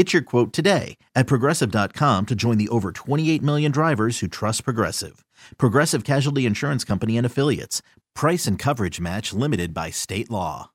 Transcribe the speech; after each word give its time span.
Get 0.00 0.14
your 0.14 0.22
quote 0.22 0.54
today 0.54 0.96
at 1.14 1.26
progressive.com 1.26 2.24
to 2.24 2.34
join 2.34 2.56
the 2.56 2.70
over 2.70 2.90
28 2.90 3.42
million 3.42 3.70
drivers 3.70 4.20
who 4.20 4.28
trust 4.28 4.64
Progressive. 4.64 5.26
Progressive 5.58 6.04
Casualty 6.04 6.46
Insurance 6.46 6.84
Company 6.84 7.18
and 7.18 7.26
Affiliates. 7.26 7.82
Price 8.14 8.46
and 8.46 8.58
coverage 8.58 8.98
match 8.98 9.34
limited 9.34 9.74
by 9.74 9.90
state 9.90 10.30
law. 10.30 10.70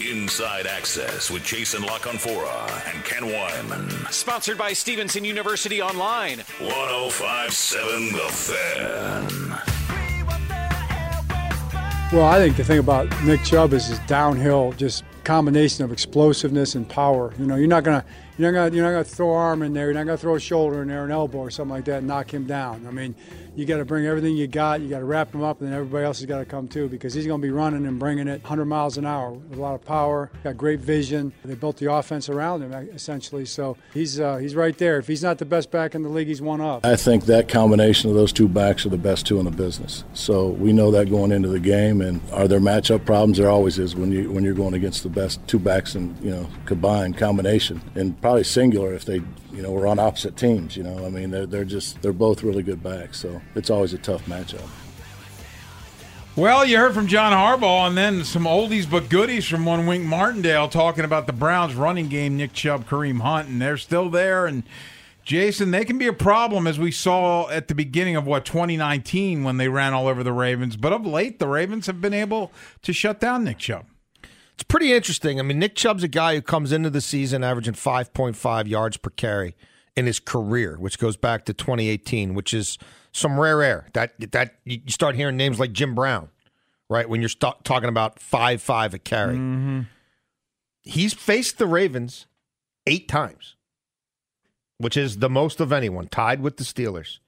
Inside 0.00 0.66
Access 0.66 1.30
with 1.30 1.44
Jason 1.44 1.82
La 1.82 1.98
Canfora 1.98 2.94
and 2.94 3.04
Ken 3.04 3.26
Wyman. 3.26 3.90
Sponsored 4.10 4.56
by 4.56 4.72
Stevenson 4.72 5.26
University 5.26 5.82
Online. 5.82 6.38
1057 6.58 8.12
The 8.12 8.28
Fan. 8.30 9.28
Well, 12.14 12.24
I 12.24 12.38
think 12.38 12.56
the 12.56 12.64
thing 12.64 12.78
about 12.78 13.10
Nick 13.24 13.42
Chubb 13.44 13.74
is 13.74 13.88
his 13.88 13.98
downhill, 14.00 14.72
just 14.78 15.04
combination 15.24 15.84
of 15.84 15.92
explosiveness 15.92 16.74
and 16.74 16.88
power. 16.88 17.32
You 17.38 17.46
know, 17.46 17.56
you're 17.56 17.68
not 17.68 17.84
gonna 17.84 18.04
you're 18.38 18.50
not 18.50 18.58
gonna 18.58 18.76
you're 18.76 18.84
not 18.84 18.92
gonna 18.92 19.04
throw 19.04 19.32
arm 19.32 19.62
in 19.62 19.72
there, 19.72 19.86
you're 19.86 19.94
not 19.94 20.04
gonna 20.04 20.16
throw 20.18 20.34
a 20.34 20.40
shoulder 20.40 20.82
in 20.82 20.88
there, 20.88 21.04
an 21.04 21.10
elbow 21.10 21.38
or 21.38 21.50
something 21.50 21.74
like 21.74 21.84
that, 21.86 21.98
and 21.98 22.06
knock 22.06 22.32
him 22.32 22.46
down. 22.46 22.86
I 22.86 22.90
mean, 22.90 23.14
you 23.54 23.66
got 23.66 23.78
to 23.78 23.84
bring 23.84 24.06
everything 24.06 24.36
you 24.36 24.46
got, 24.46 24.80
you 24.80 24.88
got 24.88 25.00
to 25.00 25.04
wrap 25.04 25.34
him 25.34 25.42
up, 25.42 25.60
and 25.60 25.68
then 25.68 25.78
everybody 25.78 26.04
else 26.04 26.20
has 26.20 26.26
got 26.26 26.38
to 26.38 26.44
come 26.44 26.68
too 26.68 26.88
because 26.88 27.12
he's 27.12 27.26
to 27.26 27.38
be 27.38 27.50
running 27.50 27.86
and 27.86 27.98
bringing 27.98 28.28
it 28.28 28.42
100 28.42 28.64
miles 28.64 28.96
an 28.96 29.04
hour 29.04 29.32
with 29.32 29.58
a 29.58 29.60
lot 29.60 29.74
of 29.74 29.84
power. 29.84 30.30
Got 30.42 30.56
great 30.56 30.80
vision. 30.80 31.32
They 31.44 31.54
built 31.54 31.76
the 31.76 31.92
offense 31.92 32.28
around 32.28 32.62
him 32.62 32.72
essentially, 32.72 33.44
so 33.44 33.76
he's 33.92 34.18
uh, 34.18 34.36
he's 34.36 34.54
right 34.54 34.76
there. 34.78 34.98
If 34.98 35.06
he's 35.06 35.22
not 35.22 35.38
the 35.38 35.44
best 35.44 35.70
back 35.70 35.94
in 35.94 36.02
the 36.02 36.08
league, 36.08 36.28
he's 36.28 36.42
one 36.42 36.60
up. 36.60 36.84
I 36.86 36.96
think 36.96 37.26
that 37.26 37.48
combination 37.48 38.10
of 38.10 38.16
those 38.16 38.32
two 38.32 38.48
backs 38.48 38.86
are 38.86 38.90
the 38.90 38.96
best 38.96 39.26
two 39.26 39.38
in 39.38 39.44
the 39.44 39.50
business. 39.50 40.04
So 40.14 40.48
we 40.48 40.72
know 40.72 40.90
that 40.90 41.10
going 41.10 41.32
into 41.32 41.48
the 41.48 41.60
game. 41.60 42.00
And 42.00 42.20
are 42.32 42.48
there 42.48 42.60
matchup 42.60 43.04
problems? 43.04 43.38
There 43.38 43.50
always 43.50 43.78
is 43.78 43.94
when 43.94 44.12
you 44.12 44.30
when 44.30 44.44
you're 44.44 44.54
going 44.54 44.74
against 44.74 45.02
the 45.02 45.10
best 45.12 45.46
two 45.46 45.58
backs 45.58 45.94
in 45.94 46.16
you 46.22 46.30
know 46.30 46.48
combined 46.66 47.16
combination 47.16 47.80
and 47.94 48.20
probably 48.20 48.44
singular 48.44 48.92
if 48.92 49.04
they 49.04 49.22
you 49.52 49.62
know 49.62 49.70
were 49.70 49.86
on 49.86 49.98
opposite 49.98 50.36
teams. 50.36 50.76
You 50.76 50.82
know, 50.82 51.04
I 51.04 51.10
mean 51.10 51.30
they're 51.30 51.46
they're 51.46 51.64
just 51.64 52.00
they're 52.02 52.12
both 52.12 52.42
really 52.42 52.62
good 52.62 52.82
backs. 52.82 53.20
So 53.20 53.40
it's 53.54 53.70
always 53.70 53.92
a 53.92 53.98
tough 53.98 54.24
matchup. 54.26 54.68
Well, 56.34 56.64
you 56.64 56.78
heard 56.78 56.94
from 56.94 57.08
John 57.08 57.34
Harbaugh, 57.34 57.86
and 57.86 57.96
then 57.96 58.24
some 58.24 58.44
oldies 58.44 58.90
but 58.90 59.10
goodies 59.10 59.46
from 59.46 59.66
one 59.66 59.84
Wink 59.84 60.02
Martindale 60.04 60.66
talking 60.66 61.04
about 61.04 61.26
the 61.26 61.32
Browns' 61.34 61.74
running 61.74 62.08
game, 62.08 62.38
Nick 62.38 62.54
Chubb, 62.54 62.86
Kareem 62.86 63.20
Hunt, 63.20 63.50
and 63.50 63.60
they're 63.60 63.76
still 63.76 64.08
there. 64.08 64.46
And 64.46 64.62
Jason, 65.24 65.72
they 65.72 65.84
can 65.84 65.98
be 65.98 66.06
a 66.06 66.12
problem 66.14 66.66
as 66.66 66.78
we 66.78 66.90
saw 66.90 67.50
at 67.50 67.68
the 67.68 67.74
beginning 67.74 68.16
of 68.16 68.26
what 68.26 68.46
2019 68.46 69.44
when 69.44 69.58
they 69.58 69.68
ran 69.68 69.92
all 69.92 70.08
over 70.08 70.22
the 70.22 70.32
Ravens. 70.32 70.78
But 70.78 70.94
of 70.94 71.04
late, 71.04 71.38
the 71.38 71.48
Ravens 71.48 71.86
have 71.86 72.00
been 72.00 72.14
able 72.14 72.50
to 72.80 72.94
shut 72.94 73.20
down 73.20 73.44
Nick 73.44 73.58
Chubb. 73.58 73.84
It's 74.62 74.68
pretty 74.68 74.92
interesting. 74.92 75.40
I 75.40 75.42
mean, 75.42 75.58
Nick 75.58 75.74
Chubb's 75.74 76.04
a 76.04 76.08
guy 76.08 76.36
who 76.36 76.40
comes 76.40 76.70
into 76.70 76.88
the 76.88 77.00
season 77.00 77.42
averaging 77.42 77.74
5.5 77.74 78.68
yards 78.68 78.96
per 78.96 79.10
carry 79.10 79.56
in 79.96 80.06
his 80.06 80.20
career, 80.20 80.76
which 80.78 81.00
goes 81.00 81.16
back 81.16 81.44
to 81.46 81.52
2018, 81.52 82.32
which 82.32 82.54
is 82.54 82.78
some 83.10 83.40
rare 83.40 83.60
air. 83.60 83.88
That 83.94 84.12
that 84.30 84.54
you 84.64 84.78
start 84.86 85.16
hearing 85.16 85.36
names 85.36 85.58
like 85.58 85.72
Jim 85.72 85.96
Brown, 85.96 86.28
right? 86.88 87.08
When 87.08 87.20
you're 87.20 87.28
st- 87.28 87.64
talking 87.64 87.88
about 87.88 88.20
five 88.20 88.62
five 88.62 88.94
a 88.94 89.00
carry. 89.00 89.34
Mm-hmm. 89.34 89.80
He's 90.82 91.12
faced 91.12 91.58
the 91.58 91.66
Ravens 91.66 92.26
eight 92.86 93.08
times, 93.08 93.56
which 94.78 94.96
is 94.96 95.18
the 95.18 95.28
most 95.28 95.58
of 95.60 95.72
anyone, 95.72 96.06
tied 96.06 96.40
with 96.40 96.56
the 96.56 96.64
Steelers, 96.64 97.18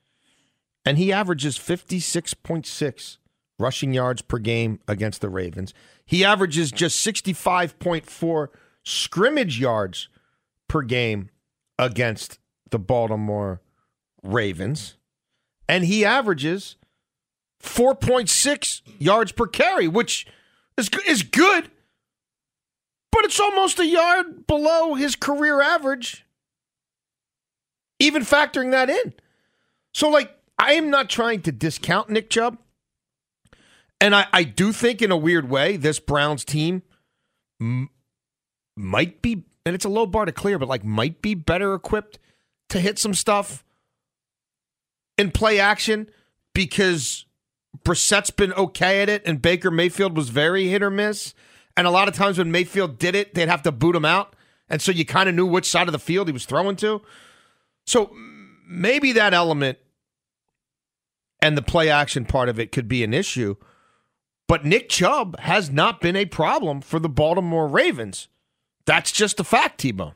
and 0.85 0.97
he 0.97 1.11
averages 1.11 1.57
56.6 1.57 3.17
rushing 3.59 3.93
yards 3.93 4.21
per 4.21 4.37
game 4.37 4.79
against 4.87 5.21
the 5.21 5.29
Ravens. 5.29 5.73
He 6.05 6.23
averages 6.23 6.71
just 6.71 7.05
65.4 7.05 8.47
scrimmage 8.83 9.59
yards 9.59 10.09
per 10.67 10.81
game 10.81 11.29
against 11.79 12.39
the 12.69 12.79
Baltimore 12.79 13.61
Ravens. 14.23 14.97
And 15.67 15.85
he 15.85 16.05
averages 16.05 16.75
4.6 17.63 18.81
yards 18.99 19.31
per 19.31 19.47
carry, 19.47 19.87
which 19.87 20.27
is, 20.77 20.89
is 21.07 21.23
good, 21.23 21.71
but 23.11 23.25
it's 23.25 23.39
almost 23.39 23.79
a 23.79 23.85
yard 23.85 24.45
below 24.45 24.93
his 24.95 25.15
career 25.15 25.61
average, 25.61 26.25
even 27.99 28.23
factoring 28.23 28.71
that 28.71 28.89
in. 28.89 29.13
So, 29.93 30.09
like, 30.09 30.31
I 30.59 30.73
am 30.73 30.89
not 30.89 31.09
trying 31.09 31.41
to 31.43 31.51
discount 31.51 32.09
Nick 32.09 32.29
Chubb. 32.29 32.57
And 34.01 34.15
I, 34.15 34.27
I 34.33 34.43
do 34.43 34.71
think, 34.71 35.01
in 35.01 35.11
a 35.11 35.17
weird 35.17 35.49
way, 35.49 35.77
this 35.77 35.99
Browns 35.99 36.43
team 36.43 36.83
m- 37.61 37.89
might 38.75 39.21
be, 39.21 39.45
and 39.65 39.73
it's 39.73 39.85
a 39.85 39.89
low 39.89 40.05
bar 40.05 40.25
to 40.25 40.31
clear, 40.31 40.59
but 40.59 40.67
like 40.67 40.83
might 40.83 41.21
be 41.21 41.33
better 41.33 41.73
equipped 41.73 42.19
to 42.69 42.79
hit 42.79 42.99
some 42.99 43.13
stuff 43.13 43.63
in 45.17 45.31
play 45.31 45.59
action 45.59 46.09
because 46.53 47.25
Brissett's 47.83 48.31
been 48.31 48.53
okay 48.53 49.01
at 49.01 49.09
it 49.09 49.23
and 49.25 49.41
Baker 49.41 49.71
Mayfield 49.71 50.15
was 50.15 50.29
very 50.29 50.67
hit 50.67 50.83
or 50.83 50.89
miss. 50.89 51.33
And 51.77 51.87
a 51.87 51.91
lot 51.91 52.07
of 52.07 52.15
times 52.15 52.37
when 52.37 52.51
Mayfield 52.51 52.97
did 52.97 53.15
it, 53.15 53.33
they'd 53.33 53.49
have 53.49 53.63
to 53.63 53.71
boot 53.71 53.95
him 53.95 54.05
out. 54.05 54.35
And 54.69 54.81
so 54.81 54.91
you 54.91 55.05
kind 55.05 55.29
of 55.29 55.35
knew 55.35 55.45
which 55.45 55.69
side 55.69 55.87
of 55.87 55.91
the 55.91 55.99
field 55.99 56.27
he 56.27 56.33
was 56.33 56.45
throwing 56.45 56.75
to. 56.77 57.01
So 57.85 58.11
maybe 58.67 59.11
that 59.13 59.33
element 59.33 59.77
and 61.41 61.57
the 61.57 61.61
play 61.61 61.89
action 61.89 62.25
part 62.25 62.49
of 62.49 62.59
it 62.59 62.71
could 62.71 62.87
be 62.87 63.03
an 63.03 63.13
issue. 63.13 63.55
But 64.47 64.65
Nick 64.65 64.89
Chubb 64.89 65.39
has 65.39 65.71
not 65.71 66.01
been 66.01 66.15
a 66.15 66.25
problem 66.25 66.81
for 66.81 66.99
the 66.99 67.09
Baltimore 67.09 67.67
Ravens. 67.67 68.27
That's 68.85 69.11
just 69.11 69.39
a 69.39 69.43
fact, 69.43 69.79
T 69.79 69.91
Bone. 69.91 70.13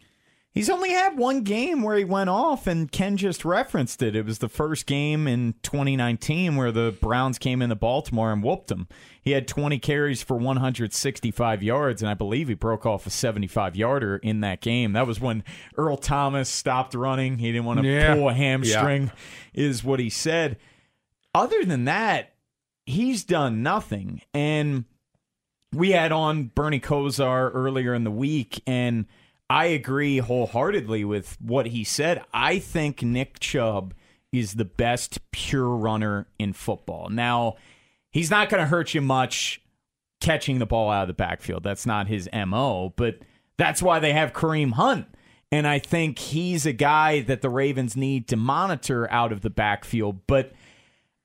He's 0.52 0.70
only 0.70 0.92
had 0.92 1.16
one 1.18 1.42
game 1.42 1.84
where 1.84 1.96
he 1.96 2.04
went 2.04 2.30
off, 2.30 2.66
and 2.68 2.92
Ken 2.92 3.18
just 3.18 3.46
referenced 3.46 4.02
it. 4.02 4.16
It 4.16 4.26
was 4.26 4.40
the 4.40 4.50
first 4.50 4.88
game 4.88 5.28
in 5.28 5.54
2019 5.62 6.56
where 6.56 6.72
the 6.72 6.96
Browns 7.00 7.38
came 7.38 7.62
into 7.62 7.76
Baltimore 7.76 8.34
and 8.34 8.44
whooped 8.44 8.72
him. 8.72 8.88
He 9.22 9.32
had 9.32 9.48
20 9.48 9.78
carries 9.80 10.24
for 10.24 10.36
165 10.38 11.62
yards, 11.64 12.02
and 12.02 12.10
I 12.10 12.16
believe 12.16 12.48
he 12.48 12.56
broke 12.56 12.86
off 12.86 13.06
a 13.06 13.12
75 13.12 13.76
yarder 13.76 14.18
in 14.18 14.42
that 14.42 14.60
game. 14.62 14.94
That 14.94 15.06
was 15.08 15.20
when 15.22 15.44
Earl 15.78 15.98
Thomas 15.98 16.50
stopped 16.50 16.96
running. 16.96 17.38
He 17.38 17.52
didn't 17.52 17.66
want 17.66 17.82
to 17.82 17.88
Yeah. 17.88 18.16
pull 18.16 18.30
a 18.30 18.34
hamstring, 18.34 19.12
is 19.54 19.84
what 19.84 20.00
he 20.00 20.10
said. 20.10 20.58
Other 21.34 21.64
than 21.64 21.86
that, 21.86 22.29
he's 22.90 23.24
done 23.24 23.62
nothing. 23.64 24.22
And 24.34 24.86
we 25.74 25.92
had 25.92 26.12
on 26.12 26.46
Bernie 26.56 26.80
Kosar 26.80 27.52
earlier 27.54 27.94
in 27.94 28.04
the 28.04 28.12
week, 28.12 28.62
and 28.66 29.06
I 29.50 29.66
agree 29.66 30.18
wholeheartedly 30.18 31.06
with 31.06 31.38
what 31.40 31.68
he 31.68 31.84
said. 31.84 32.24
I 32.34 32.60
think 32.60 33.04
Nick 33.04 33.40
Chubb 33.40 33.94
is 34.32 34.54
the 34.54 34.66
best 34.66 35.20
pure 35.32 35.70
runner 35.70 36.28
in 36.38 36.54
football. 36.54 37.10
Now, 37.10 37.56
he's 38.12 38.32
not 38.32 38.50
going 38.50 38.62
to 38.62 38.68
hurt 38.68 38.94
you 38.94 39.02
much 39.02 39.62
catching 40.22 40.60
the 40.60 40.66
ball 40.66 40.92
out 40.92 41.04
of 41.04 41.08
the 41.08 41.14
backfield. 41.14 41.64
That's 41.64 41.86
not 41.86 42.08
his 42.08 42.30
MO, 42.34 42.94
but 42.96 43.20
that's 43.58 43.82
why 43.82 44.00
they 44.00 44.14
have 44.14 44.34
Kareem 44.34 44.74
Hunt. 44.74 45.08
And 45.52 45.66
I 45.66 45.80
think 45.80 46.20
he's 46.20 46.66
a 46.66 46.74
guy 46.74 47.22
that 47.22 47.42
the 47.42 47.50
Ravens 47.50 47.98
need 47.98 48.28
to 48.28 48.36
monitor 48.36 49.12
out 49.12 49.32
of 49.32 49.42
the 49.42 49.50
backfield. 49.50 50.20
But 50.28 50.54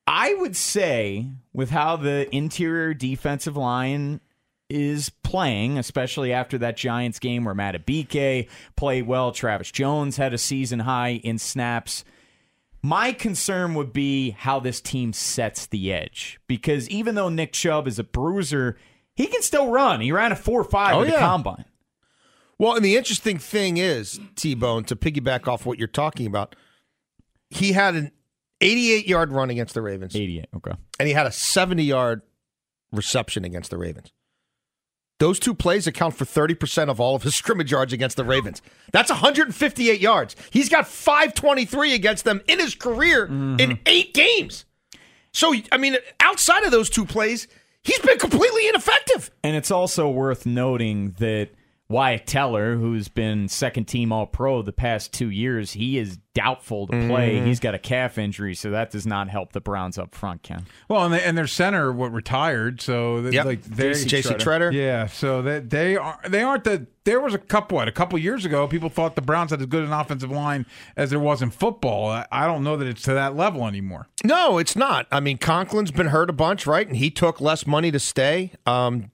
I 0.06 0.34
would 0.34 0.56
say, 0.56 1.26
with 1.52 1.70
how 1.70 1.96
the 1.96 2.34
interior 2.34 2.92
defensive 2.94 3.56
line 3.56 4.20
is 4.68 5.10
playing, 5.22 5.78
especially 5.78 6.32
after 6.32 6.58
that 6.58 6.76
Giants 6.76 7.18
game 7.18 7.44
where 7.44 7.54
Madubuike 7.54 8.48
played 8.76 9.06
well, 9.06 9.32
Travis 9.32 9.70
Jones 9.70 10.16
had 10.16 10.34
a 10.34 10.38
season 10.38 10.80
high 10.80 11.20
in 11.22 11.38
snaps. 11.38 12.04
My 12.82 13.12
concern 13.12 13.74
would 13.74 13.92
be 13.94 14.30
how 14.30 14.60
this 14.60 14.80
team 14.80 15.12
sets 15.14 15.66
the 15.66 15.92
edge 15.92 16.38
because 16.46 16.88
even 16.90 17.14
though 17.14 17.30
Nick 17.30 17.52
Chubb 17.52 17.86
is 17.88 17.98
a 17.98 18.04
bruiser, 18.04 18.76
he 19.14 19.26
can 19.26 19.40
still 19.42 19.70
run. 19.70 20.02
He 20.02 20.12
ran 20.12 20.32
a 20.32 20.36
four 20.36 20.64
five 20.64 20.94
Oh, 20.96 21.00
at 21.00 21.06
the 21.06 21.12
yeah. 21.12 21.18
combine. 21.20 21.64
Well, 22.58 22.76
and 22.76 22.84
the 22.84 22.96
interesting 22.96 23.38
thing 23.38 23.78
is, 23.78 24.20
T 24.36 24.54
Bone, 24.54 24.84
to 24.84 24.96
piggyback 24.96 25.48
off 25.48 25.64
what 25.64 25.78
you're 25.78 25.88
talking 25.88 26.26
about, 26.26 26.54
he 27.48 27.72
had 27.72 27.94
an 27.94 28.12
88 28.64 29.06
yard 29.06 29.32
run 29.32 29.50
against 29.50 29.74
the 29.74 29.82
Ravens. 29.82 30.16
88, 30.16 30.46
okay. 30.56 30.72
And 30.98 31.08
he 31.08 31.14
had 31.14 31.26
a 31.26 31.32
70 31.32 31.82
yard 31.82 32.22
reception 32.92 33.44
against 33.44 33.70
the 33.70 33.78
Ravens. 33.78 34.12
Those 35.20 35.38
two 35.38 35.54
plays 35.54 35.86
account 35.86 36.16
for 36.16 36.24
30% 36.24 36.88
of 36.88 37.00
all 37.00 37.14
of 37.14 37.22
his 37.22 37.34
scrimmage 37.36 37.70
yards 37.70 37.92
against 37.92 38.16
the 38.16 38.24
Ravens. 38.24 38.62
That's 38.92 39.10
158 39.10 40.00
yards. 40.00 40.34
He's 40.50 40.68
got 40.68 40.88
523 40.88 41.94
against 41.94 42.24
them 42.24 42.42
in 42.48 42.58
his 42.58 42.74
career 42.74 43.26
in 43.26 43.56
mm-hmm. 43.56 43.82
eight 43.86 44.14
games. 44.14 44.64
So, 45.32 45.54
I 45.72 45.78
mean, 45.78 45.96
outside 46.20 46.64
of 46.64 46.70
those 46.70 46.88
two 46.88 47.04
plays, 47.04 47.48
he's 47.82 47.98
been 48.00 48.18
completely 48.18 48.68
ineffective. 48.68 49.30
And 49.42 49.56
it's 49.56 49.70
also 49.70 50.08
worth 50.08 50.46
noting 50.46 51.16
that 51.18 51.50
Wyatt 51.94 52.26
Teller, 52.26 52.74
who's 52.74 53.06
been 53.06 53.46
second 53.48 53.84
team 53.84 54.10
All 54.10 54.26
Pro 54.26 54.62
the 54.62 54.72
past 54.72 55.12
two 55.12 55.30
years, 55.30 55.72
he 55.74 55.96
is 55.96 56.18
doubtful 56.34 56.88
to 56.88 57.06
play. 57.06 57.36
Mhm. 57.38 57.46
He's 57.46 57.60
got 57.60 57.74
a 57.74 57.78
calf 57.78 58.18
injury, 58.18 58.56
so 58.56 58.70
that 58.72 58.90
does 58.90 59.06
not 59.06 59.28
help 59.28 59.52
the 59.52 59.60
Browns 59.60 59.96
up 59.96 60.12
front, 60.12 60.42
Ken. 60.42 60.66
Well, 60.88 61.04
and, 61.04 61.14
they, 61.14 61.22
and 61.22 61.38
their 61.38 61.46
center 61.46 61.92
what 61.92 62.10
retired, 62.12 62.80
so 62.82 63.22
they, 63.22 63.30
Yep. 63.30 63.46
like 63.46 63.62
they 63.62 63.92
Jason 63.92 64.08
JC 64.08 64.34
Tretter. 64.44 64.72
Yeah, 64.72 65.06
so 65.06 65.40
they 65.40 65.60
they 65.60 65.96
are 65.96 66.18
they 66.28 66.42
aren't 66.42 66.64
the. 66.64 66.88
There 67.04 67.20
was 67.20 67.34
a 67.34 67.38
couple 67.38 67.76
what 67.76 67.86
a 67.86 67.92
couple 67.92 68.18
years 68.18 68.44
ago, 68.44 68.66
people 68.66 68.88
thought 68.88 69.14
the 69.14 69.22
Browns 69.22 69.50
had 69.52 69.60
as 69.60 69.66
good 69.66 69.84
an 69.84 69.92
offensive 69.92 70.30
line 70.32 70.66
as 70.96 71.10
there 71.10 71.20
was 71.20 71.42
in 71.42 71.50
football. 71.50 72.08
I, 72.10 72.26
I 72.32 72.46
don't 72.46 72.64
know 72.64 72.76
that 72.78 72.88
it's 72.88 73.02
to 73.02 73.12
that 73.14 73.36
level 73.36 73.68
anymore. 73.68 74.08
No, 74.24 74.58
it's 74.58 74.74
not. 74.74 75.06
I 75.12 75.20
mean, 75.20 75.38
Conklin's 75.38 75.92
been 75.92 76.06
hurt 76.08 76.30
a 76.30 76.32
bunch, 76.32 76.66
right? 76.66 76.88
And 76.88 76.96
he 76.96 77.10
took 77.10 77.40
less 77.40 77.66
money 77.66 77.92
to 77.92 78.00
stay. 78.00 78.52
Um, 78.66 79.10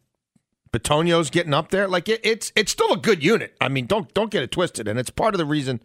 Bitonio's 0.73 1.31
getting 1.31 1.55
up 1.55 1.71
there. 1.71 1.89
Like 1.89 2.09
it, 2.09 2.21
it's 2.23 2.53
it's 2.55 2.73
still 2.73 2.93
a 2.93 2.97
good 2.97 3.25
unit. 3.25 3.57
I 3.61 3.69
mean, 3.69 3.87
don't 3.87 4.13
don't 4.15 4.31
get 4.31 4.43
it 4.43 4.51
twisted. 4.51 4.87
And 4.87 4.99
it's 4.99 5.11
part 5.11 5.35
of 5.35 5.39
the 5.39 5.47
reason 5.47 5.83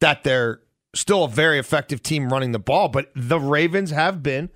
that 0.00 0.24
they're 0.24 0.60
still 0.94 1.24
a 1.24 1.28
very 1.28 1.58
effective 1.58 2.02
team 2.02 2.32
running 2.32 2.52
the 2.52 2.58
ball. 2.58 2.88
But 2.88 3.10
the 3.14 3.38
Ravens 3.38 3.90
have 3.90 4.22
been 4.22 4.50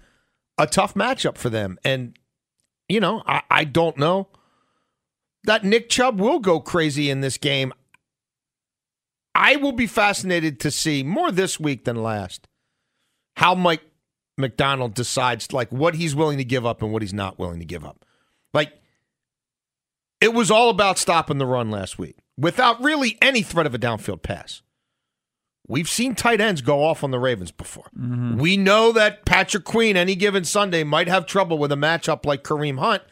a 0.58 0.66
tough 0.66 0.94
matchup 0.94 1.38
for 1.38 1.50
them. 1.50 1.78
And 1.84 2.18
you 2.88 3.00
know, 3.00 3.22
I, 3.26 3.42
I 3.50 3.64
don't 3.64 3.96
know 3.96 4.28
that 5.44 5.64
Nick 5.64 5.88
Chubb 5.88 6.20
will 6.20 6.38
go 6.38 6.60
crazy 6.60 7.10
in 7.10 7.20
this 7.20 7.36
game. 7.36 7.72
I 9.34 9.56
will 9.56 9.72
be 9.72 9.86
fascinated 9.86 10.60
to 10.60 10.70
see 10.70 11.02
more 11.02 11.32
this 11.32 11.58
week 11.58 11.84
than 11.84 12.02
last 12.02 12.48
how 13.36 13.54
Mike 13.54 13.82
Macdonald 14.36 14.94
decides 14.94 15.52
like 15.52 15.70
what 15.70 15.94
he's 15.94 16.14
willing 16.14 16.38
to 16.38 16.44
give 16.44 16.66
up 16.66 16.82
and 16.82 16.92
what 16.92 17.02
he's 17.02 17.14
not 17.14 17.38
willing 17.38 17.60
to 17.60 17.64
give 17.64 17.84
up. 17.84 18.04
Like 18.52 18.72
it 20.22 20.32
was 20.32 20.50
all 20.50 20.70
about 20.70 20.98
stopping 20.98 21.38
the 21.38 21.46
run 21.46 21.70
last 21.70 21.98
week 21.98 22.16
without 22.38 22.80
really 22.80 23.18
any 23.20 23.42
threat 23.42 23.66
of 23.66 23.74
a 23.74 23.78
downfield 23.78 24.22
pass. 24.22 24.62
We've 25.66 25.88
seen 25.88 26.14
tight 26.14 26.40
ends 26.40 26.60
go 26.60 26.84
off 26.84 27.02
on 27.02 27.10
the 27.10 27.18
Ravens 27.18 27.50
before. 27.50 27.86
We 28.36 28.56
know 28.56 28.92
that 28.92 29.24
Patrick 29.24 29.64
Queen 29.64 29.96
any 29.96 30.14
given 30.14 30.44
Sunday 30.44 30.84
might 30.84 31.08
have 31.08 31.26
trouble 31.26 31.58
with 31.58 31.72
a 31.72 31.76
matchup 31.76 32.24
like 32.24 32.44
Kareem 32.44 32.78
Hunt. 32.78 33.02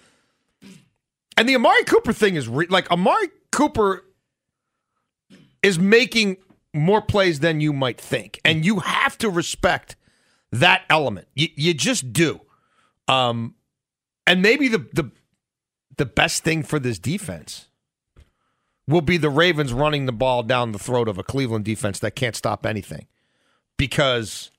And 1.37 1.49
the 1.49 1.55
Amari 1.57 1.85
Cooper 1.85 2.13
thing 2.13 2.37
is 2.37 2.49
re- 2.49 2.67
like 2.69 2.91
Amari 2.91 3.29
Cooper 3.51 4.05
is 5.63 5.79
making 5.79 6.37
more 6.73 7.03
plays 7.03 7.41
than 7.41 7.61
you 7.61 7.73
might 7.73 8.01
think. 8.01 8.41
And 8.45 8.65
you 8.65 8.81
have 8.81 9.19
to 9.19 9.31
respect 9.31 9.97
that 10.53 10.83
element. 10.89 11.29
You, 11.35 11.49
you 11.57 11.75
just 11.75 12.13
do. 12.13 12.41
Um, 13.09 13.55
and 14.27 14.43
maybe 14.43 14.69
the, 14.69 14.79
the 14.93 15.11
the 15.97 16.07
best 16.07 16.45
thing 16.45 16.63
for 16.63 16.79
this 16.79 16.99
defense 16.99 17.69
will 18.87 19.01
be 19.01 19.17
the 19.17 19.31
Ravens 19.31 19.73
running 19.73 20.07
the 20.07 20.13
ball 20.13 20.43
down 20.43 20.73
the 20.73 20.79
throat 20.79 21.09
of 21.09 21.19
a 21.19 21.23
Cleveland 21.23 21.65
defense 21.65 21.99
that 22.01 22.17
can't 22.17 22.35
stop 22.35 22.67
anything. 22.67 23.07
Because 23.77 24.51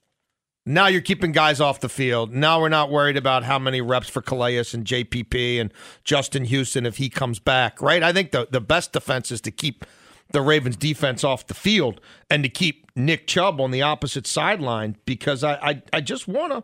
now 0.66 0.88
you're 0.88 1.02
keeping 1.02 1.32
guys 1.32 1.60
off 1.60 1.80
the 1.80 1.90
field. 1.90 2.34
Now 2.34 2.62
we're 2.62 2.70
not 2.70 2.90
worried 2.90 3.18
about 3.18 3.44
how 3.44 3.60
many 3.60 3.82
reps 3.82 4.10
for 4.10 4.22
Calais 4.22 4.58
and 4.58 4.86
JPP 4.86 5.60
and 5.60 5.74
Justin 6.04 6.46
Houston 6.46 6.86
if 6.86 6.98
he 6.98 7.10
comes 7.10 7.40
back, 7.40 7.82
right? 7.82 8.02
I 8.04 8.14
think 8.14 8.32
the, 8.32 8.48
the 8.50 8.62
best 8.62 8.94
defense 8.94 9.32
is 9.32 9.42
to 9.42 9.52
keep 9.52 9.86
the 10.32 10.42
Ravens 10.42 10.78
defense 10.78 11.24
off 11.24 11.48
the 11.48 11.54
field 11.54 12.00
and 12.30 12.44
to 12.44 12.50
keep 12.50 12.90
Nick 12.96 13.28
Chubb 13.28 13.60
on 13.60 13.72
the 13.72 13.82
opposite 13.82 14.26
sideline 14.28 14.96
because 15.06 15.44
I, 15.44 15.56
I, 15.56 15.84
I 15.94 16.02
just 16.02 16.28
want 16.28 16.54
to 16.54 16.64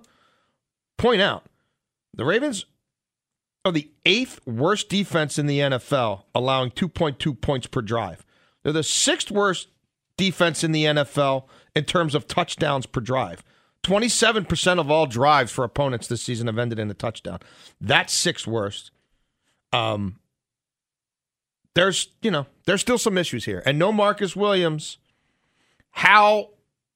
point 0.98 1.22
out 1.22 1.46
the 2.14 2.24
Ravens 2.24 2.66
are 3.68 3.72
the 3.72 3.92
eighth 4.06 4.40
worst 4.46 4.90
defense 4.90 5.38
in 5.38 5.46
the 5.48 5.60
NFL, 5.60 6.24
allowing 6.34 6.72
2.2 6.72 7.40
points 7.40 7.68
per 7.68 7.81
drive. 7.81 8.25
They're 8.64 8.74
the 8.74 8.84
sixth 8.84 9.31
worst 9.31 9.68
defense 10.18 10.64
in 10.64 10.72
the 10.72 10.86
NFL 10.86 11.46
in 11.75 11.86
terms 11.86 12.16
of 12.16 12.28
touchdowns 12.28 12.86
per 12.86 13.02
drive. 13.02 13.44
27% 13.84 14.80
of 14.80 14.92
all 14.92 15.06
drives 15.06 15.52
for 15.52 15.64
opponents 15.64 16.08
this 16.08 16.22
season 16.22 16.48
have 16.48 16.58
ended 16.58 16.80
in 16.80 16.90
a 16.90 16.94
touchdown. 16.94 17.40
That's 17.80 18.14
sixth 18.14 18.48
worst. 18.48 18.92
Um, 19.72 20.19
there's, 21.75 22.10
you 22.22 22.31
know, 22.31 22.48
there's 22.66 22.81
still 22.81 22.98
some 22.98 23.18
issues 23.18 23.46
here. 23.46 23.62
And 23.66 23.78
no 23.78 23.92
Marcus 23.92 24.36
Williams. 24.36 24.98
How 25.92 26.50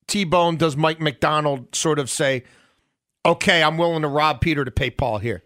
T 0.08 0.24
Bone 0.24 0.58
does 0.58 0.76
Mike 0.76 1.00
Macdonald 1.00 1.74
sort 1.76 2.00
of 2.00 2.10
say, 2.10 2.44
okay, 3.26 3.64
I'm 3.64 3.78
willing 3.78 4.02
to 4.02 4.08
rob 4.08 4.42
Peter 4.42 4.66
to 4.66 4.72
pay 4.72 4.90
Paul 4.90 5.20
here? 5.20 5.44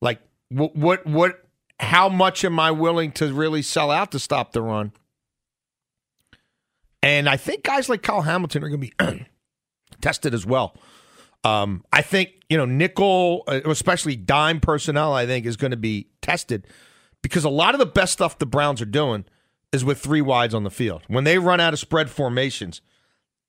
Like, 0.00 0.20
what, 0.52 0.76
what, 0.76 1.06
what, 1.06 1.44
how 1.80 2.08
much 2.08 2.44
am 2.44 2.60
I 2.60 2.70
willing 2.70 3.12
to 3.12 3.32
really 3.32 3.62
sell 3.62 3.90
out 3.90 4.12
to 4.12 4.18
stop 4.18 4.52
the 4.52 4.62
run? 4.62 4.92
And 7.02 7.28
I 7.28 7.36
think 7.36 7.64
guys 7.64 7.88
like 7.88 8.02
Kyle 8.02 8.22
Hamilton 8.22 8.62
are 8.62 8.68
going 8.68 8.80
to 8.80 8.86
be 9.06 9.26
tested 10.00 10.34
as 10.34 10.46
well. 10.46 10.76
Um, 11.44 11.84
I 11.92 12.02
think, 12.02 12.30
you 12.48 12.56
know, 12.56 12.64
nickel, 12.64 13.42
uh, 13.48 13.60
especially 13.64 14.14
dime 14.14 14.60
personnel, 14.60 15.12
I 15.12 15.26
think 15.26 15.44
is 15.44 15.56
going 15.56 15.72
to 15.72 15.76
be 15.76 16.08
tested 16.20 16.66
because 17.20 17.44
a 17.44 17.50
lot 17.50 17.74
of 17.74 17.80
the 17.80 17.86
best 17.86 18.12
stuff 18.12 18.38
the 18.38 18.46
Browns 18.46 18.80
are 18.80 18.86
doing 18.86 19.24
is 19.72 19.84
with 19.84 19.98
three 19.98 20.20
wides 20.20 20.54
on 20.54 20.62
the 20.62 20.70
field. 20.70 21.02
When 21.08 21.24
they 21.24 21.38
run 21.38 21.58
out 21.58 21.72
of 21.72 21.80
spread 21.80 22.10
formations, 22.10 22.80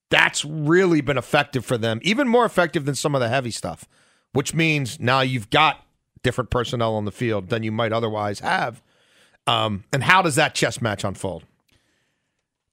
that's 0.10 0.44
really 0.46 1.02
been 1.02 1.18
effective 1.18 1.66
for 1.66 1.78
them, 1.78 2.00
even 2.02 2.28
more 2.28 2.46
effective 2.46 2.86
than 2.86 2.96
some 2.96 3.14
of 3.14 3.22
the 3.22 3.30
heavy 3.30 3.52
stuff, 3.52 3.88
which 4.32 4.54
means 4.54 5.00
now 5.00 5.22
you've 5.22 5.50
got 5.50 5.86
different 6.24 6.50
personnel 6.50 6.96
on 6.96 7.06
the 7.06 7.12
field 7.12 7.50
than 7.50 7.64
you 7.64 7.72
might 7.72 7.94
otherwise 7.94 8.40
have. 8.40 8.82
Um, 9.46 9.84
and 9.94 10.04
how 10.04 10.22
does 10.22 10.36
that 10.36 10.56
chess 10.56 10.82
match 10.82 11.04
unfold? 11.04 11.44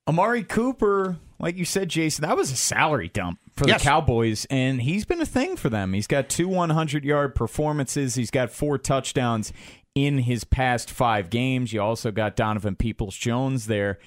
Amari 0.08 0.42
Cooper, 0.42 1.18
like 1.38 1.56
you 1.56 1.64
said, 1.64 1.88
Jason, 1.88 2.22
that 2.22 2.36
was 2.36 2.50
a 2.50 2.56
salary 2.56 3.08
dump 3.08 3.38
for 3.56 3.68
Yes. 3.68 3.82
the 3.82 3.88
Cowboys, 3.88 4.46
and 4.50 4.82
he's 4.82 5.04
been 5.04 5.20
a 5.20 5.26
thing 5.26 5.56
for 5.56 5.68
them. 5.68 5.92
He's 5.92 6.06
got 6.06 6.28
two 6.28 6.48
100 6.48 7.04
yard 7.04 7.34
performances, 7.34 8.14
he's 8.14 8.30
got 8.30 8.50
four 8.50 8.78
touchdowns 8.78 9.52
in 9.94 10.18
his 10.18 10.44
past 10.44 10.90
five 10.90 11.30
games. 11.30 11.72
You 11.72 11.82
also 11.82 12.10
got 12.12 12.36
Donovan 12.36 12.76
Peoples 12.76 13.16
Jones 13.16 13.66
there. 13.66 13.98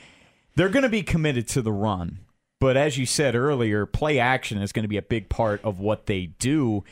They're 0.56 0.70
going 0.70 0.84
to 0.84 0.90
be 0.90 1.04
committed 1.04 1.48
to 1.50 1.62
the 1.62 1.72
run. 1.74 2.20
But 2.60 2.78
as 2.78 2.98
you 2.98 3.06
said 3.06 3.36
earlier, 3.36 3.86
play 3.86 4.18
action 4.20 4.62
is 4.62 4.72
going 4.72 4.84
to 4.84 4.90
be 4.90 4.96
a 4.98 5.02
big 5.02 5.28
part 5.28 5.62
of 5.66 5.80
what 5.80 6.06
they 6.06 6.28
do. 6.40 6.86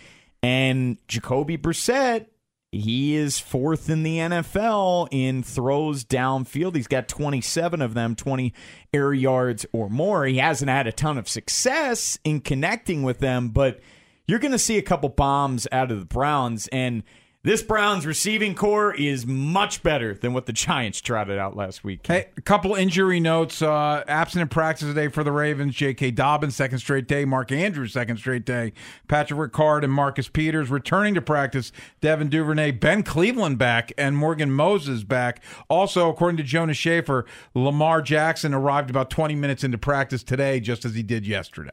And 0.44 0.98
Jacoby 1.08 1.58
Brissett, 1.58 2.26
he 2.72 3.16
is 3.16 3.38
fourth 3.38 3.90
in 3.90 4.04
the 4.04 4.18
NFL 4.18 5.10
in 5.12 5.44
throws 5.44 6.06
downfield. 6.06 6.76
He's 6.76 6.88
got 6.88 7.10
27 7.10 7.82
of 7.82 7.94
them, 7.94 8.16
20 8.16 8.54
air 8.94 9.14
yards 9.14 9.66
or 9.74 9.90
more. 9.90 10.26
He 10.26 10.38
hasn't 10.38 10.70
had 10.70 10.88
a 10.88 10.94
ton 10.94 11.18
of 11.18 11.28
success 11.28 12.18
in 12.24 12.40
connecting 12.40 13.04
with 13.04 13.20
them, 13.20 13.50
but 13.50 13.82
you're 14.26 14.40
going 14.40 14.54
to 14.54 14.60
see 14.60 14.78
a 14.78 14.82
couple 14.82 15.10
bombs 15.10 15.68
out 15.74 15.92
of 15.92 16.00
the 16.00 16.06
Browns. 16.06 16.70
And 16.70 17.04
this 17.44 17.64
Browns 17.64 18.06
receiving 18.06 18.54
core 18.54 18.94
is 18.94 19.26
much 19.26 19.82
better 19.82 20.14
than 20.14 20.34
what 20.34 20.46
the 20.46 20.54
Giants 20.62 21.02
trotted 21.02 21.40
out 21.40 21.56
last 21.56 21.84
week. 21.84 22.06
Hey, 22.06 22.28
a 22.38 22.42
couple 22.42 22.76
injury 22.76 23.20
notes. 23.20 23.62
Uh, 23.62 24.04
absent 24.08 24.44
in 24.44 24.48
practice 24.48 24.88
today 24.88 25.08
for 25.08 25.24
the 25.24 25.32
Ravens. 25.32 25.76
J.K. 25.76 26.12
Dobbins, 26.12 26.56
second 26.56 26.80
straight 26.80 27.08
day. 27.08 27.26
Mark 27.26 27.52
Andrews, 27.52 27.94
second 27.94 28.18
straight 28.18 28.46
day. 28.46 28.74
Patrick 29.08 29.52
Ricard 29.52 29.84
and 29.84 29.92
Marcus 29.92 30.28
Peters 30.28 30.70
returning 30.70 31.16
to 31.16 31.22
practice. 31.22 31.72
Devin 32.00 32.30
Duvernay, 32.30 32.72
Ben 32.72 33.02
Cleveland 33.02 33.58
back, 33.58 33.92
and 33.98 34.16
Morgan 34.16 34.52
Moses 34.52 35.04
back. 35.04 35.44
Also, 35.68 36.10
according 36.10 36.38
to 36.38 36.44
Jonas 36.44 36.78
Shaffer, 36.78 37.26
Lamar 37.56 38.02
Jackson 38.02 38.54
arrived 38.54 38.90
about 38.90 39.10
20 39.10 39.34
minutes 39.36 39.64
into 39.64 39.78
practice 39.80 40.24
today, 40.24 40.60
just 40.60 40.86
as 40.86 40.94
he 40.94 41.02
did 41.02 41.26
yesterday. 41.26 41.70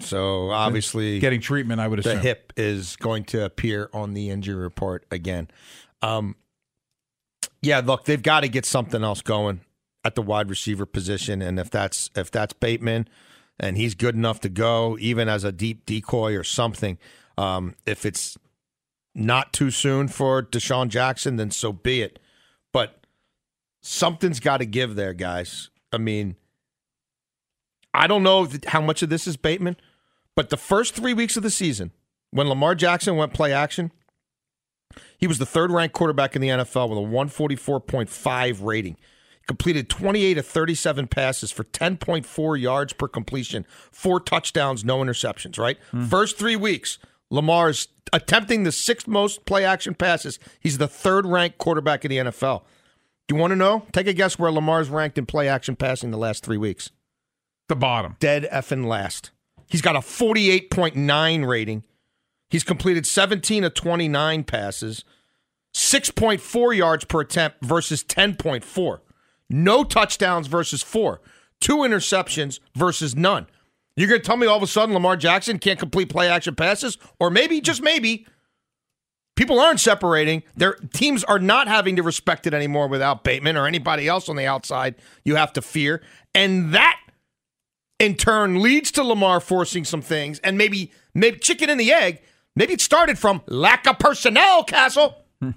So 0.00 0.50
obviously, 0.50 1.18
Getting 1.18 1.40
treatment, 1.40 1.80
I 1.80 1.88
would 1.88 1.98
assume 1.98 2.16
the 2.16 2.22
hip 2.22 2.52
is 2.56 2.96
going 2.96 3.24
to 3.24 3.44
appear 3.44 3.90
on 3.92 4.14
the 4.14 4.30
injury 4.30 4.54
report 4.54 5.06
again. 5.10 5.48
Um, 6.02 6.36
yeah, 7.62 7.80
look, 7.84 8.04
they've 8.04 8.22
got 8.22 8.40
to 8.40 8.48
get 8.48 8.64
something 8.64 9.02
else 9.02 9.20
going 9.22 9.60
at 10.04 10.14
the 10.14 10.22
wide 10.22 10.48
receiver 10.48 10.86
position, 10.86 11.42
and 11.42 11.58
if 11.58 11.70
that's 11.70 12.10
if 12.14 12.30
that's 12.30 12.52
Bateman, 12.52 13.08
and 13.58 13.76
he's 13.76 13.94
good 13.94 14.14
enough 14.14 14.40
to 14.40 14.48
go, 14.48 14.96
even 15.00 15.28
as 15.28 15.44
a 15.44 15.52
deep 15.52 15.86
decoy 15.86 16.34
or 16.34 16.44
something. 16.44 16.98
Um, 17.36 17.74
if 17.86 18.04
it's 18.06 18.36
not 19.14 19.52
too 19.52 19.70
soon 19.70 20.08
for 20.08 20.42
DeSean 20.42 20.88
Jackson, 20.88 21.36
then 21.36 21.50
so 21.50 21.72
be 21.72 22.02
it. 22.02 22.18
But 22.72 23.04
something's 23.82 24.40
got 24.40 24.58
to 24.58 24.66
give 24.66 24.94
there, 24.94 25.14
guys. 25.14 25.70
I 25.92 25.98
mean, 25.98 26.36
I 27.94 28.06
don't 28.06 28.22
know 28.22 28.46
how 28.66 28.80
much 28.80 29.02
of 29.02 29.08
this 29.08 29.26
is 29.26 29.36
Bateman, 29.36 29.76
but 30.38 30.50
the 30.50 30.56
first 30.56 30.94
three 30.94 31.12
weeks 31.12 31.36
of 31.36 31.42
the 31.42 31.50
season, 31.50 31.90
when 32.30 32.48
Lamar 32.48 32.76
Jackson 32.76 33.16
went 33.16 33.32
play 33.32 33.52
action, 33.52 33.90
he 35.18 35.26
was 35.26 35.38
the 35.38 35.44
third 35.44 35.72
ranked 35.72 35.96
quarterback 35.96 36.36
in 36.36 36.40
the 36.40 36.46
NFL 36.46 36.90
with 36.90 36.98
a 36.98 37.00
144.5 37.00 38.64
rating. 38.64 38.96
He 39.40 39.46
completed 39.48 39.90
28 39.90 40.38
of 40.38 40.46
37 40.46 41.08
passes 41.08 41.50
for 41.50 41.64
10.4 41.64 42.60
yards 42.60 42.92
per 42.92 43.08
completion, 43.08 43.66
four 43.90 44.20
touchdowns, 44.20 44.84
no 44.84 44.98
interceptions, 44.98 45.58
right? 45.58 45.76
Hmm. 45.90 46.04
First 46.04 46.38
three 46.38 46.54
weeks, 46.54 46.98
Lamar's 47.30 47.88
attempting 48.12 48.62
the 48.62 48.70
sixth 48.70 49.08
most 49.08 49.44
play 49.44 49.64
action 49.64 49.96
passes. 49.96 50.38
He's 50.60 50.78
the 50.78 50.86
third 50.86 51.26
ranked 51.26 51.58
quarterback 51.58 52.04
in 52.04 52.10
the 52.10 52.18
NFL. 52.30 52.62
Do 53.26 53.34
you 53.34 53.40
want 53.40 53.50
to 53.50 53.56
know? 53.56 53.86
Take 53.90 54.06
a 54.06 54.12
guess 54.12 54.38
where 54.38 54.52
Lamar's 54.52 54.88
ranked 54.88 55.18
in 55.18 55.26
play 55.26 55.48
action 55.48 55.74
passing 55.74 56.12
the 56.12 56.16
last 56.16 56.44
three 56.44 56.58
weeks. 56.58 56.92
The 57.68 57.74
bottom. 57.74 58.14
Dead 58.20 58.48
effing 58.52 58.86
last. 58.86 59.32
He's 59.68 59.82
got 59.82 59.96
a 59.96 60.00
48.9 60.00 61.46
rating. 61.46 61.84
He's 62.50 62.64
completed 62.64 63.06
17 63.06 63.64
of 63.64 63.74
29 63.74 64.44
passes, 64.44 65.04
6.4 65.74 66.76
yards 66.76 67.04
per 67.04 67.20
attempt 67.20 67.62
versus 67.62 68.02
10.4. 68.02 69.00
No 69.50 69.84
touchdowns 69.84 70.46
versus 70.46 70.82
four. 70.82 71.20
Two 71.60 71.78
interceptions 71.78 72.60
versus 72.74 73.14
none. 73.14 73.46
You're 73.96 74.08
going 74.08 74.20
to 74.20 74.26
tell 74.26 74.36
me 74.36 74.46
all 74.46 74.56
of 74.56 74.62
a 74.62 74.66
sudden 74.66 74.94
Lamar 74.94 75.16
Jackson 75.16 75.58
can't 75.58 75.78
complete 75.78 76.08
play 76.08 76.28
action 76.28 76.54
passes? 76.54 76.98
Or 77.18 77.30
maybe, 77.30 77.60
just 77.60 77.82
maybe, 77.82 78.26
people 79.34 79.58
aren't 79.58 79.80
separating. 79.80 80.44
Their 80.56 80.74
teams 80.92 81.24
are 81.24 81.38
not 81.38 81.68
having 81.68 81.96
to 81.96 82.02
respect 82.02 82.46
it 82.46 82.54
anymore 82.54 82.88
without 82.88 83.24
Bateman 83.24 83.56
or 83.56 83.66
anybody 83.66 84.06
else 84.06 84.28
on 84.28 84.36
the 84.36 84.46
outside 84.46 84.94
you 85.24 85.34
have 85.36 85.52
to 85.54 85.62
fear. 85.62 86.02
And 86.34 86.74
that 86.74 87.00
in 87.98 88.14
turn 88.14 88.60
leads 88.60 88.90
to 88.92 89.02
Lamar 89.02 89.40
forcing 89.40 89.84
some 89.84 90.02
things 90.02 90.38
and 90.40 90.56
maybe 90.56 90.92
maybe 91.14 91.38
chicken 91.38 91.70
and 91.70 91.80
the 91.80 91.92
egg. 91.92 92.20
Maybe 92.54 92.72
it 92.72 92.80
started 92.80 93.18
from 93.18 93.42
lack 93.46 93.86
of 93.86 93.98
personnel, 93.98 94.64
Castle. 94.64 95.24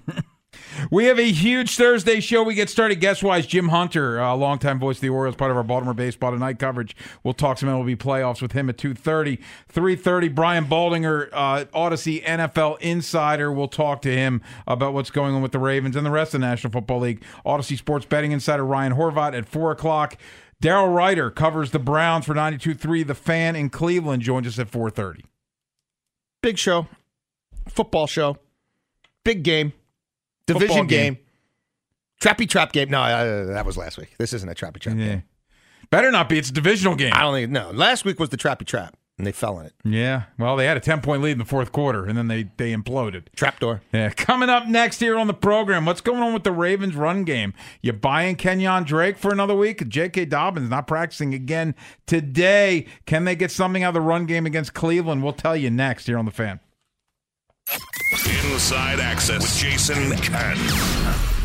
We 0.90 1.06
have 1.06 1.18
a 1.18 1.30
huge 1.30 1.76
Thursday 1.76 2.20
show. 2.20 2.42
We 2.42 2.54
get 2.54 2.68
started 2.68 2.96
guest 3.00 3.22
wise. 3.22 3.46
Jim 3.46 3.68
Hunter, 3.68 4.18
a 4.18 4.34
longtime 4.34 4.78
voice 4.78 4.96
of 4.98 5.02
the 5.02 5.08
Orioles, 5.08 5.36
part 5.36 5.50
of 5.50 5.56
our 5.56 5.62
Baltimore 5.62 5.94
baseball 5.94 6.32
tonight 6.32 6.58
coverage. 6.58 6.96
We'll 7.22 7.34
talk 7.34 7.58
some 7.58 7.68
MLB 7.68 7.96
playoffs 7.96 8.42
with 8.42 8.52
him 8.52 8.68
at 8.68 8.76
2.30. 8.76 9.38
3.30, 9.72 10.34
Brian 10.34 10.66
Baldinger, 10.66 11.28
uh, 11.32 11.64
Audacy 11.74 12.22
NFL 12.24 12.80
Insider. 12.80 13.52
We'll 13.52 13.68
talk 13.68 14.02
to 14.02 14.14
him 14.14 14.42
about 14.66 14.94
what's 14.94 15.10
going 15.10 15.34
on 15.34 15.42
with 15.42 15.52
the 15.52 15.58
Ravens 15.58 15.96
and 15.96 16.04
the 16.04 16.10
rest 16.10 16.34
of 16.34 16.40
the 16.40 16.46
National 16.46 16.72
Football 16.72 17.00
League. 17.00 17.22
Audacy 17.46 17.76
Sports 17.76 18.06
Betting 18.06 18.32
Insider 18.32 18.64
Ryan 18.64 18.94
Horvat 18.94 19.36
at 19.36 19.48
4 19.48 19.72
o'clock. 19.72 20.16
Daryl 20.62 20.94
Ruiter 20.94 21.30
covers 21.30 21.72
the 21.72 21.78
Browns 21.80 22.24
for 22.24 22.34
92.3. 22.34 23.04
The 23.06 23.14
Fan 23.16 23.56
in 23.56 23.68
Cleveland 23.68 24.22
joins 24.22 24.46
us 24.46 24.58
at 24.58 24.70
4.30. 24.70 25.22
Big 26.40 26.56
show, 26.56 26.86
football 27.68 28.06
show, 28.06 28.36
big 29.24 29.42
game, 29.42 29.72
division 30.46 30.86
game. 30.86 31.14
game. 31.14 31.18
trappy 32.20 32.48
trap 32.48 32.72
game. 32.72 32.90
No, 32.90 33.00
uh, 33.02 33.46
that 33.46 33.66
was 33.66 33.76
last 33.76 33.98
week. 33.98 34.14
This 34.18 34.32
isn't 34.32 34.48
a 34.48 34.54
trappy 34.54 34.78
trap 34.80 34.96
Yeah. 34.96 35.06
game. 35.06 35.22
Better 35.90 36.10
not 36.10 36.28
be. 36.28 36.38
It's 36.38 36.48
a 36.48 36.52
divisional 36.52 36.94
game. 36.94 37.12
I 37.14 37.20
don't 37.20 37.34
think 37.34 37.50
no. 37.50 37.70
Last 37.72 38.04
week 38.04 38.18
was 38.18 38.30
the 38.30 38.36
trappy 38.36 38.64
trap, 38.66 38.96
and 39.22 39.26
they 39.28 39.32
fell 39.32 39.60
in 39.60 39.66
it. 39.66 39.74
Yeah, 39.84 40.24
well, 40.36 40.56
they 40.56 40.66
had 40.66 40.76
a 40.76 40.80
ten 40.80 41.00
point 41.00 41.22
lead 41.22 41.30
in 41.30 41.38
the 41.38 41.44
fourth 41.44 41.70
quarter, 41.70 42.06
and 42.06 42.18
then 42.18 42.26
they 42.26 42.50
they 42.56 42.74
imploded. 42.74 43.26
Trapdoor. 43.36 43.80
Yeah, 43.92 44.10
coming 44.10 44.48
up 44.48 44.66
next 44.66 44.98
here 44.98 45.16
on 45.16 45.28
the 45.28 45.34
program, 45.34 45.86
what's 45.86 46.00
going 46.00 46.24
on 46.24 46.34
with 46.34 46.42
the 46.42 46.50
Ravens 46.50 46.96
run 46.96 47.22
game? 47.22 47.54
You 47.82 47.92
buying 47.92 48.34
Kenyon 48.34 48.82
Drake 48.82 49.16
for 49.16 49.30
another 49.30 49.54
week? 49.54 49.88
J.K. 49.88 50.24
Dobbins 50.24 50.68
not 50.68 50.88
practicing 50.88 51.34
again 51.34 51.76
today. 52.04 52.86
Can 53.06 53.24
they 53.24 53.36
get 53.36 53.52
something 53.52 53.84
out 53.84 53.90
of 53.90 53.94
the 53.94 54.00
run 54.00 54.26
game 54.26 54.44
against 54.44 54.74
Cleveland? 54.74 55.22
We'll 55.22 55.34
tell 55.34 55.56
you 55.56 55.70
next 55.70 56.08
here 56.08 56.18
on 56.18 56.24
the 56.24 56.32
fan. 56.32 56.58
Inside 58.50 58.98
Access 58.98 59.42
with 59.42 59.56
Jason 59.56 60.16
Cannon. 60.16 61.41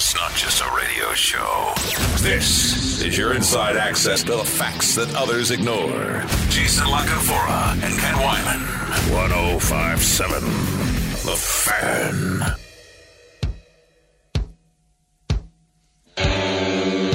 It's 0.00 0.14
not 0.14 0.32
just 0.34 0.62
a 0.62 0.74
radio 0.74 1.12
show. 1.12 1.74
This 2.20 3.02
is 3.02 3.18
your 3.18 3.34
inside 3.34 3.76
access 3.76 4.22
to 4.22 4.34
the 4.34 4.44
facts 4.44 4.94
that 4.94 5.14
others 5.14 5.50
ignore. 5.50 6.24
Jason 6.48 6.88
La 6.88 7.04
Canfora 7.04 7.74
and 7.84 7.98
Ken 7.98 8.16
Wyman. 8.16 8.60
1057. 9.12 10.40
The 11.26 11.36
Fan. 11.36 12.56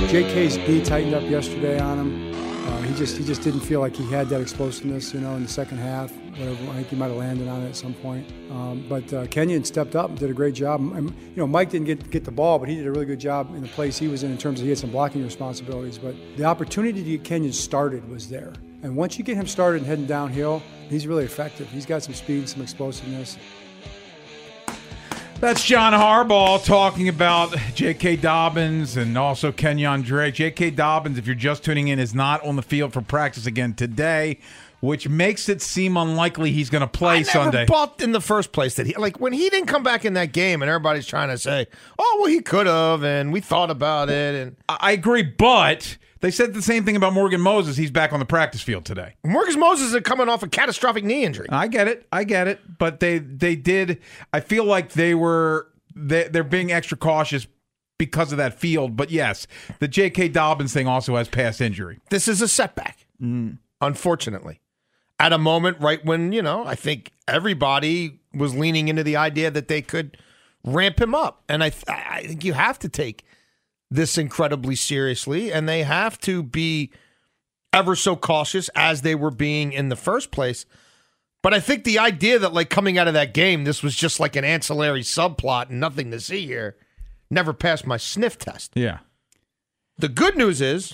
JK's 0.07 0.57
knee 0.57 0.83
tightened 0.83 1.15
up 1.15 1.23
yesterday 1.23 1.79
on 1.79 1.97
him. 1.97 2.35
Uh, 2.67 2.81
he 2.83 2.93
just 2.93 3.17
he 3.17 3.25
just 3.25 3.41
didn't 3.41 3.61
feel 3.61 3.79
like 3.79 3.95
he 3.95 4.07
had 4.11 4.29
that 4.29 4.41
explosiveness, 4.41 5.11
you 5.11 5.21
know, 5.21 5.35
in 5.35 5.41
the 5.41 5.49
second 5.49 5.79
half. 5.79 6.11
Whatever, 6.37 6.71
I 6.71 6.75
think 6.75 6.87
he 6.89 6.95
might 6.95 7.07
have 7.07 7.17
landed 7.17 7.47
on 7.47 7.61
it 7.63 7.69
at 7.69 7.75
some 7.75 7.93
point. 7.93 8.29
Um, 8.51 8.85
but 8.89 9.11
uh, 9.13 9.25
Kenyon 9.27 9.63
stepped 9.63 9.95
up 9.95 10.09
and 10.09 10.19
did 10.19 10.29
a 10.29 10.33
great 10.33 10.53
job. 10.53 10.81
And, 10.81 11.09
you 11.09 11.37
know, 11.37 11.47
Mike 11.47 11.69
didn't 11.69 11.87
get 11.87 12.09
get 12.09 12.25
the 12.25 12.31
ball, 12.31 12.59
but 12.59 12.67
he 12.67 12.75
did 12.75 12.87
a 12.87 12.91
really 12.91 13.05
good 13.05 13.19
job 13.19 13.53
in 13.55 13.61
the 13.61 13.69
place 13.69 13.97
he 13.97 14.07
was 14.07 14.23
in 14.23 14.31
in 14.31 14.37
terms 14.37 14.59
of 14.59 14.63
he 14.63 14.69
had 14.69 14.77
some 14.77 14.91
blocking 14.91 15.23
responsibilities. 15.23 15.97
But 15.97 16.15
the 16.35 16.43
opportunity 16.43 17.03
to 17.03 17.09
get 17.11 17.23
Kenyon 17.23 17.53
started 17.53 18.07
was 18.09 18.29
there. 18.29 18.53
And 18.83 18.95
once 18.95 19.17
you 19.17 19.23
get 19.23 19.35
him 19.37 19.47
started 19.47 19.79
and 19.79 19.87
heading 19.87 20.05
downhill, 20.05 20.61
he's 20.89 21.07
really 21.07 21.25
effective. 21.25 21.69
He's 21.69 21.85
got 21.85 22.03
some 22.03 22.13
speed, 22.13 22.39
and 22.39 22.49
some 22.49 22.61
explosiveness. 22.61 23.37
That's 25.39 25.65
John 25.65 25.91
Harbaugh 25.91 26.63
talking 26.63 27.09
about 27.09 27.55
J.K. 27.73 28.15
Dobbins 28.15 28.95
and 28.95 29.17
also 29.17 29.51
Kenyon 29.51 30.01
Drake. 30.01 30.35
J.K. 30.35 30.71
Dobbins, 30.71 31.17
if 31.17 31.27
you're 31.27 31.35
just 31.35 31.63
tuning 31.63 31.89
in, 31.89 31.99
is 31.99 32.15
not 32.15 32.41
on 32.45 32.55
the 32.55 32.61
field 32.61 32.93
for 32.93 33.01
practice 33.01 33.45
again 33.45 33.73
today, 33.73 34.39
which 34.85 35.09
makes 35.09 35.49
it 35.49 35.61
seem 35.61 35.97
unlikely 35.97 36.51
he's 36.51 36.69
going 36.69 36.81
to 36.81 36.87
play 36.87 37.17
I 37.17 37.23
Sunday. 37.23 37.65
bought 37.65 38.01
in 38.01 38.11
the 38.11 38.21
first 38.21 38.51
place 38.51 38.75
that 38.75 38.85
he 38.85 38.93
like 38.95 39.19
when 39.19 39.33
he 39.33 39.49
didn't 39.49 39.67
come 39.67 39.83
back 39.83 40.05
in 40.05 40.13
that 40.13 40.31
game, 40.31 40.61
and 40.61 40.69
everybody's 40.69 41.07
trying 41.07 41.29
to 41.29 41.37
say, 41.37 41.67
"Oh, 41.97 42.17
well, 42.19 42.29
he 42.29 42.41
could 42.41 42.67
have," 42.67 43.03
and 43.03 43.33
we 43.33 43.41
thought 43.41 43.71
about 43.71 44.09
it, 44.09 44.35
and 44.35 44.55
I 44.69 44.91
agree, 44.91 45.23
but 45.23 45.97
they 46.21 46.31
said 46.31 46.53
the 46.53 46.61
same 46.61 46.85
thing 46.85 46.95
about 46.95 47.13
Morgan 47.13 47.41
Moses. 47.41 47.77
He's 47.77 47.91
back 47.91 48.13
on 48.13 48.19
the 48.19 48.25
practice 48.25 48.61
field 48.61 48.85
today. 48.85 49.15
Morgan 49.23 49.59
Moses 49.59 49.93
is 49.93 50.01
coming 50.01 50.29
off 50.29 50.43
a 50.43 50.47
catastrophic 50.47 51.03
knee 51.03 51.23
injury. 51.23 51.47
I 51.49 51.67
get 51.67 51.87
it. 51.87 52.07
I 52.11 52.23
get 52.23 52.47
it. 52.47 52.61
But 52.77 52.99
they 52.99 53.19
they 53.19 53.55
did. 53.55 53.99
I 54.33 54.39
feel 54.39 54.63
like 54.63 54.93
they 54.93 55.13
were 55.13 55.67
they, 55.95 56.27
they're 56.27 56.43
being 56.43 56.71
extra 56.71 56.97
cautious 56.97 57.47
because 57.97 58.31
of 58.31 58.37
that 58.37 58.59
field. 58.59 58.95
But 58.95 59.11
yes, 59.11 59.47
the 59.79 59.87
J.K. 59.87 60.29
Dobbins 60.29 60.73
thing 60.73 60.87
also 60.87 61.15
has 61.15 61.29
past 61.29 61.61
injury. 61.61 61.99
This 62.09 62.27
is 62.27 62.41
a 62.41 62.47
setback, 62.47 63.05
mm. 63.21 63.57
unfortunately. 63.81 64.61
At 65.17 65.31
a 65.31 65.37
moment 65.37 65.79
right 65.79 66.03
when, 66.03 66.33
you 66.33 66.41
know, 66.41 66.65
I 66.65 66.75
think 66.75 67.11
everybody 67.27 68.19
was 68.33 68.53
leaning 68.53 68.89
into 68.89 69.03
the 69.03 69.15
idea 69.15 69.49
that 69.49 69.69
they 69.69 69.81
could 69.81 70.17
ramp 70.63 70.99
him 70.99 71.15
up. 71.15 71.43
And 71.47 71.63
I, 71.63 71.69
th- 71.69 71.87
I 71.87 72.23
think 72.27 72.43
you 72.43 72.53
have 72.53 72.79
to 72.79 72.89
take 72.89 73.23
this 73.89 74.17
incredibly 74.17 74.75
seriously, 74.75 75.53
and 75.53 75.69
they 75.69 75.83
have 75.83 76.19
to 76.21 76.43
be 76.43 76.91
ever 77.71 77.95
so 77.95 78.15
cautious 78.15 78.69
as 78.75 79.01
they 79.01 79.15
were 79.15 79.31
being 79.31 79.71
in 79.71 79.89
the 79.89 79.95
first 79.95 80.31
place. 80.31 80.65
But 81.41 81.53
I 81.53 81.59
think 81.59 81.83
the 81.83 81.99
idea 81.99 82.39
that, 82.39 82.53
like, 82.53 82.69
coming 82.69 82.97
out 82.97 83.07
of 83.07 83.13
that 83.13 83.33
game, 83.33 83.63
this 83.63 83.83
was 83.83 83.95
just 83.95 84.19
like 84.19 84.35
an 84.35 84.43
ancillary 84.43 85.03
subplot 85.03 85.69
and 85.69 85.79
nothing 85.79 86.11
to 86.11 86.19
see 86.19 86.45
here 86.45 86.75
never 87.29 87.53
passed 87.53 87.85
my 87.85 87.97
sniff 87.97 88.37
test. 88.37 88.71
Yeah. 88.75 88.99
The 89.97 90.09
good 90.09 90.35
news 90.35 90.59
is 90.59 90.93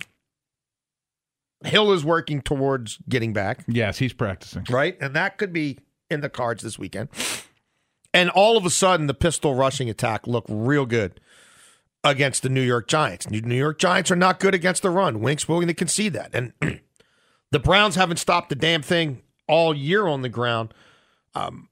Hill 1.66 1.92
is 1.92 2.04
working 2.04 2.42
towards 2.42 2.98
getting 3.10 3.34
back, 3.34 3.64
Yes, 3.68 3.98
he's 4.00 4.14
practicing. 4.14 4.66
right? 4.70 4.98
And 5.02 5.16
that 5.16 5.38
could 5.38 5.54
be 5.54 5.80
in 6.10 6.22
the 6.22 6.30
cards 6.30 6.64
this 6.64 6.78
weekend. 6.80 7.10
And 8.14 8.30
all 8.30 8.58
of 8.58 8.66
a 8.66 8.70
sudden, 8.70 9.08
the 9.08 9.14
pistol 9.14 9.56
rushing 9.56 9.90
attack 9.90 10.28
looked 10.28 10.50
real 10.50 10.86
good 10.86 11.20
against 12.04 12.44
the 12.44 12.50
New 12.50 12.62
York 12.62 12.88
Giants. 12.88 13.30
New 13.30 13.56
York 13.56 13.78
Giants 13.80 14.12
are 14.12 14.16
not 14.16 14.40
good 14.40 14.54
against 14.56 14.82
the 14.82 14.90
run. 14.90 15.22
Wink's 15.22 15.48
willing 15.48 15.68
to 15.68 15.74
concede 15.74 16.14
that. 16.14 16.32
And 16.34 16.54
the 17.52 17.60
Browns 17.60 17.96
haven't 17.96 18.18
stopped 18.18 18.50
the 18.50 18.56
damn 18.56 18.82
thing 18.82 19.22
all 19.48 19.74
year 19.76 20.08
on 20.08 20.24
the 20.24 20.30
ground. 20.30 20.74
Um, 21.36 21.70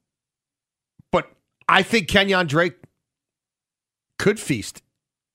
but 1.12 1.32
I 1.68 1.82
think 1.84 2.08
Kenyon 2.08 2.48
Drake 2.48 2.76
could 4.18 4.40
feast 4.40 4.82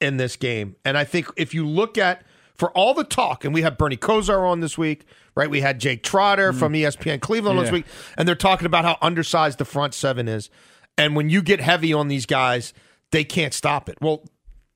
in 0.01 0.17
this 0.17 0.37
game. 0.37 0.77
And 0.85 0.97
I 0.97 1.05
think 1.05 1.27
if 1.37 1.53
you 1.55 1.67
look 1.67 1.99
at 1.99 2.23
for 2.57 2.71
all 2.71 2.95
the 2.95 3.05
talk, 3.05 3.45
and 3.45 3.53
we 3.53 3.63
have 3.63 3.77
Bernie 3.77 3.97
Kosar 3.97 4.49
on 4.49 4.61
this 4.61 4.79
week, 4.79 5.05
right? 5.35 5.51
We 5.51 5.61
had 5.61 5.81
Jake 5.81 6.03
Trotter 6.03 6.53
mm. 6.53 6.59
from 6.59 6.75
E 6.75 6.83
ESPN 6.83 7.21
Cleveland 7.21 7.59
this 7.59 7.73
week, 7.73 7.87
and 8.17 8.29
they're 8.29 8.35
talking 8.35 8.67
about 8.67 8.85
how 8.85 8.97
undersized 9.03 9.59
the 9.59 9.65
front 9.65 9.95
seven 9.95 10.29
is. 10.29 10.51
And 10.97 11.17
when 11.17 11.29
you 11.29 11.43
get 11.43 11.61
heavy 11.61 11.93
on 11.93 12.09
these 12.09 12.27
guys, 12.27 12.73
they 13.11 13.25
can't 13.25 13.53
stop 13.53 13.89
it. 13.89 13.99
Well, 14.01 14.25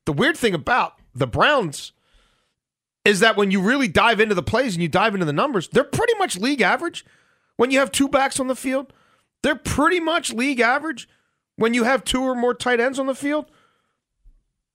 the 0.05 0.13
weird 0.13 0.35
thing 0.35 0.53
about 0.53 0.99
the 1.13 1.27
Browns 1.27 1.93
is 3.05 3.21
that 3.21 3.37
when 3.37 3.51
you 3.51 3.61
really 3.61 3.87
dive 3.87 4.19
into 4.19 4.35
the 4.35 4.43
plays 4.43 4.75
and 4.75 4.81
you 4.81 4.89
dive 4.89 5.13
into 5.13 5.25
the 5.25 5.33
numbers, 5.33 5.69
they're 5.69 5.83
pretty 5.83 6.13
much 6.17 6.37
league 6.37 6.61
average. 6.61 7.05
When 7.55 7.71
you 7.71 7.79
have 7.79 7.91
two 7.91 8.07
backs 8.07 8.39
on 8.39 8.47
the 8.47 8.55
field, 8.55 8.93
they're 9.41 9.55
pretty 9.55 9.99
much 9.99 10.33
league 10.33 10.59
average. 10.59 11.07
When 11.55 11.73
you 11.73 11.83
have 11.83 12.03
two 12.03 12.21
or 12.21 12.35
more 12.35 12.53
tight 12.53 12.79
ends 12.79 12.99
on 12.99 13.05
the 13.05 13.15
field, 13.15 13.51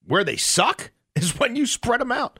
where 0.06 0.24
they 0.24 0.36
suck 0.36 0.90
is 1.14 1.38
when 1.38 1.56
you 1.56 1.66
spread 1.66 2.00
them 2.00 2.12
out. 2.12 2.38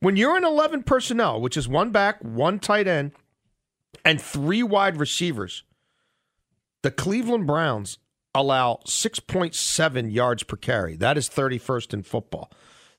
When 0.00 0.16
you're 0.16 0.36
in 0.36 0.44
11 0.44 0.84
personnel, 0.84 1.40
which 1.40 1.56
is 1.56 1.68
one 1.68 1.90
back, 1.90 2.18
one 2.22 2.58
tight 2.58 2.88
end, 2.88 3.12
and 4.04 4.20
three 4.20 4.62
wide 4.62 4.96
receivers, 4.96 5.64
the 6.82 6.90
Cleveland 6.90 7.46
Browns 7.46 7.98
allow 8.34 8.80
6.7 8.86 10.12
yards 10.12 10.42
per 10.42 10.56
carry. 10.56 10.96
That 10.96 11.18
is 11.18 11.28
31st 11.28 11.94
in 11.94 12.02
football. 12.02 12.50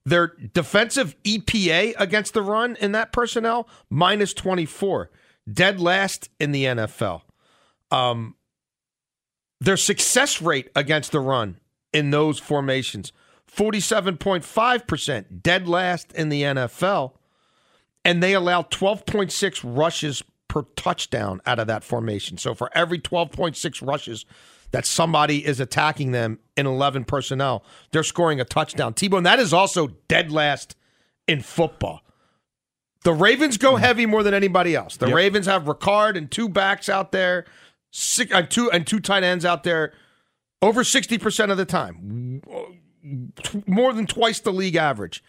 Their 0.05 0.33
defensive 0.53 1.15
EPA 1.23 1.93
against 1.97 2.33
the 2.33 2.41
run 2.41 2.75
in 2.77 2.91
that 2.93 3.11
personnel, 3.11 3.67
minus 3.89 4.33
24. 4.33 5.09
Dead 5.51 5.79
last 5.79 6.29
in 6.39 6.51
the 6.51 6.65
NFL. 6.65 7.21
Um, 7.91 8.35
their 9.59 9.77
success 9.77 10.41
rate 10.41 10.69
against 10.75 11.11
the 11.11 11.19
run 11.19 11.57
in 11.93 12.09
those 12.09 12.39
formations, 12.39 13.11
47.5%, 13.55 15.41
dead 15.41 15.67
last 15.67 16.11
in 16.13 16.29
the 16.29 16.43
NFL. 16.43 17.13
And 18.03 18.23
they 18.23 18.33
allow 18.33 18.63
12.6 18.63 19.61
rushes 19.63 20.23
per 20.47 20.63
touchdown 20.75 21.41
out 21.45 21.59
of 21.59 21.67
that 21.67 21.83
formation. 21.83 22.37
So 22.37 22.53
for 22.53 22.69
every 22.73 22.99
12.6 22.99 23.87
rushes 23.87 24.25
that 24.71 24.85
somebody 24.85 25.45
is 25.45 25.59
attacking 25.59 26.11
them 26.11 26.39
in 26.57 26.65
11 26.65 27.05
personnel, 27.05 27.63
they're 27.91 28.03
scoring 28.03 28.39
a 28.39 28.45
touchdown. 28.45 28.93
T-Bone, 28.93 29.23
that 29.23 29.39
is 29.39 29.53
also 29.53 29.87
dead 30.07 30.31
last 30.31 30.75
in 31.27 31.41
football. 31.41 32.01
The 33.03 33.13
Ravens 33.13 33.57
go 33.57 33.73
mm-hmm. 33.73 33.83
heavy 33.83 34.05
more 34.05 34.23
than 34.23 34.33
anybody 34.33 34.75
else. 34.75 34.97
The 34.97 35.07
Yep. 35.07 35.15
Ravens 35.15 35.45
have 35.47 35.63
Ricard 35.63 36.17
and 36.17 36.29
two 36.29 36.49
backs 36.49 36.89
out 36.89 37.11
there, 37.11 37.45
six, 37.91 38.31
and 38.31 38.49
two 38.49 38.69
and 38.71 38.85
two 38.85 38.99
tight 38.99 39.23
ends 39.23 39.43
out 39.43 39.63
there, 39.63 39.93
over 40.61 40.83
sixty 40.83 41.17
percent 41.17 41.51
of 41.51 41.57
the 41.57 41.65
time, 41.65 41.97
T- 43.35 43.63
more 43.67 43.93
than 43.93 44.05
twice 44.05 44.39
the 44.39 44.53
league 44.53 44.75
average. 44.75 45.23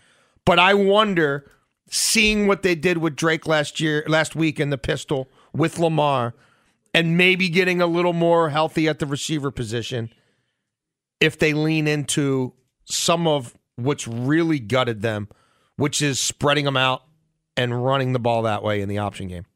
But 0.44 0.58
I 0.58 0.74
wonder, 0.74 1.50
seeing 1.88 2.46
what 2.46 2.62
they 2.62 2.74
did 2.74 2.98
with 2.98 3.16
Drake 3.16 3.46
last 3.46 3.80
year, 3.80 4.04
last 4.06 4.34
week 4.34 4.58
in 4.58 4.70
the 4.70 4.78
pistol 4.78 5.28
with 5.52 5.78
Lamar, 5.78 6.34
and 6.94 7.16
maybe 7.16 7.48
getting 7.48 7.80
a 7.80 7.86
little 7.86 8.12
more 8.12 8.50
healthy 8.50 8.88
at 8.88 8.98
the 8.98 9.06
receiver 9.06 9.50
position, 9.50 10.12
if 11.20 11.38
they 11.38 11.54
lean 11.54 11.86
into 11.86 12.52
some 12.84 13.26
of 13.26 13.56
what's 13.76 14.06
really 14.06 14.58
gutted 14.58 15.02
them, 15.02 15.28
which 15.76 16.02
is 16.02 16.20
spreading 16.20 16.64
them 16.64 16.76
out 16.76 17.02
and 17.56 17.84
running 17.84 18.12
the 18.12 18.18
ball 18.18 18.42
that 18.42 18.62
way 18.62 18.80
in 18.80 18.88
the 18.88 18.98
option 18.98 19.28
game. 19.28 19.46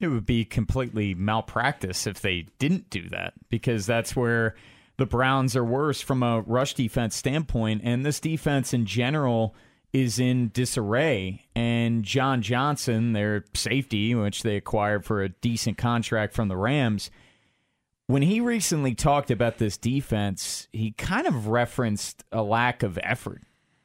It 0.00 0.08
would 0.08 0.26
be 0.26 0.44
completely 0.44 1.14
malpractice 1.14 2.06
if 2.06 2.20
they 2.20 2.46
didn't 2.58 2.90
do 2.90 3.08
that 3.10 3.34
because 3.50 3.86
that's 3.86 4.16
where 4.16 4.56
the 4.98 5.06
Browns 5.06 5.56
are 5.56 5.64
worse 5.64 6.00
from 6.00 6.22
a 6.22 6.40
rush 6.42 6.74
defense 6.74 7.16
standpoint. 7.16 7.82
And 7.84 8.04
this 8.04 8.20
defense 8.20 8.72
in 8.74 8.86
general 8.86 9.54
is 9.92 10.18
in 10.18 10.50
disarray. 10.54 11.46
And 11.54 12.02
John 12.04 12.42
Johnson, 12.42 13.12
their 13.12 13.44
safety, 13.54 14.14
which 14.14 14.42
they 14.42 14.56
acquired 14.56 15.04
for 15.04 15.22
a 15.22 15.28
decent 15.28 15.76
contract 15.78 16.34
from 16.34 16.48
the 16.48 16.56
Rams, 16.56 17.10
when 18.06 18.22
he 18.22 18.40
recently 18.40 18.94
talked 18.94 19.30
about 19.30 19.58
this 19.58 19.76
defense, 19.76 20.68
he 20.72 20.92
kind 20.92 21.26
of 21.26 21.46
referenced 21.48 22.24
a 22.32 22.42
lack 22.42 22.82
of 22.82 22.98
effort, 23.02 23.42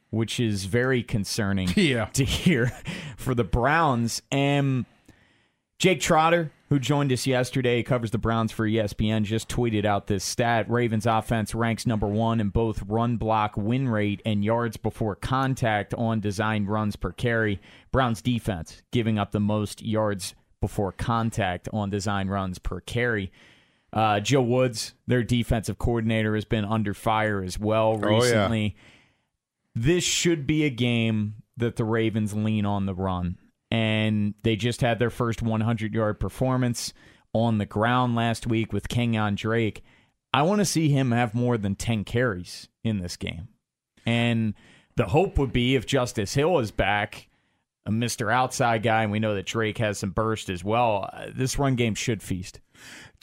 which 0.09 0.39
is 0.39 0.65
very 0.65 1.03
concerning 1.03 1.69
Yeah. 1.75 2.05
to 2.13 2.25
hear 2.25 2.71
for 3.17 3.33
the 3.35 3.43
Browns. 3.45 4.21
And 4.31 4.85
Jake 5.79 6.01
Trotter, 6.01 6.51
who 6.69 6.79
joined 6.79 7.11
us 7.13 7.25
yesterday, 7.25 7.81
covers 7.83 8.11
the 8.11 8.17
Browns 8.17 8.51
for 8.51 8.67
ESPN, 8.67 9.23
just 9.23 9.47
tweeted 9.47 9.85
out 9.85 10.07
this 10.07 10.23
stat. 10.23 10.69
Ravens 10.69 11.05
offense 11.05 11.55
ranks 11.55 11.85
number 11.85 12.07
one 12.07 12.39
in 12.41 12.49
both 12.49 12.83
run 12.83 13.17
block 13.17 13.55
win 13.55 13.87
rate 13.87 14.21
and 14.25 14.43
yards 14.43 14.75
before 14.77 15.15
contact 15.15 15.93
on 15.93 16.19
designed 16.19 16.67
runs 16.67 16.95
per 16.95 17.11
carry. 17.11 17.61
Browns 17.91 18.21
defense 18.21 18.81
giving 18.91 19.17
up 19.17 19.31
the 19.31 19.39
most 19.39 19.81
yards 19.81 20.35
before 20.59 20.91
contact 20.91 21.69
on 21.71 21.89
design 21.89 22.27
runs 22.27 22.57
per 22.59 22.81
carry. 22.81 23.31
Uh, 23.93 24.19
Joe 24.19 24.41
Woods, 24.41 24.93
their 25.07 25.23
defensive 25.23 25.77
coordinator, 25.77 26.35
has 26.35 26.43
been 26.45 26.65
under 26.65 26.93
fire 26.93 27.41
as 27.41 27.57
well 27.57 27.97
Oh, 28.03 28.09
yeah. 28.09 28.17
recently. 28.19 28.75
This 29.73 30.03
should 30.03 30.45
be 30.45 30.65
a 30.65 30.69
game 30.69 31.35
that 31.55 31.75
the 31.77 31.85
Ravens 31.85 32.33
lean 32.33 32.65
on 32.65 32.85
the 32.85 32.93
run. 32.95 33.37
And 33.69 34.33
they 34.43 34.55
just 34.55 34.81
had 34.81 34.99
their 34.99 35.09
first 35.09 35.41
100 35.41 35.93
yard 35.93 36.19
performance 36.19 36.93
on 37.33 37.57
the 37.57 37.65
ground 37.65 38.15
last 38.15 38.47
week 38.47 38.71
with 38.71 38.87
Kenyon 38.87 39.35
Drake. 39.35 39.83
I 40.33 40.43
want 40.43 40.59
to 40.59 40.65
see 40.65 40.89
him 40.89 41.11
have 41.11 41.33
more 41.35 41.57
than 41.57 41.75
10 41.75 42.03
carries 42.03 42.69
in 42.83 42.99
this 42.99 43.17
game. 43.17 43.49
And 44.05 44.53
the 44.95 45.05
hope 45.07 45.37
would 45.37 45.51
be 45.51 45.75
if 45.75 45.85
Justice 45.85 46.33
Hill 46.33 46.59
is 46.59 46.71
back, 46.71 47.27
a 47.85 47.91
Mr. 47.91 48.31
Outside 48.31 48.83
guy, 48.83 49.03
and 49.03 49.11
we 49.11 49.19
know 49.19 49.35
that 49.35 49.45
Drake 49.45 49.77
has 49.79 49.99
some 49.99 50.11
burst 50.11 50.49
as 50.49 50.63
well, 50.63 51.09
uh, 51.13 51.27
this 51.35 51.59
run 51.59 51.75
game 51.75 51.95
should 51.95 52.21
feast. 52.23 52.59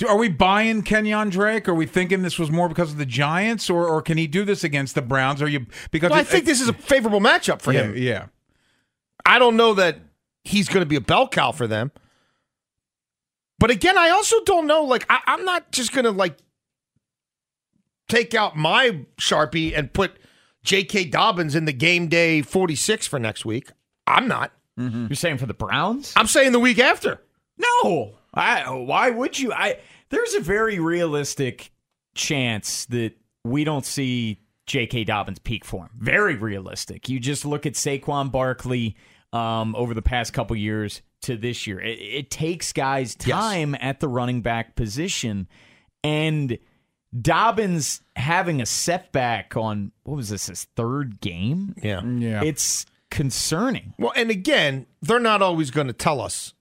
Are 0.06 0.16
we 0.18 0.28
buying 0.28 0.82
Kenyon 0.82 1.30
Drake? 1.30 1.68
Are 1.68 1.74
we 1.74 1.86
thinking 1.86 2.22
this 2.22 2.38
was 2.38 2.50
more 2.50 2.68
because 2.68 2.90
of 2.90 2.98
the 2.98 3.06
Giants, 3.06 3.70
or 3.70 3.86
or 3.86 4.02
can 4.02 4.18
he 4.18 4.26
do 4.26 4.44
this 4.44 4.64
against 4.64 4.94
the 4.96 5.02
Browns? 5.02 5.40
Are 5.40 5.48
you 5.48 5.66
because 5.92 6.10
Well, 6.10 6.18
I 6.18 6.22
it- 6.22 6.26
think 6.26 6.44
this 6.46 6.60
is 6.60 6.68
a 6.68 6.72
favorable 6.72 7.20
matchup 7.20 7.62
for 7.62 7.72
yeah, 7.72 7.82
him. 7.84 7.96
Yeah, 7.96 8.26
I 9.24 9.38
don't 9.38 9.56
know 9.56 9.74
that 9.74 9.98
he's 10.44 10.68
going 10.68 10.82
to 10.82 10.88
be 10.88 10.96
a 10.96 11.00
bell 11.00 11.28
cow 11.28 11.52
for 11.52 11.66
them. 11.66 11.90
But 13.58 13.70
again, 13.70 13.96
I 13.96 14.10
also 14.10 14.42
don't 14.44 14.66
know. 14.66 14.82
Like, 14.84 15.06
I, 15.08 15.20
I'm 15.26 15.44
not 15.44 15.72
just 15.72 15.92
going 15.92 16.04
to 16.04 16.10
like 16.10 16.36
take 18.08 18.34
out 18.34 18.56
my 18.56 19.04
sharpie 19.18 19.76
and 19.76 19.92
put 19.92 20.18
J.K. 20.64 21.06
Dobbins 21.06 21.54
in 21.54 21.64
the 21.64 21.72
game 21.72 22.08
day 22.08 22.42
46 22.42 23.06
for 23.06 23.18
next 23.18 23.44
week. 23.44 23.70
I'm 24.06 24.28
not. 24.28 24.52
Mm-hmm. 24.78 25.06
You're 25.08 25.16
saying 25.16 25.38
for 25.38 25.46
the 25.46 25.54
Browns? 25.54 26.12
I'm 26.16 26.26
saying 26.26 26.52
the 26.52 26.60
week 26.60 26.78
after. 26.78 27.20
No. 27.56 28.16
I, 28.34 28.68
why 28.70 29.10
would 29.10 29.38
you? 29.38 29.52
I 29.52 29.78
there's 30.10 30.34
a 30.34 30.40
very 30.40 30.78
realistic 30.78 31.70
chance 32.14 32.86
that 32.86 33.12
we 33.44 33.64
don't 33.64 33.86
see 33.86 34.40
J.K. 34.66 35.04
Dobbins 35.04 35.38
peak 35.38 35.64
form. 35.64 35.90
Very 35.98 36.34
realistic. 36.34 37.08
You 37.08 37.20
just 37.20 37.44
look 37.44 37.66
at 37.66 37.74
Saquon 37.74 38.32
Barkley 38.32 38.96
um, 39.34 39.74
over 39.74 39.92
the 39.92 40.02
past 40.02 40.32
couple 40.32 40.56
years 40.56 41.02
to 41.22 41.36
this 41.36 41.66
year. 41.66 41.80
It, 41.80 41.98
it 41.98 42.30
takes 42.30 42.72
guys 42.72 43.14
time 43.14 43.74
at 43.80 44.00
the 44.00 44.08
running 44.08 44.40
back 44.40 44.76
position, 44.76 45.48
and 46.02 46.56
Dobbins 47.20 48.00
having 48.16 48.62
a 48.62 48.66
setback 48.66 49.56
on 49.56 49.92
what 50.04 50.16
was 50.16 50.28
this 50.28 50.46
his 50.46 50.64
third 50.76 51.20
game? 51.20 51.74
Yeah. 51.82 52.02
yeah. 52.04 52.42
It's 52.42 52.86
concerning. 53.10 53.94
Well, 53.98 54.12
and 54.16 54.30
again, 54.30 54.86
they're 55.02 55.20
not 55.20 55.42
always 55.42 55.70
going 55.70 55.88
to 55.88 55.92
tell 55.92 56.20
us 56.20 56.54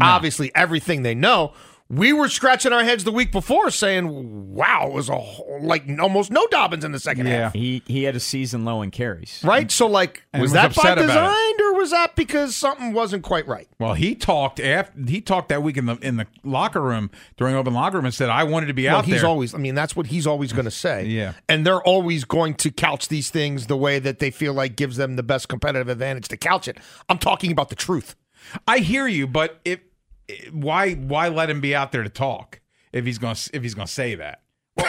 obviously 0.00 0.50
everything 0.54 1.02
they 1.02 1.14
know. 1.14 1.52
We 1.94 2.14
were 2.14 2.30
scratching 2.30 2.72
our 2.72 2.82
heads 2.84 3.04
the 3.04 3.12
week 3.12 3.32
before 3.32 3.70
saying, 3.70 4.54
wow, 4.54 4.86
it 4.86 4.94
was 4.94 5.10
a 5.10 5.18
whole, 5.18 5.58
like 5.60 5.84
almost 6.00 6.30
no 6.30 6.46
Dobbins 6.50 6.84
in 6.86 6.92
the 6.92 6.98
second 6.98 7.26
Yeah. 7.26 7.32
half. 7.42 7.52
He 7.52 7.82
he 7.86 8.04
had 8.04 8.16
a 8.16 8.20
season 8.20 8.64
low 8.64 8.80
in 8.80 8.90
carries. 8.90 9.42
Right? 9.44 9.70
So, 9.70 9.86
like, 9.88 10.22
And 10.32 10.40
was 10.40 10.48
was 10.48 10.52
that 10.54 10.74
by 10.74 10.90
upset 10.92 10.98
design 11.06 11.60
or 11.60 11.74
was 11.74 11.90
that 11.90 12.16
because 12.16 12.56
something 12.56 12.94
wasn't 12.94 13.24
quite 13.24 13.46
right? 13.46 13.68
Well, 13.78 13.92
he 13.92 14.14
talked 14.14 14.58
after 14.58 14.98
he 15.06 15.20
talked 15.20 15.50
that 15.50 15.62
week 15.62 15.76
in 15.76 15.84
the 15.84 15.96
in 15.96 16.16
the 16.16 16.26
locker 16.44 16.80
room 16.80 17.10
during 17.36 17.54
open 17.56 17.74
locker 17.74 17.98
room 17.98 18.06
and 18.06 18.14
said, 18.14 18.30
"I 18.30 18.44
wanted 18.44 18.66
to 18.68 18.72
be 18.74 18.88
out. 18.88 18.92
Well, 18.92 18.98
out 19.00 19.04
he's 19.04 19.20
there." 19.20 19.28
always, 19.28 19.54
I 19.54 19.58
mean, 19.58 19.74
that's 19.74 19.94
what 19.94 20.06
he's 20.06 20.26
always 20.26 20.54
going 20.54 20.64
to 20.64 20.70
say. 20.70 21.04
Yeah. 21.04 21.34
And 21.46 21.66
they're 21.66 21.82
always 21.82 22.24
going 22.24 22.54
to 22.54 22.70
couch 22.70 23.08
these 23.08 23.28
things 23.28 23.66
the 23.66 23.76
way 23.76 23.98
that 23.98 24.18
they 24.18 24.30
feel 24.30 24.54
like 24.54 24.76
gives 24.76 24.96
them 24.96 25.16
the 25.16 25.22
best 25.22 25.48
competitive 25.50 25.90
advantage 25.90 26.28
to 26.28 26.38
couch 26.38 26.68
it. 26.68 26.78
I'm 27.10 27.18
talking 27.18 27.52
about 27.52 27.68
the 27.68 27.76
truth. 27.76 28.16
I 28.66 28.78
hear 28.78 29.06
you, 29.06 29.26
but 29.26 29.60
if 29.66 29.80
why 30.52 30.92
why 30.94 31.28
let 31.28 31.50
him 31.50 31.60
be 31.60 31.74
out 31.74 31.92
there 31.92 32.02
to 32.02 32.08
talk 32.08 32.60
if 32.92 33.04
he's 33.04 33.18
going 33.18 33.36
if 33.52 33.62
he's 33.62 33.74
going 33.74 33.86
to 33.86 33.92
say 33.92 34.14
that? 34.16 34.42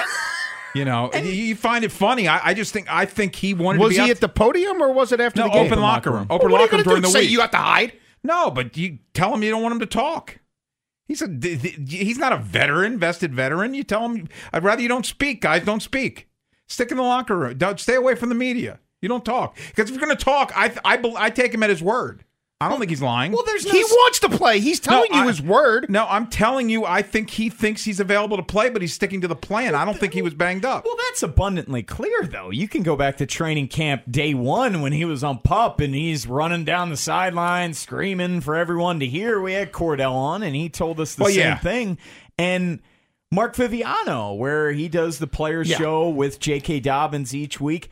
you 0.75 0.85
know, 0.85 1.11
you 1.13 1.55
find 1.55 1.83
it 1.85 1.91
funny. 1.91 2.27
I, 2.27 2.49
I 2.49 2.53
just 2.53 2.73
think 2.73 2.91
I 2.91 3.05
think 3.05 3.35
he 3.35 3.53
wanted 3.53 3.79
Was 3.79 3.95
he 3.95 4.09
at 4.09 4.19
the 4.19 4.29
podium 4.29 4.81
or 4.81 4.91
was 4.91 5.11
it 5.11 5.19
after 5.19 5.41
no 5.41 5.47
the 5.47 5.53
game? 5.53 5.65
open 5.67 5.81
locker 5.81 6.11
room. 6.11 6.27
Open 6.29 6.49
you 6.49 6.57
locker 6.57 6.75
room 6.77 6.83
during 6.83 7.01
do? 7.01 7.07
the 7.07 7.11
Say 7.11 7.21
week. 7.21 7.29
you 7.31 7.41
have 7.41 7.51
to 7.51 7.57
hide? 7.57 7.93
No, 8.23 8.49
but 8.49 8.77
you 8.77 8.99
tell 9.13 9.33
him 9.33 9.43
you 9.43 9.51
don't 9.51 9.61
want 9.61 9.73
him 9.73 9.79
to 9.81 9.85
talk. 9.85 10.39
He's 11.05 11.21
a 11.21 11.27
he's 11.87 12.17
not 12.17 12.31
a 12.33 12.37
veteran, 12.37 12.97
vested 12.97 13.33
veteran. 13.35 13.73
You 13.73 13.83
tell 13.83 14.07
him 14.07 14.27
I'd 14.53 14.63
rather 14.63 14.81
you 14.81 14.87
don't 14.87 15.05
speak, 15.05 15.41
guys. 15.41 15.63
Don't 15.65 15.81
speak. 15.83 16.29
Stick 16.67 16.91
in 16.91 16.97
the 16.97 17.03
locker 17.03 17.37
room. 17.37 17.57
Don't 17.57 17.79
stay 17.79 17.95
away 17.95 18.15
from 18.15 18.29
the 18.29 18.35
media. 18.35 18.79
You 19.01 19.09
don't 19.09 19.25
talk 19.25 19.57
because 19.67 19.89
if 19.89 19.95
you're 19.97 20.05
going 20.05 20.17
to 20.17 20.23
talk, 20.23 20.53
I 20.55 20.73
I 20.85 21.13
I 21.17 21.29
take 21.29 21.53
him 21.53 21.61
at 21.61 21.69
his 21.69 21.83
word. 21.83 22.23
I 22.63 22.69
don't 22.69 22.79
think 22.79 22.89
he's 22.89 23.01
lying. 23.01 23.31
Well, 23.31 23.43
there's 23.45 23.65
no 23.65 23.71
he 23.71 23.83
wants 23.83 24.19
to 24.19 24.29
play. 24.29 24.59
He's 24.59 24.79
telling 24.79 25.09
No, 25.11 25.17
you 25.19 25.23
I- 25.23 25.27
his 25.27 25.41
word. 25.41 25.87
No, 25.89 26.05
I'm 26.07 26.27
telling 26.27 26.69
you, 26.69 26.85
I 26.85 27.01
think 27.01 27.29
he 27.29 27.49
thinks 27.49 27.83
he's 27.83 27.99
available 27.99 28.37
to 28.37 28.43
play, 28.43 28.69
but 28.69 28.81
he's 28.81 28.93
sticking 28.93 29.21
to 29.21 29.27
the 29.27 29.35
plan. 29.35 29.75
I 29.75 29.85
don't 29.85 29.97
think 29.99 30.13
he 30.13 30.21
was 30.21 30.33
banged 30.33 30.65
up. 30.65 30.85
Well, 30.85 30.95
that's 31.07 31.23
abundantly 31.23 31.83
clear, 31.83 32.23
though. 32.23 32.49
You 32.49 32.67
can 32.67 32.83
go 32.83 32.95
back 32.95 33.17
to 33.17 33.25
training 33.25 33.67
camp 33.67 34.03
day 34.09 34.33
one 34.33 34.81
when 34.81 34.93
he 34.93 35.05
was 35.05 35.23
on 35.23 35.39
pup 35.39 35.79
and 35.79 35.93
he's 35.93 36.25
running 36.27 36.63
down 36.65 36.89
the 36.89 36.97
sideline 36.97 37.73
screaming 37.73 38.41
for 38.41 38.55
everyone 38.55 38.99
to 39.01 39.05
hear. 39.05 39.41
We 39.41 39.53
had 39.53 39.71
Cordell 39.71 40.13
on 40.13 40.43
and 40.43 40.55
he 40.55 40.69
told 40.69 40.99
us 40.99 41.15
the 41.15 41.23
Well, 41.23 41.31
same 41.31 41.39
yeah. 41.39 41.57
thing. 41.57 41.97
And 42.37 42.79
Mark 43.31 43.55
Viviano, 43.55 44.37
where 44.37 44.71
he 44.71 44.87
does 44.87 45.19
the 45.19 45.27
player 45.27 45.63
Yeah. 45.63 45.77
show 45.77 46.09
with 46.09 46.39
J.K. 46.39 46.79
Dobbins 46.81 47.33
each 47.33 47.59
week, 47.59 47.89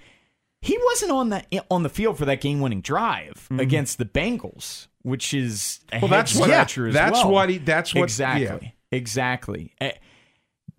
he 0.62 0.78
wasn't 0.86 1.12
on 1.12 1.30
that 1.30 1.48
on 1.70 1.84
the 1.84 1.90
field 1.90 2.18
for 2.18 2.26
that 2.26 2.42
game-winning 2.42 2.82
drive 2.82 3.48
against 3.58 3.98
the 3.98 4.06
Bengals, 4.06 4.88
which 5.02 5.34
is 5.34 5.80
a 5.92 5.96
Mm-hmm. 5.96 6.02
Well, 6.02 6.10
that's 6.10 6.36
what- 6.36 6.46
scratcher 6.48 6.88
as 6.88 6.94
that's 6.94 7.14
well. 7.20 7.32
what 7.32 7.50
he- 7.50 7.58
that's 7.58 7.94
what- 7.96 8.04
exactly 8.04 8.76
exactly. 8.92 9.74
Eh, 9.82 9.92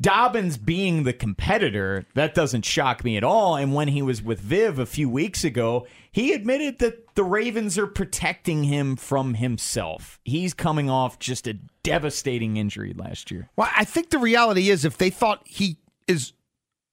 Dobbins 0.01 0.57
being 0.57 1.05
the 1.05 1.13
competitor, 1.13 2.07
that 2.15 2.35
doesn't 2.35 2.65
shock 2.65 3.05
me 3.05 3.17
at 3.17 3.23
all. 3.23 3.55
And 3.57 3.73
when 3.73 3.87
he 3.89 4.03
was 4.03 4.21
with 4.21 4.41
Viv 4.41 4.81
a 4.81 4.87
few 4.87 5.09
weeks 5.09 5.45
ago, 5.45 5.87
he 6.11 6.33
admitted 6.33 6.81
that 6.81 7.15
the 7.15 7.23
Ravens 7.23 7.79
are 7.79 7.87
protecting 7.87 8.65
him 8.65 8.97
from 8.97 9.35
himself. 9.35 10.19
He's 10.25 10.55
coming 10.55 10.91
off 10.91 11.21
just 11.21 11.47
a 11.47 11.55
devastating 11.85 12.57
injury 12.57 12.93
last 12.97 13.31
year. 13.31 13.49
Well, 13.57 13.71
I 13.77 13.85
think 13.85 14.11
the 14.11 14.19
reality 14.19 14.71
is 14.71 14.85
if 14.85 14.99
they 14.99 15.11
thought 15.11 15.43
he 15.47 15.79
is, 16.09 16.33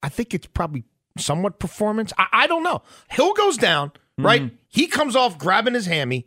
I 0.03 0.09
think 0.09 0.35
it's 0.35 0.45
probably 0.47 0.83
somewhat 1.19 1.59
performance. 1.59 2.13
I, 2.17 2.27
I 2.31 2.47
don't 2.47 2.63
know. 2.63 2.81
Hill 3.09 3.33
goes 3.33 3.57
down, 3.57 3.91
right? 4.17 4.41
Mm-hmm. 4.41 4.55
He 4.67 4.87
comes 4.87 5.15
off 5.15 5.37
grabbing 5.37 5.73
his 5.73 5.85
hammy. 5.85 6.25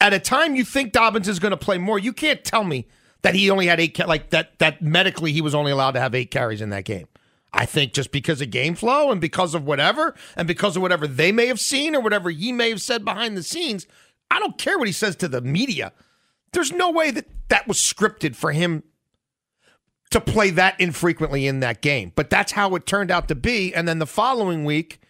At 0.00 0.12
a 0.12 0.20
time 0.20 0.54
you 0.54 0.64
think 0.64 0.92
Dobbins 0.92 1.28
is 1.28 1.38
going 1.38 1.50
to 1.50 1.56
play 1.56 1.78
more, 1.78 1.98
you 1.98 2.12
can't 2.12 2.44
tell 2.44 2.64
me 2.64 2.86
that 3.22 3.34
he 3.34 3.50
only 3.50 3.66
had 3.66 3.80
eight, 3.80 3.98
like 4.06 4.30
that, 4.30 4.58
that 4.60 4.80
medically 4.80 5.32
he 5.32 5.40
was 5.40 5.54
only 5.54 5.72
allowed 5.72 5.92
to 5.92 6.00
have 6.00 6.14
eight 6.14 6.30
carries 6.30 6.60
in 6.60 6.70
that 6.70 6.84
game. 6.84 7.08
I 7.52 7.66
think 7.66 7.94
just 7.94 8.12
because 8.12 8.40
of 8.40 8.50
game 8.50 8.74
flow 8.74 9.10
and 9.10 9.20
because 9.20 9.54
of 9.54 9.64
whatever, 9.64 10.14
and 10.36 10.46
because 10.46 10.76
of 10.76 10.82
whatever 10.82 11.06
they 11.06 11.32
may 11.32 11.46
have 11.46 11.58
seen 11.58 11.96
or 11.96 12.00
whatever 12.00 12.30
he 12.30 12.52
may 12.52 12.68
have 12.68 12.82
said 12.82 13.04
behind 13.04 13.36
the 13.36 13.42
scenes, 13.42 13.86
I 14.30 14.38
don't 14.38 14.58
care 14.58 14.78
what 14.78 14.86
he 14.86 14.92
says 14.92 15.16
to 15.16 15.28
the 15.28 15.40
media. 15.40 15.92
There's 16.52 16.72
no 16.72 16.90
way 16.90 17.10
that 17.10 17.26
that 17.48 17.66
was 17.66 17.78
scripted 17.78 18.36
for 18.36 18.52
him 18.52 18.82
to 20.10 20.20
play 20.20 20.50
that 20.50 20.80
infrequently 20.80 21.46
in 21.46 21.60
that 21.60 21.82
game. 21.82 22.12
But 22.14 22.30
that's 22.30 22.52
how 22.52 22.74
it 22.74 22.86
turned 22.86 23.10
out 23.10 23.28
to 23.28 23.34
be. 23.34 23.74
And 23.74 23.86
then 23.86 23.98
the 23.98 24.06
following 24.06 24.64
week, 24.64 25.00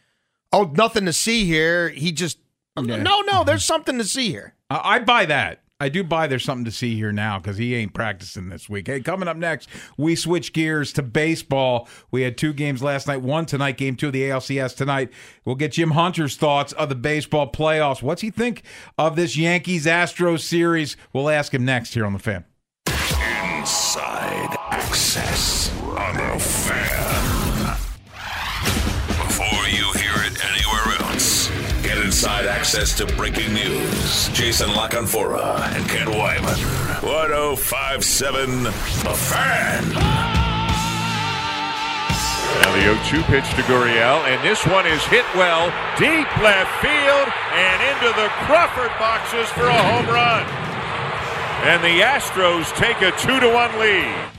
oh, 0.53 0.73
nothing 0.75 1.05
to 1.07 1.13
see 1.13 1.45
here. 1.45 1.89
He 1.91 2.13
just, 2.13 2.39
no, 2.77 3.21
no, 3.23 3.45
there's 3.45 3.65
something 3.65 3.99
to 3.99 4.05
see 4.05 4.31
here. 4.31 4.55
I 4.71 4.97
I 4.97 4.99
buy 5.01 5.27
that. 5.27 5.63
I 5.81 5.89
do 5.89 6.03
buy 6.03 6.27
there's 6.27 6.43
something 6.43 6.65
to 6.65 6.73
see 6.73 6.97
here 6.97 7.13
now 7.13 7.39
because 7.39 7.57
he 7.57 7.73
ain't 7.77 7.95
practicing 7.95 8.49
this 8.49 8.69
week. 8.69 8.89
Hey, 8.89 9.01
coming 9.01 9.29
up 9.29 9.37
next, 9.37 9.69
we 9.97 10.17
switch 10.17 10.53
gears 10.53 10.93
to 10.95 11.05
baseball. 11.05 11.89
We 12.11 12.23
had 12.23 12.37
two 12.37 12.53
games 12.53 12.83
last 12.83 13.07
night, 13.07 13.23
one 13.23 13.47
tonight, 13.47 13.77
game 13.77 13.95
two 13.95 14.09
of 14.09 14.13
the 14.13 14.23
ALCS 14.23 14.75
tonight. 14.75 15.11
We'll 15.45 15.55
get 15.55 15.73
Jim 15.73 15.93
Hunter's 15.93 16.37
thoughts 16.37 16.73
of 16.73 16.89
the 16.89 16.97
baseball 16.97 17.53
playoffs. 17.53 18.03
What's 18.03 18.23
he 18.23 18.31
think 18.31 18.65
of 18.99 19.15
this 19.15 19.37
Yankees 19.37 19.87
Astros 19.87 20.41
series? 20.41 20.97
We'll 21.13 21.31
ask 21.31 21.55
him 21.55 21.65
next 21.65 21.95
here 21.95 22.05
on 22.05 22.13
the 22.13 22.19
fan. 22.19 22.45
Inside 24.99 25.21
access 25.21 25.71
on 25.79 26.17
the 26.17 26.41
fan. 26.43 27.77
Before 29.23 29.69
you 29.71 29.87
hear 29.95 30.27
it 30.27 30.35
anywhere 30.43 30.99
else, 31.07 31.49
get 31.85 31.99
inside 31.99 32.47
access 32.47 32.97
to 32.99 33.07
breaking 33.15 33.55
news. 33.55 34.29
Jason 34.31 34.75
La 34.75 34.89
Canfora 34.89 35.63
and 35.77 35.89
Ken 35.89 36.11
Wyman. 36.11 36.59
1057 37.07 38.65
The 38.65 39.15
Fan. 39.15 39.85
Now 42.59 42.73
the 42.75 42.83
0-2 42.83 43.23
pitch 43.31 43.49
to 43.55 43.63
Gurriel, 43.71 44.27
and 44.27 44.43
this 44.45 44.67
one 44.67 44.85
is 44.85 45.01
hit 45.05 45.25
well, 45.37 45.71
deep 45.97 46.27
left 46.43 46.75
field, 46.83 47.29
and 47.55 47.79
into 47.87 48.11
the 48.19 48.29
Crawford 48.51 48.91
boxes 48.99 49.49
for 49.51 49.69
a 49.69 49.83
home 49.95 50.09
run. 50.09 50.43
And 51.71 51.85
the 51.85 52.03
Astros 52.03 52.75
take 52.75 53.01
a 53.01 53.13
two 53.17 53.39
to 53.39 53.49
one 53.49 53.79
lead. 53.79 54.38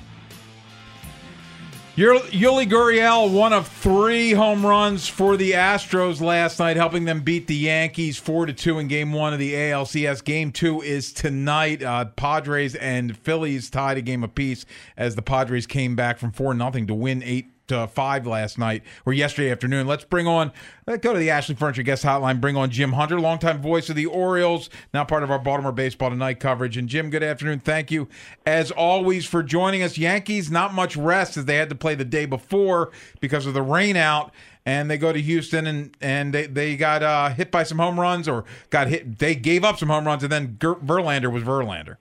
Yul- 2.00 2.30
Yuli 2.30 2.66
Gurriel, 2.66 3.30
one 3.30 3.52
of 3.52 3.68
three 3.68 4.32
home 4.32 4.66
runs 4.66 5.10
for 5.10 5.36
the 5.36 5.52
Astros 5.52 6.22
last 6.22 6.58
night, 6.58 6.78
helping 6.78 7.04
them 7.04 7.20
beat 7.20 7.48
the 7.48 7.56
Yankees 7.58 8.18
four 8.18 8.46
to 8.46 8.54
two 8.54 8.80
in 8.80 8.88
Game 8.88 9.12
One 9.12 9.34
of 9.34 9.40
the 9.40 9.54
ALCS. 9.54 10.24
Game 10.24 10.54
Two 10.54 10.82
is 10.82 11.12
tonight. 11.12 11.84
Uh, 11.84 12.06
Padres 12.06 12.76
and 12.76 13.18
Phillies 13.18 13.70
tied 13.70 13.98
a 13.98 14.02
game 14.02 14.24
apiece 14.24 14.66
as 14.96 15.16
the 15.16 15.22
Padres 15.22 15.68
came 15.68 15.98
back 15.98 16.20
from 16.20 16.32
four 16.32 16.54
nothing 16.54 16.88
to 16.88 16.94
win 16.94 17.22
eight 17.22 17.52
to 17.70 17.88
five 17.88 18.28
last 18.28 18.58
night 18.58 18.84
or 19.06 19.14
yesterday 19.14 19.52
afternoon. 19.52 19.88
Let's 19.88 20.04
bring 20.04 20.28
on. 20.28 20.52
Let's 20.86 21.02
go 21.02 21.14
to 21.14 21.20
the 21.20 21.30
Ashley 21.30 21.56
Furniture 21.56 21.84
Guest 21.84 22.04
Hotline. 22.04 22.42
Bring 22.42 22.58
on 22.58 22.70
Jim 22.70 22.94
Hunter, 22.94 23.20
longtime 23.20 23.62
voice 23.62 23.90
of 23.90 23.96
the 23.96 24.06
Orioles, 24.06 24.70
now 24.94 25.04
part 25.04 25.24
of 25.24 25.32
our 25.32 25.40
Baltimore 25.40 25.72
Baseball 25.72 26.10
Tonight 26.10 26.40
coverage. 26.40 26.78
And 26.78 26.90
Jim, 26.90 27.10
good 27.10 27.24
afternoon. 27.24 27.60
Thank 27.60 27.92
you 27.92 28.08
as 28.46 28.72
always 28.72 29.26
for 29.26 29.42
joining 29.42 29.82
us. 29.82 29.98
Yankees 29.98 30.52
not 30.52 30.74
much 30.74 30.98
rest 30.98 31.38
as 31.38 31.46
they 31.46 31.56
had 31.56 31.70
to 31.70 31.76
play 31.76 31.96
the 31.96 32.06
day 32.06 32.26
before 32.26 32.92
because 33.20 33.46
of 33.46 33.54
the 33.54 33.62
rain 33.62 33.96
out. 33.96 34.34
And 34.66 34.92
they 34.92 34.98
go 34.98 35.12
to 35.14 35.22
Houston 35.22 35.66
and 35.66 35.96
and 36.02 36.34
they, 36.34 36.46
they 36.46 36.76
got 36.76 37.02
uh, 37.02 37.30
hit 37.30 37.50
by 37.50 37.64
some 37.64 37.80
home 37.80 38.00
runs 38.00 38.28
or 38.28 38.46
got 38.70 38.88
hit. 38.88 39.18
They 39.18 39.34
gave 39.34 39.64
up 39.64 39.80
some 39.80 39.90
home 39.90 40.06
runs 40.06 40.22
and 40.22 40.32
then 40.32 40.58
Ger- 40.60 40.76
Verlander 40.76 41.32
was 41.32 41.44
Verlander. 41.44 41.98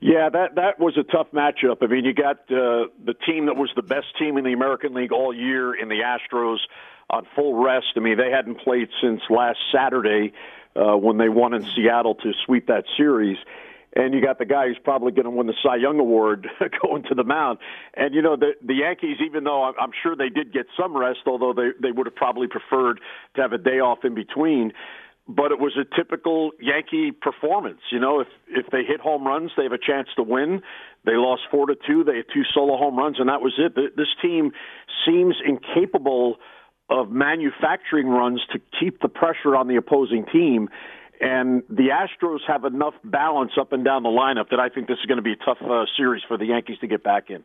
Yeah, 0.00 0.28
that 0.28 0.54
that 0.54 0.78
was 0.78 0.96
a 0.96 1.02
tough 1.02 1.28
matchup. 1.32 1.82
I 1.82 1.86
mean, 1.86 2.04
you 2.04 2.14
got 2.14 2.36
uh, 2.50 2.86
the 3.04 3.14
team 3.26 3.46
that 3.46 3.56
was 3.56 3.70
the 3.74 3.82
best 3.82 4.06
team 4.18 4.38
in 4.38 4.44
the 4.44 4.52
American 4.52 4.94
League 4.94 5.12
all 5.12 5.34
year 5.34 5.74
in 5.74 5.88
the 5.88 6.02
Astros 6.02 6.58
on 7.10 7.26
full 7.34 7.54
rest. 7.62 7.86
I 7.96 8.00
mean, 8.00 8.16
they 8.16 8.30
hadn't 8.30 8.60
played 8.60 8.88
since 9.02 9.20
last 9.28 9.58
Saturday 9.72 10.32
uh, 10.76 10.96
when 10.96 11.18
they 11.18 11.28
won 11.28 11.52
in 11.52 11.64
Seattle 11.74 12.14
to 12.16 12.32
sweep 12.46 12.68
that 12.68 12.84
series. 12.96 13.38
And 13.96 14.14
you 14.14 14.20
got 14.20 14.38
the 14.38 14.44
guy 14.44 14.68
who's 14.68 14.78
probably 14.84 15.10
going 15.10 15.24
to 15.24 15.30
win 15.30 15.46
the 15.48 15.54
Cy 15.62 15.76
Young 15.76 15.98
Award 15.98 16.46
going 16.82 17.02
to 17.04 17.14
the 17.14 17.24
mound. 17.24 17.58
And 17.94 18.14
you 18.14 18.22
know 18.22 18.36
the 18.36 18.52
the 18.64 18.74
Yankees, 18.74 19.16
even 19.24 19.42
though 19.42 19.64
I'm, 19.64 19.74
I'm 19.80 19.90
sure 20.00 20.14
they 20.14 20.28
did 20.28 20.52
get 20.52 20.66
some 20.78 20.96
rest, 20.96 21.20
although 21.26 21.52
they 21.52 21.70
they 21.82 21.90
would 21.90 22.06
have 22.06 22.14
probably 22.14 22.46
preferred 22.46 23.00
to 23.34 23.42
have 23.42 23.52
a 23.52 23.58
day 23.58 23.80
off 23.80 24.04
in 24.04 24.14
between 24.14 24.72
but 25.28 25.52
it 25.52 25.60
was 25.60 25.76
a 25.76 25.84
typical 25.94 26.52
Yankee 26.58 27.12
performance. 27.12 27.80
You 27.92 28.00
know, 28.00 28.20
if 28.20 28.28
if 28.48 28.66
they 28.72 28.82
hit 28.82 29.00
home 29.00 29.26
runs, 29.26 29.50
they 29.56 29.64
have 29.64 29.72
a 29.72 29.78
chance 29.78 30.08
to 30.16 30.22
win. 30.22 30.62
They 31.04 31.12
lost 31.12 31.42
four 31.50 31.66
to 31.66 31.76
two. 31.86 32.02
They 32.02 32.16
had 32.16 32.24
two 32.32 32.42
solo 32.54 32.78
home 32.78 32.96
runs, 32.96 33.16
and 33.20 33.28
that 33.28 33.42
was 33.42 33.52
it. 33.58 33.74
This 33.74 34.08
team 34.22 34.52
seems 35.06 35.36
incapable 35.44 36.36
of 36.90 37.10
manufacturing 37.10 38.08
runs 38.08 38.40
to 38.52 38.58
keep 38.80 39.02
the 39.02 39.08
pressure 39.08 39.54
on 39.54 39.68
the 39.68 39.76
opposing 39.76 40.24
team. 40.32 40.70
And 41.20 41.62
the 41.68 41.88
Astros 41.88 42.38
have 42.46 42.64
enough 42.64 42.94
balance 43.04 43.52
up 43.60 43.72
and 43.72 43.84
down 43.84 44.04
the 44.04 44.08
lineup 44.08 44.50
that 44.50 44.60
I 44.60 44.68
think 44.68 44.86
this 44.86 44.98
is 45.00 45.06
going 45.06 45.16
to 45.16 45.22
be 45.22 45.32
a 45.32 45.44
tough 45.44 45.58
uh, 45.60 45.84
series 45.96 46.22
for 46.26 46.38
the 46.38 46.46
Yankees 46.46 46.78
to 46.80 46.86
get 46.86 47.02
back 47.02 47.28
in. 47.28 47.44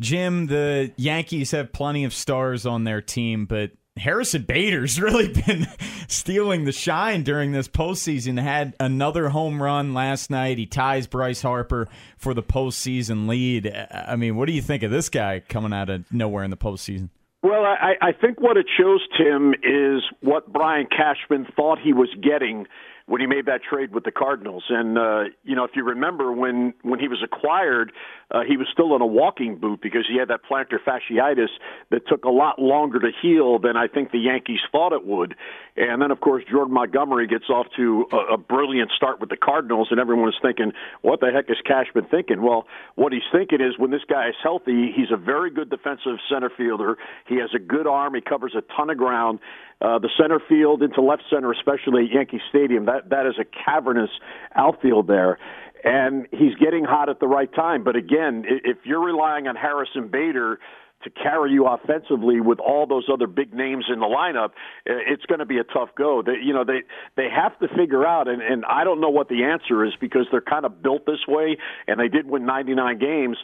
Jim, 0.00 0.46
the 0.46 0.92
Yankees 0.96 1.50
have 1.50 1.72
plenty 1.72 2.04
of 2.04 2.14
stars 2.14 2.64
on 2.66 2.84
their 2.84 3.02
team, 3.02 3.46
but 3.46 3.72
Harrison 4.00 4.42
Bader's 4.42 5.00
really 5.00 5.28
been 5.28 5.66
stealing 6.08 6.64
the 6.64 6.72
shine 6.72 7.22
during 7.22 7.52
this 7.52 7.68
postseason. 7.68 8.40
Had 8.40 8.74
another 8.80 9.28
home 9.30 9.62
run 9.62 9.94
last 9.94 10.30
night. 10.30 10.58
He 10.58 10.66
ties 10.66 11.06
Bryce 11.06 11.42
Harper 11.42 11.88
for 12.16 12.34
the 12.34 12.42
postseason 12.42 13.28
lead. 13.28 13.72
I 13.90 14.16
mean, 14.16 14.36
what 14.36 14.46
do 14.46 14.52
you 14.52 14.62
think 14.62 14.82
of 14.82 14.90
this 14.90 15.08
guy 15.08 15.40
coming 15.48 15.72
out 15.72 15.90
of 15.90 16.10
nowhere 16.12 16.44
in 16.44 16.50
the 16.50 16.56
postseason? 16.56 17.10
Well, 17.42 17.62
I, 17.64 17.94
I 18.00 18.12
think 18.12 18.40
what 18.40 18.56
it 18.56 18.66
shows, 18.76 19.00
Tim, 19.16 19.54
is 19.62 20.02
what 20.20 20.52
Brian 20.52 20.86
Cashman 20.86 21.46
thought 21.54 21.78
he 21.78 21.92
was 21.92 22.08
getting 22.20 22.66
when 23.06 23.20
he 23.20 23.26
made 23.26 23.46
that 23.46 23.62
trade 23.62 23.94
with 23.94 24.04
the 24.04 24.10
Cardinals. 24.10 24.64
And 24.68 24.98
uh, 24.98 25.24
you 25.44 25.54
know, 25.54 25.64
if 25.64 25.70
you 25.74 25.84
remember 25.84 26.32
when 26.32 26.74
when 26.82 26.98
he 26.98 27.08
was 27.08 27.22
acquired, 27.24 27.92
uh, 28.30 28.42
he 28.46 28.56
was 28.56 28.66
still 28.72 28.94
in 28.94 29.00
a 29.00 29.06
walking 29.06 29.56
boot 29.56 29.80
because 29.80 30.06
he 30.08 30.18
had 30.18 30.28
that 30.28 30.40
plantar 30.48 30.78
fasciitis 30.84 31.48
that 31.90 32.06
took 32.06 32.24
a 32.24 32.30
lot 32.30 32.58
longer 32.58 32.98
to 32.98 33.10
heal 33.22 33.58
than 33.58 33.76
I 33.76 33.88
think 33.88 34.10
the 34.10 34.18
Yankees 34.18 34.60
thought 34.70 34.92
it 34.92 35.06
would. 35.06 35.34
And 35.76 36.02
then, 36.02 36.10
of 36.10 36.20
course, 36.20 36.44
Jordan 36.50 36.74
Montgomery 36.74 37.26
gets 37.26 37.48
off 37.48 37.66
to 37.76 38.06
a, 38.12 38.34
a 38.34 38.36
brilliant 38.36 38.90
start 38.96 39.20
with 39.20 39.30
the 39.30 39.36
Cardinals, 39.36 39.88
and 39.90 39.98
everyone 40.00 40.28
is 40.28 40.34
thinking, 40.42 40.72
"What 41.02 41.20
the 41.20 41.30
heck 41.32 41.48
is 41.48 41.56
Cashman 41.64 42.06
thinking?" 42.10 42.42
Well, 42.42 42.66
what 42.96 43.12
he's 43.12 43.22
thinking 43.32 43.60
is 43.60 43.78
when 43.78 43.90
this 43.90 44.04
guy 44.08 44.28
is 44.28 44.34
healthy, 44.42 44.92
he's 44.94 45.10
a 45.12 45.16
very 45.16 45.50
good 45.50 45.70
defensive 45.70 46.18
center 46.28 46.50
fielder. 46.50 46.98
He 47.26 47.36
has 47.36 47.50
a 47.54 47.58
good 47.58 47.86
arm. 47.86 48.14
He 48.14 48.20
covers 48.20 48.54
a 48.56 48.62
ton 48.76 48.90
of 48.90 48.98
ground. 48.98 49.38
Uh, 49.80 49.98
the 49.98 50.10
center 50.20 50.40
field 50.48 50.82
into 50.82 51.00
left 51.00 51.22
center, 51.30 51.52
especially 51.52 52.06
at 52.06 52.10
Yankee 52.10 52.40
Stadium, 52.50 52.86
that 52.86 53.10
that 53.10 53.26
is 53.26 53.34
a 53.38 53.44
cavernous 53.44 54.10
outfield 54.56 55.06
there, 55.06 55.38
and 55.84 56.26
he's 56.30 56.54
getting 56.60 56.84
hot 56.84 57.08
at 57.08 57.20
the 57.20 57.26
right 57.26 57.52
time. 57.54 57.84
But 57.84 57.96
again, 57.96 58.44
if 58.46 58.78
you're 58.84 59.04
relying 59.04 59.46
on 59.46 59.56
Harrison 59.56 60.08
Bader 60.08 60.58
to 61.04 61.10
carry 61.10 61.52
you 61.52 61.66
offensively 61.66 62.40
with 62.40 62.58
all 62.58 62.86
those 62.86 63.06
other 63.12 63.28
big 63.28 63.54
names 63.54 63.84
in 63.92 64.00
the 64.00 64.06
lineup, 64.06 64.50
it's 64.84 65.24
going 65.26 65.38
to 65.38 65.46
be 65.46 65.58
a 65.58 65.64
tough 65.64 65.90
go. 65.96 66.22
They, 66.22 66.34
you 66.42 66.52
know, 66.52 66.64
they 66.64 66.82
they 67.16 67.28
have 67.30 67.56
to 67.60 67.68
figure 67.76 68.04
out, 68.04 68.26
and, 68.26 68.42
and 68.42 68.64
I 68.64 68.82
don't 68.84 69.00
know 69.00 69.10
what 69.10 69.28
the 69.28 69.44
answer 69.44 69.84
is 69.84 69.92
because 70.00 70.26
they're 70.30 70.40
kind 70.40 70.64
of 70.64 70.82
built 70.82 71.06
this 71.06 71.26
way, 71.28 71.56
and 71.86 72.00
they 72.00 72.08
did 72.08 72.26
win 72.28 72.46
99 72.46 72.98
games. 72.98 73.36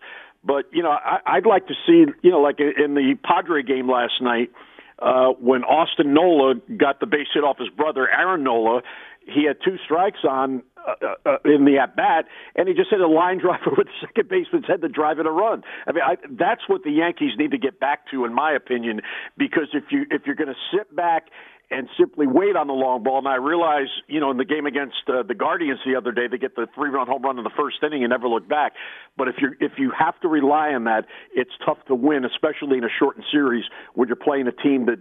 But 0.42 0.66
you 0.72 0.82
know, 0.82 0.90
I, 0.90 1.18
I'd 1.26 1.46
like 1.46 1.68
to 1.68 1.74
see, 1.86 2.06
you 2.22 2.30
know, 2.30 2.40
like 2.40 2.58
in 2.58 2.94
the 2.94 3.14
Padre 3.22 3.62
game 3.62 3.88
last 3.88 4.20
night 4.20 4.50
uh, 4.98 5.28
when 5.40 5.64
Austin 5.64 6.12
Nola 6.14 6.54
got 6.76 7.00
the 7.00 7.06
base 7.06 7.28
hit 7.32 7.44
off 7.44 7.58
his 7.58 7.68
brother 7.68 8.08
Aaron 8.10 8.42
Nola, 8.42 8.82
he 9.26 9.46
had 9.46 9.56
two 9.64 9.76
strikes 9.84 10.20
on 10.28 10.62
uh, 10.86 11.14
uh, 11.24 11.36
in 11.44 11.64
the 11.64 11.78
at 11.78 11.96
bat, 11.96 12.26
and 12.56 12.68
he 12.68 12.74
just 12.74 12.90
hit 12.90 13.00
a 13.00 13.08
line 13.08 13.38
driver 13.42 13.72
with 13.76 13.88
second 14.00 14.28
baseman's 14.28 14.66
head 14.66 14.82
to 14.82 14.88
drive 14.88 15.18
it 15.18 15.26
a 15.26 15.30
run. 15.30 15.62
I 15.86 15.92
mean, 15.92 16.02
I, 16.04 16.16
that's 16.30 16.62
what 16.68 16.82
the 16.84 16.90
Yankees 16.90 17.32
need 17.38 17.50
to 17.52 17.58
get 17.58 17.80
back 17.80 18.10
to, 18.10 18.24
in 18.24 18.34
my 18.34 18.52
opinion, 18.52 19.00
because 19.36 19.68
if 19.72 19.84
you 19.90 20.06
if 20.10 20.22
you're 20.26 20.36
going 20.36 20.52
to 20.52 20.76
sit 20.76 20.94
back 20.94 21.28
and 21.70 21.88
simply 21.98 22.26
wait 22.26 22.56
on 22.56 22.66
the 22.66 22.72
long 22.72 23.02
ball. 23.02 23.18
And 23.18 23.28
I 23.28 23.36
realize, 23.36 23.88
you 24.06 24.20
know, 24.20 24.30
in 24.30 24.36
the 24.36 24.44
game 24.44 24.66
against 24.66 24.96
uh, 25.08 25.22
the 25.22 25.34
Guardians 25.34 25.80
the 25.84 25.96
other 25.96 26.12
day, 26.12 26.28
they 26.30 26.38
get 26.38 26.56
the 26.56 26.66
three-run 26.74 27.06
home 27.06 27.22
run 27.22 27.38
in 27.38 27.44
the 27.44 27.50
first 27.56 27.76
inning 27.82 28.04
and 28.04 28.10
never 28.10 28.28
look 28.28 28.48
back. 28.48 28.74
But 29.16 29.28
if 29.28 29.36
you 29.40 29.52
if 29.60 29.72
you 29.78 29.92
have 29.98 30.18
to 30.20 30.28
rely 30.28 30.70
on 30.70 30.84
that, 30.84 31.06
it's 31.34 31.50
tough 31.64 31.78
to 31.88 31.94
win, 31.94 32.24
especially 32.24 32.78
in 32.78 32.84
a 32.84 32.92
shortened 32.98 33.24
series 33.32 33.64
when 33.94 34.08
you're 34.08 34.16
playing 34.16 34.46
a 34.46 34.52
team 34.52 34.86
that 34.86 34.98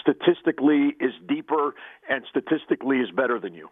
statistically 0.00 0.96
is 1.00 1.12
deeper 1.28 1.74
and 2.08 2.24
statistically 2.30 2.98
is 2.98 3.10
better 3.10 3.38
than 3.38 3.54
you. 3.54 3.68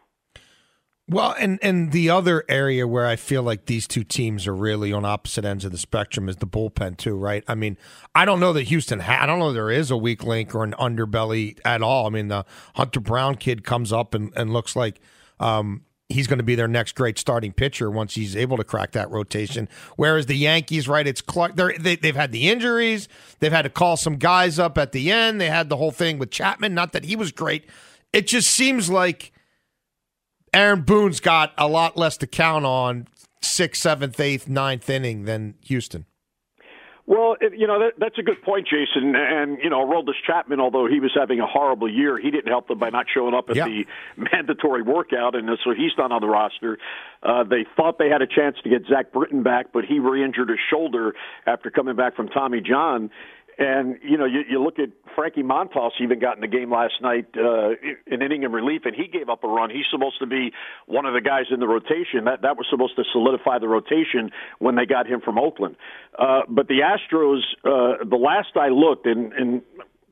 Well, 1.06 1.34
and 1.38 1.58
and 1.60 1.92
the 1.92 2.08
other 2.08 2.44
area 2.48 2.88
where 2.88 3.06
I 3.06 3.16
feel 3.16 3.42
like 3.42 3.66
these 3.66 3.86
two 3.86 4.04
teams 4.04 4.46
are 4.46 4.54
really 4.54 4.90
on 4.90 5.04
opposite 5.04 5.44
ends 5.44 5.66
of 5.66 5.72
the 5.72 5.76
spectrum 5.76 6.30
is 6.30 6.36
the 6.36 6.46
bullpen 6.46 6.96
too, 6.96 7.14
right? 7.14 7.44
I 7.46 7.54
mean, 7.54 7.76
I 8.14 8.24
don't 8.24 8.40
know 8.40 8.54
that 8.54 8.62
Houston. 8.62 9.00
Ha- 9.00 9.18
I 9.20 9.26
don't 9.26 9.38
know 9.38 9.52
there 9.52 9.70
is 9.70 9.90
a 9.90 9.98
weak 9.98 10.24
link 10.24 10.54
or 10.54 10.64
an 10.64 10.74
underbelly 10.78 11.58
at 11.62 11.82
all. 11.82 12.06
I 12.06 12.08
mean, 12.08 12.28
the 12.28 12.46
Hunter 12.76 13.00
Brown 13.00 13.34
kid 13.34 13.64
comes 13.64 13.92
up 13.92 14.14
and, 14.14 14.32
and 14.34 14.50
looks 14.50 14.74
like 14.76 14.98
um, 15.40 15.82
he's 16.08 16.26
going 16.26 16.38
to 16.38 16.44
be 16.44 16.54
their 16.54 16.68
next 16.68 16.94
great 16.94 17.18
starting 17.18 17.52
pitcher 17.52 17.90
once 17.90 18.14
he's 18.14 18.34
able 18.34 18.56
to 18.56 18.64
crack 18.64 18.92
that 18.92 19.10
rotation. 19.10 19.68
Whereas 19.96 20.24
the 20.24 20.36
Yankees, 20.36 20.88
right? 20.88 21.06
It's 21.06 21.20
Clark. 21.20 21.56
They, 21.56 21.96
they've 21.96 22.16
had 22.16 22.32
the 22.32 22.48
injuries. 22.48 23.08
They've 23.40 23.52
had 23.52 23.62
to 23.62 23.70
call 23.70 23.98
some 23.98 24.16
guys 24.16 24.58
up 24.58 24.78
at 24.78 24.92
the 24.92 25.12
end. 25.12 25.38
They 25.38 25.50
had 25.50 25.68
the 25.68 25.76
whole 25.76 25.90
thing 25.90 26.16
with 26.16 26.30
Chapman. 26.30 26.72
Not 26.72 26.92
that 26.92 27.04
he 27.04 27.14
was 27.14 27.30
great. 27.30 27.66
It 28.14 28.26
just 28.26 28.50
seems 28.50 28.88
like 28.88 29.32
Aaron 30.54 30.82
Boone's 30.82 31.20
got 31.20 31.52
a 31.58 31.68
lot 31.68 31.96
less 31.96 32.16
to 32.18 32.26
count 32.26 32.64
on 32.64 33.08
sixth, 33.42 33.82
seventh, 33.82 34.18
eighth, 34.20 34.48
ninth 34.48 34.88
inning 34.88 35.24
than 35.24 35.54
Houston. 35.62 36.06
Well, 37.06 37.36
you 37.54 37.66
know 37.66 37.80
that, 37.80 37.92
that's 37.98 38.18
a 38.18 38.22
good 38.22 38.40
point, 38.42 38.66
Jason. 38.66 39.14
And 39.14 39.58
you 39.62 39.68
know, 39.68 39.84
Aroldis 39.84 40.14
Chapman, 40.26 40.58
although 40.58 40.86
he 40.86 41.00
was 41.00 41.10
having 41.14 41.38
a 41.38 41.46
horrible 41.46 41.90
year, 41.90 42.18
he 42.18 42.30
didn't 42.30 42.48
help 42.48 42.68
them 42.68 42.78
by 42.78 42.88
not 42.88 43.06
showing 43.12 43.34
up 43.34 43.50
at 43.50 43.56
yeah. 43.56 43.66
the 43.66 43.86
mandatory 44.16 44.80
workout, 44.80 45.34
and 45.34 45.46
so 45.62 45.74
he's 45.74 45.92
not 45.98 46.12
on 46.12 46.22
the 46.22 46.28
roster. 46.28 46.78
Uh, 47.22 47.44
they 47.44 47.66
thought 47.76 47.98
they 47.98 48.08
had 48.08 48.22
a 48.22 48.26
chance 48.26 48.56
to 48.64 48.70
get 48.70 48.86
Zach 48.88 49.12
Britton 49.12 49.42
back, 49.42 49.66
but 49.70 49.84
he 49.84 49.98
re-injured 49.98 50.48
his 50.48 50.58
shoulder 50.70 51.14
after 51.46 51.70
coming 51.70 51.94
back 51.94 52.16
from 52.16 52.28
Tommy 52.28 52.62
John. 52.62 53.10
And 53.58 53.98
you 54.02 54.18
know, 54.18 54.24
you, 54.24 54.40
you 54.48 54.62
look 54.62 54.78
at 54.78 54.90
Frankie 55.14 55.42
Montas 55.42 55.92
even 56.00 56.18
got 56.18 56.36
in 56.36 56.40
the 56.40 56.48
game 56.48 56.72
last 56.72 56.94
night 57.00 57.26
uh, 57.36 57.70
in 58.06 58.22
inning 58.22 58.42
in 58.42 58.52
relief, 58.52 58.82
and 58.84 58.94
he 58.94 59.06
gave 59.06 59.28
up 59.28 59.44
a 59.44 59.48
run. 59.48 59.70
He's 59.70 59.86
supposed 59.90 60.18
to 60.20 60.26
be 60.26 60.52
one 60.86 61.06
of 61.06 61.14
the 61.14 61.20
guys 61.20 61.44
in 61.50 61.60
the 61.60 61.68
rotation. 61.68 62.24
That 62.24 62.42
that 62.42 62.56
was 62.56 62.66
supposed 62.68 62.96
to 62.96 63.04
solidify 63.12 63.60
the 63.60 63.68
rotation 63.68 64.30
when 64.58 64.74
they 64.74 64.86
got 64.86 65.06
him 65.06 65.20
from 65.20 65.38
Oakland. 65.38 65.76
Uh, 66.18 66.40
but 66.48 66.66
the 66.68 66.80
Astros, 66.80 67.42
uh, 67.64 68.04
the 68.04 68.16
last 68.16 68.56
I 68.56 68.68
looked, 68.68 69.06
and, 69.06 69.32
and 69.32 69.62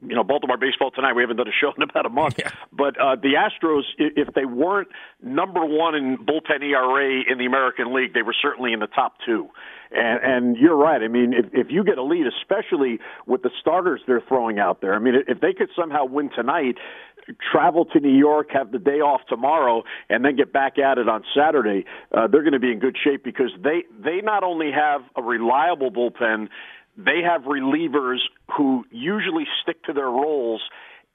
you 0.06 0.14
know, 0.14 0.24
Baltimore 0.24 0.56
baseball 0.56 0.90
tonight. 0.90 1.14
We 1.14 1.22
haven't 1.22 1.36
done 1.36 1.48
a 1.48 1.52
show 1.52 1.72
in 1.76 1.82
about 1.82 2.06
a 2.06 2.10
month. 2.10 2.36
Yeah. 2.38 2.50
But 2.72 2.98
uh, 3.00 3.16
the 3.16 3.34
Astros, 3.34 3.82
if 3.98 4.34
they 4.34 4.44
weren't 4.44 4.88
number 5.22 5.64
one 5.64 5.94
in 5.94 6.18
bullpen 6.18 6.62
ERA 6.62 7.22
in 7.30 7.38
the 7.38 7.46
American 7.46 7.94
League, 7.94 8.14
they 8.14 8.22
were 8.22 8.34
certainly 8.40 8.72
in 8.72 8.80
the 8.80 8.88
top 8.88 9.14
two. 9.24 9.48
And, 9.92 10.20
and 10.22 10.56
you're 10.56 10.76
right. 10.76 11.02
I 11.02 11.08
mean, 11.08 11.34
if, 11.34 11.46
if 11.52 11.66
you 11.70 11.84
get 11.84 11.98
a 11.98 12.02
lead, 12.02 12.26
especially 12.26 12.98
with 13.26 13.42
the 13.42 13.50
starters 13.60 14.00
they're 14.06 14.22
throwing 14.26 14.58
out 14.58 14.80
there, 14.80 14.94
I 14.94 14.98
mean, 14.98 15.14
if 15.28 15.40
they 15.40 15.52
could 15.52 15.68
somehow 15.76 16.06
win 16.06 16.30
tonight, 16.34 16.76
travel 17.52 17.84
to 17.84 18.00
New 18.00 18.16
York, 18.16 18.48
have 18.52 18.72
the 18.72 18.78
day 18.78 19.00
off 19.00 19.20
tomorrow, 19.28 19.84
and 20.08 20.24
then 20.24 20.36
get 20.36 20.52
back 20.52 20.78
at 20.78 20.98
it 20.98 21.08
on 21.08 21.22
Saturday, 21.36 21.84
uh, 22.12 22.26
they're 22.26 22.42
going 22.42 22.52
to 22.52 22.58
be 22.58 22.72
in 22.72 22.78
good 22.78 22.96
shape 23.02 23.22
because 23.22 23.50
they 23.62 23.84
they 24.02 24.20
not 24.22 24.42
only 24.42 24.70
have 24.72 25.02
a 25.16 25.22
reliable 25.22 25.90
bullpen, 25.90 26.48
they 26.96 27.22
have 27.24 27.42
relievers 27.42 28.18
who 28.57 28.85
usually 28.90 29.44
stick 29.62 29.83
to 29.85 29.92
their 29.92 30.11
roles 30.11 30.61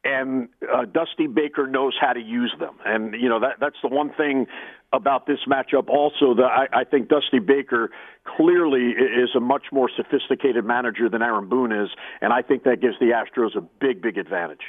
and 0.04 0.48
uh, 0.62 0.86
Dusty 0.86 1.28
Baker 1.28 1.68
knows 1.68 1.96
how 2.00 2.13
to 2.13 2.20
use 2.20 2.54
them. 2.60 2.76
And 2.86 3.13
you 3.13 3.30
know 3.30 3.40
that 3.42 3.58
that's 3.60 3.76
the 3.82 3.90
one 3.90 4.12
thing 4.13 4.48
about 4.94 5.28
this 5.28 5.40
matchup. 5.48 5.90
Also, 5.90 6.34
that 6.36 6.46
I, 6.46 6.82
I 6.82 6.84
think 6.86 7.10
Dusty 7.10 7.40
Baker 7.40 7.92
clearly 8.38 8.92
is 8.92 9.30
a 9.36 9.40
much 9.40 9.66
more 9.72 9.90
sophisticated 9.96 10.63
manager 10.63 11.10
than 11.10 11.22
Aaron 11.22 11.50
Boone 11.50 11.72
is, 11.72 11.90
and 12.22 12.32
I 12.32 12.42
think 12.42 12.63
that 12.63 12.80
gives 12.80 12.96
the 13.00 13.08
Astros 13.08 13.56
a 13.58 13.62
big, 13.62 14.02
big 14.02 14.18
advantage. 14.18 14.63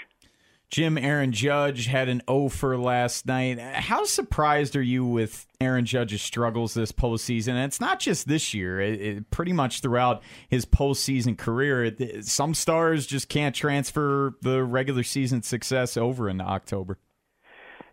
Jim 0.70 0.98
Aaron 0.98 1.32
Judge 1.32 1.86
had 1.86 2.08
an 2.08 2.22
O 2.28 2.48
for 2.48 2.76
last 2.76 3.26
night. 3.26 3.58
How 3.58 4.04
surprised 4.04 4.76
are 4.76 4.82
you 4.82 5.04
with 5.04 5.46
Aaron 5.60 5.86
Judge's 5.86 6.20
struggles 6.20 6.74
this 6.74 6.92
postseason? 6.92 7.48
And 7.48 7.64
it's 7.64 7.80
not 7.80 8.00
just 8.00 8.28
this 8.28 8.52
year; 8.52 8.78
it, 8.80 9.00
it, 9.00 9.30
pretty 9.30 9.54
much 9.54 9.80
throughout 9.80 10.22
his 10.48 10.66
postseason 10.66 11.38
career. 11.38 11.84
It, 11.86 12.26
some 12.26 12.52
stars 12.52 13.06
just 13.06 13.28
can't 13.30 13.54
transfer 13.54 14.34
the 14.42 14.62
regular 14.62 15.02
season 15.02 15.42
success 15.42 15.96
over 15.96 16.28
into 16.28 16.44
October. 16.44 16.98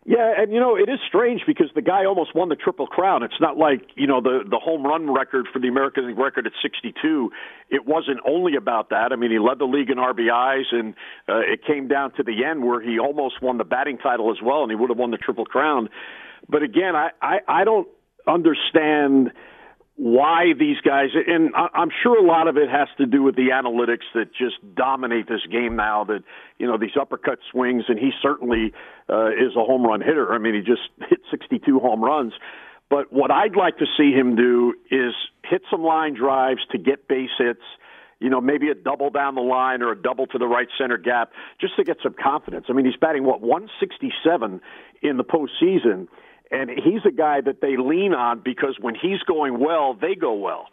Yeah, 0.08 0.34
and 0.38 0.54
you 0.54 0.60
know 0.60 0.76
it 0.76 0.88
is 0.88 1.00
strange 1.08 1.42
because 1.48 1.66
the 1.74 1.82
guy 1.82 2.06
almost 2.06 2.36
won 2.36 2.50
the 2.50 2.56
triple 2.56 2.86
crown. 2.86 3.24
It's 3.24 3.42
not 3.42 3.58
like 3.58 3.82
you 3.96 4.06
know 4.06 4.22
the 4.22 4.44
the 4.48 4.60
home 4.60 4.86
run 4.86 5.12
record 5.12 5.48
for 5.52 5.58
the 5.58 5.68
American 5.68 6.06
League 6.08 6.20
record 6.20 6.46
at 6.46 6.54
62. 6.62 7.32
It 7.72 7.88
wasn't 7.88 8.20
only 8.24 8.56
about 8.56 8.92
that. 8.92 9.12
I 9.12 9.16
mean, 9.16 9.32
he 9.32 9.40
led 9.40 9.58
the 9.58 9.66
league 9.66 9.90
in 9.90 9.98
RBIs, 9.98 10.66
and 10.72 10.94
uh, 11.28 11.40
it 11.40 11.66
came 11.66 11.88
down 11.88 12.14
to 12.18 12.24
the 12.24 12.46
end 12.46 12.64
where 12.64 12.80
he 12.80 13.00
almost 13.00 13.42
won 13.42 13.58
the 13.58 13.64
batting 13.64 13.98
title 13.98 14.30
as 14.30 14.38
well, 14.44 14.62
and 14.62 14.72
he 14.72 14.76
would 14.76 14.92
have 14.92 15.00
won 15.00 15.10
the 15.10 15.18
triple 15.18 15.46
crown. 15.46 15.90
But 16.48 16.62
again, 16.62 16.96
I 16.96 17.10
I, 17.20 17.40
I 17.48 17.64
don't 17.64 17.88
understand 18.28 19.32
why 19.98 20.48
these 20.60 20.76
guys, 20.82 21.10
and 21.16 21.52
I'm 21.56 21.90
sure 22.04 22.18
a 22.18 22.28
lot 22.28 22.50
of 22.50 22.58
it 22.58 22.70
has 22.70 22.90
to 22.98 23.06
do 23.06 23.24
with 23.24 23.36
the 23.36 23.50
analytics 23.54 24.04
that 24.14 24.34
just 24.34 24.56
dominate 24.76 25.30
this 25.30 25.46
game 25.50 25.78
now. 25.78 26.04
That 26.04 26.24
you 26.60 26.68
know 26.68 26.78
these 26.78 26.98
uppercut 27.00 27.40
swings, 27.50 27.86
and 27.88 27.98
he 27.98 28.12
certainly 28.22 28.74
uh, 29.10 29.30
is 29.30 29.56
a 29.56 29.64
home 29.64 29.84
run 29.84 30.02
hitter. 30.02 30.34
I 30.34 30.38
mean, 30.38 30.54
he 30.54 30.60
just 30.60 30.90
hit 31.10 31.20
62 31.32 31.80
home 31.80 32.04
runs. 32.04 32.34
But 32.90 33.12
what 33.12 33.32
I'd 33.32 33.56
like 33.56 33.78
to 33.78 33.86
see 33.98 34.12
him 34.12 34.36
do 34.36 34.74
is 34.92 35.14
hit 35.44 35.62
some 35.72 35.84
line 35.84 36.14
drives 36.14 36.62
to 36.72 36.78
get 36.78 37.08
base 37.08 37.32
hits. 37.38 37.64
You 38.20 38.30
know, 38.30 38.42
maybe 38.42 38.70
a 38.70 38.76
double 38.76 39.10
down 39.10 39.36
the 39.36 39.42
line 39.42 39.82
or 39.82 39.92
a 39.92 40.02
double 40.02 40.28
to 40.28 40.38
the 40.38 40.48
right 40.48 40.68
center 40.78 40.98
gap, 40.98 41.32
just 41.60 41.76
to 41.78 41.84
get 41.84 41.98
some 42.04 42.16
confidence. 42.22 42.66
I 42.70 42.74
mean, 42.74 42.86
he's 42.86 42.96
batting 42.96 43.24
what 43.24 43.42
167 43.42 44.62
in 45.02 45.18
the 45.18 45.24
postseason 45.24 46.08
and 46.52 46.70
he's 46.70 47.02
a 47.08 47.12
guy 47.12 47.42
that 47.42 47.62
they 47.62 47.78
lean 47.78 48.14
on 48.14 48.42
because 48.44 48.78
when 48.80 48.96
he's 48.96 49.20
going 49.28 49.60
well, 49.60 49.94
they 49.94 50.16
go 50.16 50.34
well. 50.34 50.68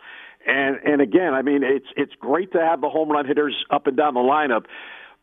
And 0.47 0.77
and 0.85 1.01
again, 1.01 1.35
I 1.35 1.43
mean, 1.43 1.63
it's 1.63 1.87
it's 1.97 2.13
great 2.19 2.53
to 2.53 2.59
have 2.59 2.81
the 2.81 2.89
home 2.89 3.11
run 3.11 3.27
hitters 3.27 3.55
up 3.71 3.87
and 3.87 3.97
down 3.97 4.15
the 4.15 4.21
lineup, 4.21 4.65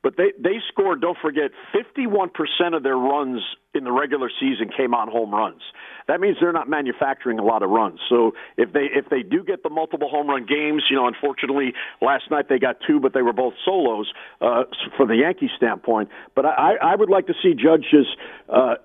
but 0.02 0.16
they 0.16 0.32
they 0.40 0.60
scored. 0.70 1.02
Don't 1.02 1.18
forget, 1.22 1.52
51 1.74 2.30
percent 2.30 2.74
of 2.74 2.84
their 2.84 2.96
runs 2.96 3.42
in 3.76 3.84
the 3.84 3.92
regular 3.92 4.32
season 4.40 4.70
came 4.76 4.94
on 4.94 5.10
home 5.10 5.34
runs. 5.34 5.62
That 6.08 6.22
means 6.22 6.38
they're 6.40 6.54
not 6.54 6.70
manufacturing 6.70 7.38
a 7.38 7.44
lot 7.44 7.64
of 7.64 7.70
runs. 7.70 8.00
So 8.08 8.32
if 8.58 8.72
they 8.72 8.88
if 8.94 9.10
they 9.10 9.24
do 9.24 9.44
get 9.44 9.62
the 9.62 9.70
multiple 9.70 10.08
home 10.10 10.28
run 10.30 10.46
games, 10.46 10.84
you 10.90 10.96
know, 10.96 11.06
unfortunately 11.06 11.74
last 12.02 12.32
night 12.32 12.48
they 12.48 12.60
got 12.60 12.78
two, 12.88 13.02
but 13.02 13.14
they 13.14 13.22
were 13.22 13.34
both 13.34 13.56
solos 13.66 14.12
uh, 14.40 14.64
from 14.96 15.10
the 15.10 15.18
Yankee 15.18 15.50
standpoint. 15.58 16.10
But 16.34 16.46
I 16.46 16.76
I 16.82 16.96
would 16.96 17.10
like 17.10 17.28
to 17.28 17.34
see 17.44 17.54
Judge's 17.54 18.08
uh, 18.48 18.76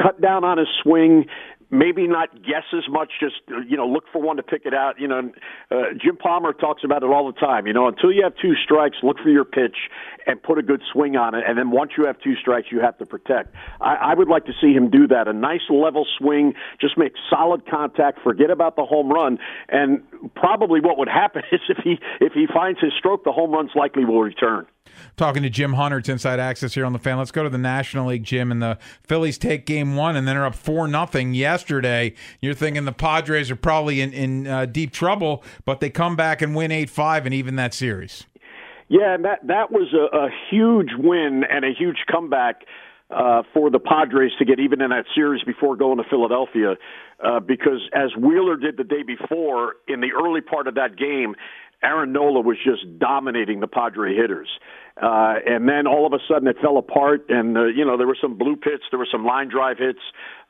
cut 0.00 0.20
down 0.20 0.44
on 0.44 0.58
his 0.58 0.68
swing, 0.82 1.26
maybe 1.70 2.06
not 2.06 2.34
guess 2.42 2.64
as 2.72 2.84
much, 2.88 3.12
just 3.20 3.36
you 3.68 3.76
know 3.76 3.86
look 3.86 4.04
for 4.12 4.20
one 4.22 4.36
to 4.36 4.42
pick 4.42 4.62
it 4.64 4.74
out. 4.74 4.98
You 4.98 5.08
know, 5.08 5.30
uh, 5.70 5.76
Jim 6.00 6.16
Palmer 6.16 6.52
talks 6.52 6.82
about 6.84 7.02
it 7.02 7.06
all 7.06 7.30
the 7.30 7.38
time. 7.38 7.66
You 7.66 7.72
know, 7.72 7.88
until 7.88 8.12
you 8.12 8.22
have 8.22 8.34
two 8.40 8.54
strikes, 8.62 8.98
look 9.02 9.18
for 9.22 9.28
your 9.28 9.44
pitch 9.44 9.76
and 10.26 10.42
put 10.42 10.58
a 10.58 10.62
good 10.62 10.82
swing 10.92 11.16
on 11.16 11.34
it. 11.34 11.44
And 11.46 11.58
then 11.58 11.70
once 11.70 11.92
you 11.96 12.04
have 12.06 12.18
two 12.20 12.34
strikes, 12.36 12.68
you 12.70 12.80
have 12.80 12.96
to 12.98 13.06
protect. 13.06 13.54
I, 13.80 13.94
I 13.94 14.14
would 14.14 14.28
like 14.28 14.46
to 14.46 14.52
see 14.60 14.72
him 14.72 14.90
do 14.90 15.06
that. 15.08 15.28
A 15.28 15.32
nice 15.32 15.68
level 15.70 16.06
swing, 16.18 16.54
just 16.80 16.96
make 16.98 17.12
solid 17.30 17.66
contact. 17.66 18.20
Forget 18.22 18.50
about 18.50 18.76
the 18.76 18.84
home 18.84 19.10
run. 19.10 19.38
And 19.68 20.02
probably 20.34 20.80
what 20.80 20.98
would 20.98 21.08
happen 21.08 21.42
is 21.52 21.60
if 21.68 21.78
he 21.82 21.98
if 22.20 22.32
he 22.32 22.46
finds 22.52 22.80
his 22.80 22.92
stroke, 22.98 23.24
the 23.24 23.32
home 23.32 23.50
runs 23.52 23.70
likely 23.74 24.04
will 24.04 24.22
return. 24.22 24.66
Talking 25.16 25.42
to 25.42 25.50
Jim 25.50 25.74
Hunter, 25.74 25.98
it's 25.98 26.08
Inside 26.08 26.40
Access 26.40 26.74
here 26.74 26.84
on 26.84 26.92
the 26.92 26.98
fan. 26.98 27.18
Let's 27.18 27.30
go 27.30 27.42
to 27.42 27.50
the 27.50 27.58
National 27.58 28.08
League, 28.08 28.24
Jim. 28.24 28.50
And 28.50 28.62
the 28.62 28.78
Phillies 29.02 29.38
take 29.38 29.66
game 29.66 29.96
one 29.96 30.16
and 30.16 30.26
then 30.26 30.36
are 30.36 30.46
up 30.46 30.54
4 30.54 30.88
nothing 30.88 31.34
yesterday. 31.34 32.14
You're 32.40 32.54
thinking 32.54 32.84
the 32.84 32.92
Padres 32.92 33.50
are 33.50 33.56
probably 33.56 34.00
in, 34.00 34.12
in 34.12 34.46
uh, 34.46 34.66
deep 34.66 34.92
trouble, 34.92 35.42
but 35.64 35.80
they 35.80 35.90
come 35.90 36.16
back 36.16 36.42
and 36.42 36.54
win 36.54 36.70
8 36.70 36.90
5 36.90 37.26
and 37.26 37.34
even 37.34 37.56
that 37.56 37.74
series. 37.74 38.24
Yeah, 38.88 39.14
and 39.14 39.24
that 39.24 39.46
that 39.46 39.70
was 39.70 39.92
a, 39.92 40.16
a 40.16 40.28
huge 40.50 40.90
win 40.96 41.44
and 41.48 41.64
a 41.64 41.72
huge 41.78 41.98
comeback 42.10 42.62
uh, 43.10 43.42
for 43.54 43.70
the 43.70 43.78
Padres 43.78 44.32
to 44.38 44.44
get 44.44 44.60
even 44.60 44.80
in 44.80 44.90
that 44.90 45.04
series 45.14 45.42
before 45.44 45.76
going 45.76 45.98
to 45.98 46.04
Philadelphia, 46.08 46.76
uh, 47.24 47.40
because 47.40 47.80
as 47.94 48.14
Wheeler 48.16 48.56
did 48.56 48.76
the 48.76 48.84
day 48.84 49.02
before, 49.02 49.76
in 49.86 50.00
the 50.00 50.10
early 50.12 50.40
part 50.40 50.68
of 50.68 50.74
that 50.74 50.96
game, 50.96 51.34
Aaron 51.82 52.12
Nola 52.12 52.40
was 52.40 52.56
just 52.64 52.98
dominating 52.98 53.60
the 53.60 53.68
Padre 53.68 54.14
hitters. 54.14 54.48
Uh, 55.00 55.34
and 55.46 55.68
then 55.68 55.86
all 55.86 56.06
of 56.06 56.12
a 56.12 56.18
sudden 56.28 56.48
it 56.48 56.56
fell 56.60 56.76
apart, 56.76 57.26
and 57.28 57.56
uh, 57.56 57.66
you 57.66 57.84
know 57.84 57.96
there 57.96 58.06
were 58.06 58.18
some 58.20 58.36
blue 58.36 58.56
pits, 58.56 58.82
there 58.90 58.98
were 58.98 59.06
some 59.10 59.24
line 59.24 59.48
drive 59.48 59.78
hits, 59.78 60.00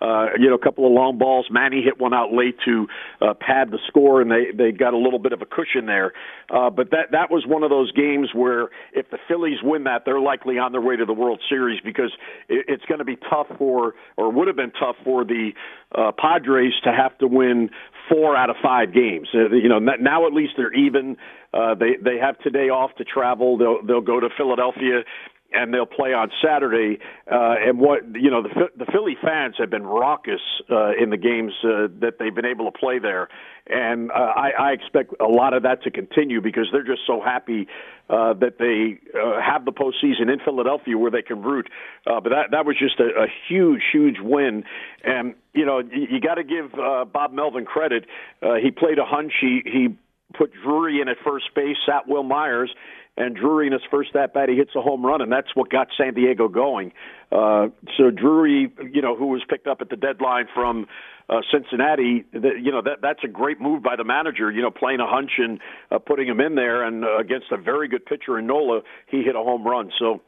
uh, 0.00 0.28
you 0.38 0.48
know 0.48 0.54
a 0.54 0.58
couple 0.58 0.86
of 0.86 0.92
long 0.92 1.18
balls. 1.18 1.48
Manny 1.50 1.82
hit 1.82 2.00
one 2.00 2.14
out 2.14 2.32
late 2.32 2.56
to 2.64 2.86
uh, 3.20 3.34
pad 3.34 3.70
the 3.70 3.78
score, 3.88 4.22
and 4.22 4.30
they 4.30 4.46
they 4.56 4.72
got 4.72 4.94
a 4.94 4.96
little 4.96 5.18
bit 5.18 5.34
of 5.34 5.42
a 5.42 5.44
cushion 5.44 5.84
there. 5.84 6.14
Uh, 6.48 6.70
but 6.70 6.90
that 6.92 7.10
that 7.12 7.30
was 7.30 7.44
one 7.46 7.62
of 7.62 7.68
those 7.68 7.92
games 7.92 8.30
where 8.34 8.70
if 8.94 9.10
the 9.10 9.18
Phillies 9.28 9.58
win 9.62 9.84
that, 9.84 10.04
they're 10.06 10.20
likely 10.20 10.56
on 10.56 10.72
their 10.72 10.80
way 10.80 10.96
to 10.96 11.04
the 11.04 11.12
World 11.12 11.42
Series 11.46 11.80
because 11.84 12.12
it, 12.48 12.64
it's 12.68 12.84
going 12.86 13.00
to 13.00 13.04
be 13.04 13.16
tough 13.28 13.48
for, 13.58 13.96
or 14.16 14.32
would 14.32 14.46
have 14.46 14.56
been 14.56 14.72
tough 14.72 14.96
for 15.04 15.26
the 15.26 15.50
uh, 15.94 16.12
Padres 16.16 16.72
to 16.84 16.90
have 16.90 17.18
to 17.18 17.26
win 17.26 17.68
four 18.08 18.36
out 18.36 18.50
of 18.50 18.56
five 18.62 18.92
games. 18.92 19.28
Uh, 19.34 19.50
you 19.50 19.68
know 19.68 19.78
now 19.78 20.26
at 20.26 20.32
least 20.32 20.54
they're 20.56 20.74
even. 20.74 21.16
Uh, 21.54 21.74
they 21.74 21.96
they 22.02 22.18
have 22.18 22.38
today 22.40 22.68
off 22.68 22.94
to 22.96 23.04
travel. 23.04 23.56
They'll 23.56 23.82
they'll 23.86 24.00
go 24.00 24.20
to 24.20 24.28
Philadelphia 24.36 25.02
and 25.52 25.72
they'll 25.72 25.86
play 25.86 26.12
on 26.12 26.30
Saturday. 26.44 26.98
Uh, 27.30 27.54
and 27.66 27.78
what 27.78 28.02
you 28.14 28.30
know, 28.30 28.42
the 28.42 28.68
the 28.76 28.86
Philly 28.92 29.16
fans 29.22 29.54
have 29.58 29.70
been 29.70 29.86
raucous 29.86 30.40
uh, 30.70 30.90
in 31.00 31.10
the 31.10 31.16
games 31.16 31.52
uh, 31.64 31.88
that 32.00 32.14
they've 32.18 32.34
been 32.34 32.46
able 32.46 32.70
to 32.70 32.78
play 32.78 32.98
there, 32.98 33.28
and 33.66 34.10
uh, 34.10 34.14
I, 34.14 34.50
I 34.58 34.72
expect 34.72 35.14
a 35.20 35.26
lot 35.26 35.54
of 35.54 35.62
that 35.62 35.82
to 35.84 35.90
continue 35.90 36.40
because 36.40 36.68
they're 36.72 36.84
just 36.84 37.02
so 37.06 37.20
happy 37.20 37.66
uh, 38.10 38.34
that 38.34 38.58
they 38.58 38.98
uh, 39.18 39.40
have 39.40 39.64
the 39.64 39.72
postseason 39.72 40.32
in 40.32 40.38
Philadelphia 40.44 40.96
where 40.96 41.10
they 41.10 41.22
can 41.22 41.42
root. 41.42 41.68
Uh, 42.06 42.20
but 42.20 42.30
that 42.30 42.50
that 42.50 42.66
was 42.66 42.76
just 42.78 43.00
a, 43.00 43.22
a 43.22 43.26
huge, 43.48 43.82
huge 43.92 44.16
win, 44.20 44.64
and 45.04 45.34
you 45.54 45.64
know, 45.64 45.80
you, 45.80 46.06
you 46.12 46.20
got 46.20 46.34
to 46.34 46.44
give 46.44 46.72
uh, 46.74 47.04
Bob 47.04 47.32
Melvin 47.32 47.64
credit. 47.64 48.04
Uh, 48.42 48.54
he 48.54 48.70
played 48.70 48.98
a 48.98 49.04
hunch. 49.04 49.32
He 49.40 49.62
he 49.64 49.88
put 50.36 50.52
Drury 50.62 51.00
in 51.00 51.08
at 51.08 51.16
first 51.24 51.46
base, 51.54 51.76
sat 51.86 52.06
Wil 52.06 52.22
Myers, 52.22 52.70
and 53.18 53.34
Drury 53.34 53.66
in 53.66 53.72
his 53.72 53.82
first 53.90 54.14
at 54.16 54.32
bat 54.32 54.48
he 54.48 54.56
hits 54.56 54.70
a 54.76 54.80
home 54.80 55.04
run, 55.04 55.20
and 55.20 55.30
that's 55.30 55.54
what 55.54 55.70
got 55.70 55.88
San 55.98 56.14
Diego 56.14 56.48
going. 56.48 56.92
Uh, 57.30 57.68
so 57.96 58.10
Drury, 58.10 58.72
you 58.92 59.02
know, 59.02 59.16
who 59.16 59.26
was 59.26 59.42
picked 59.48 59.66
up 59.66 59.80
at 59.80 59.90
the 59.90 59.96
deadline 59.96 60.46
from 60.54 60.86
uh, 61.28 61.40
Cincinnati, 61.52 62.24
the, 62.32 62.52
you 62.62 62.72
know 62.72 62.80
that 62.80 62.98
that's 63.02 63.20
a 63.24 63.28
great 63.28 63.60
move 63.60 63.82
by 63.82 63.96
the 63.96 64.04
manager. 64.04 64.50
You 64.50 64.62
know, 64.62 64.70
playing 64.70 65.00
a 65.00 65.06
hunch 65.06 65.32
and 65.38 65.60
uh, 65.90 65.98
putting 65.98 66.26
him 66.26 66.40
in 66.40 66.54
there, 66.54 66.84
and 66.84 67.04
uh, 67.04 67.18
against 67.18 67.46
a 67.50 67.58
very 67.58 67.88
good 67.88 68.06
pitcher 68.06 68.38
in 68.38 68.46
Nola, 68.46 68.80
he 69.10 69.22
hit 69.22 69.36
a 69.36 69.40
home 69.40 69.66
run. 69.66 69.90
So 69.98 70.22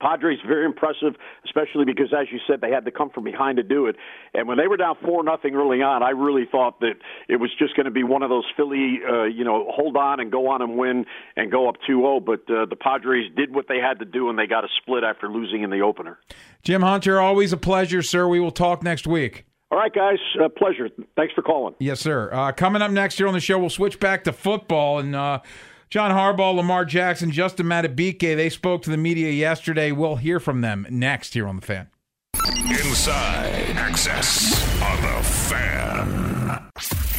Padres 0.00 0.38
very 0.46 0.64
impressive, 0.64 1.14
especially 1.44 1.84
because, 1.84 2.12
as 2.12 2.26
you 2.30 2.38
said, 2.46 2.60
they 2.60 2.70
had 2.70 2.84
to 2.84 2.90
come 2.90 3.10
from 3.10 3.24
behind 3.24 3.56
to 3.56 3.62
do 3.62 3.86
it. 3.86 3.96
And 4.32 4.48
when 4.48 4.58
they 4.58 4.66
were 4.66 4.76
down 4.76 4.96
four 5.04 5.22
nothing 5.22 5.54
early 5.54 5.82
on, 5.82 6.02
I 6.02 6.10
really 6.10 6.44
thought 6.50 6.80
that 6.80 6.94
it 7.28 7.36
was 7.36 7.50
just 7.58 7.76
going 7.76 7.84
to 7.84 7.90
be 7.90 8.04
one 8.04 8.22
of 8.22 8.30
those 8.30 8.44
Philly, 8.56 9.00
uh, 9.08 9.24
you 9.24 9.44
know, 9.44 9.70
hold 9.70 9.96
on 9.96 10.20
and 10.20 10.30
go 10.30 10.48
on 10.48 10.62
and 10.62 10.76
win 10.76 11.06
and 11.36 11.50
go 11.50 11.68
up 11.68 11.76
2-0. 11.88 12.24
But 12.24 12.40
uh, 12.52 12.66
the 12.66 12.76
Padres 12.76 13.30
did 13.36 13.54
what 13.54 13.66
they 13.68 13.78
had 13.78 13.98
to 14.00 14.04
do, 14.04 14.28
and 14.28 14.38
they 14.38 14.46
got 14.46 14.64
a 14.64 14.68
split 14.82 15.04
after 15.04 15.28
losing 15.28 15.62
in 15.62 15.70
the 15.70 15.80
opener. 15.80 16.18
Jim 16.62 16.82
Hunter, 16.82 17.20
always 17.20 17.52
a 17.52 17.56
pleasure, 17.56 18.02
sir. 18.02 18.26
We 18.28 18.40
will 18.40 18.50
talk 18.50 18.82
next 18.82 19.06
week. 19.06 19.44
All 19.70 19.78
right, 19.78 19.92
guys. 19.92 20.18
Uh, 20.40 20.48
pleasure. 20.48 20.88
Thanks 21.16 21.34
for 21.34 21.42
calling. 21.42 21.74
Yes, 21.80 22.00
sir. 22.00 22.30
Uh, 22.32 22.52
coming 22.52 22.80
up 22.80 22.90
next 22.90 23.18
year 23.18 23.26
on 23.26 23.34
the 23.34 23.40
show, 23.40 23.58
we'll 23.58 23.70
switch 23.70 23.98
back 24.00 24.24
to 24.24 24.32
football 24.32 24.98
and. 24.98 25.16
Uh, 25.16 25.40
John 25.94 26.10
Harbaugh, 26.10 26.56
Lamar 26.56 26.84
Jackson, 26.84 27.30
Justin 27.30 27.66
Madubuike, 27.66 28.18
they 28.18 28.48
spoke 28.48 28.82
to 28.82 28.90
the 28.90 28.96
media 28.96 29.30
yesterday. 29.30 29.92
We'll 29.92 30.16
hear 30.16 30.40
from 30.40 30.60
them 30.60 30.88
next 30.90 31.34
here 31.34 31.46
on 31.46 31.54
The 31.54 31.62
Fan. 31.62 31.88
Inside 32.68 33.76
Access 33.76 34.60
on 34.82 35.00
The 35.02 35.22
Fan. 35.22 36.68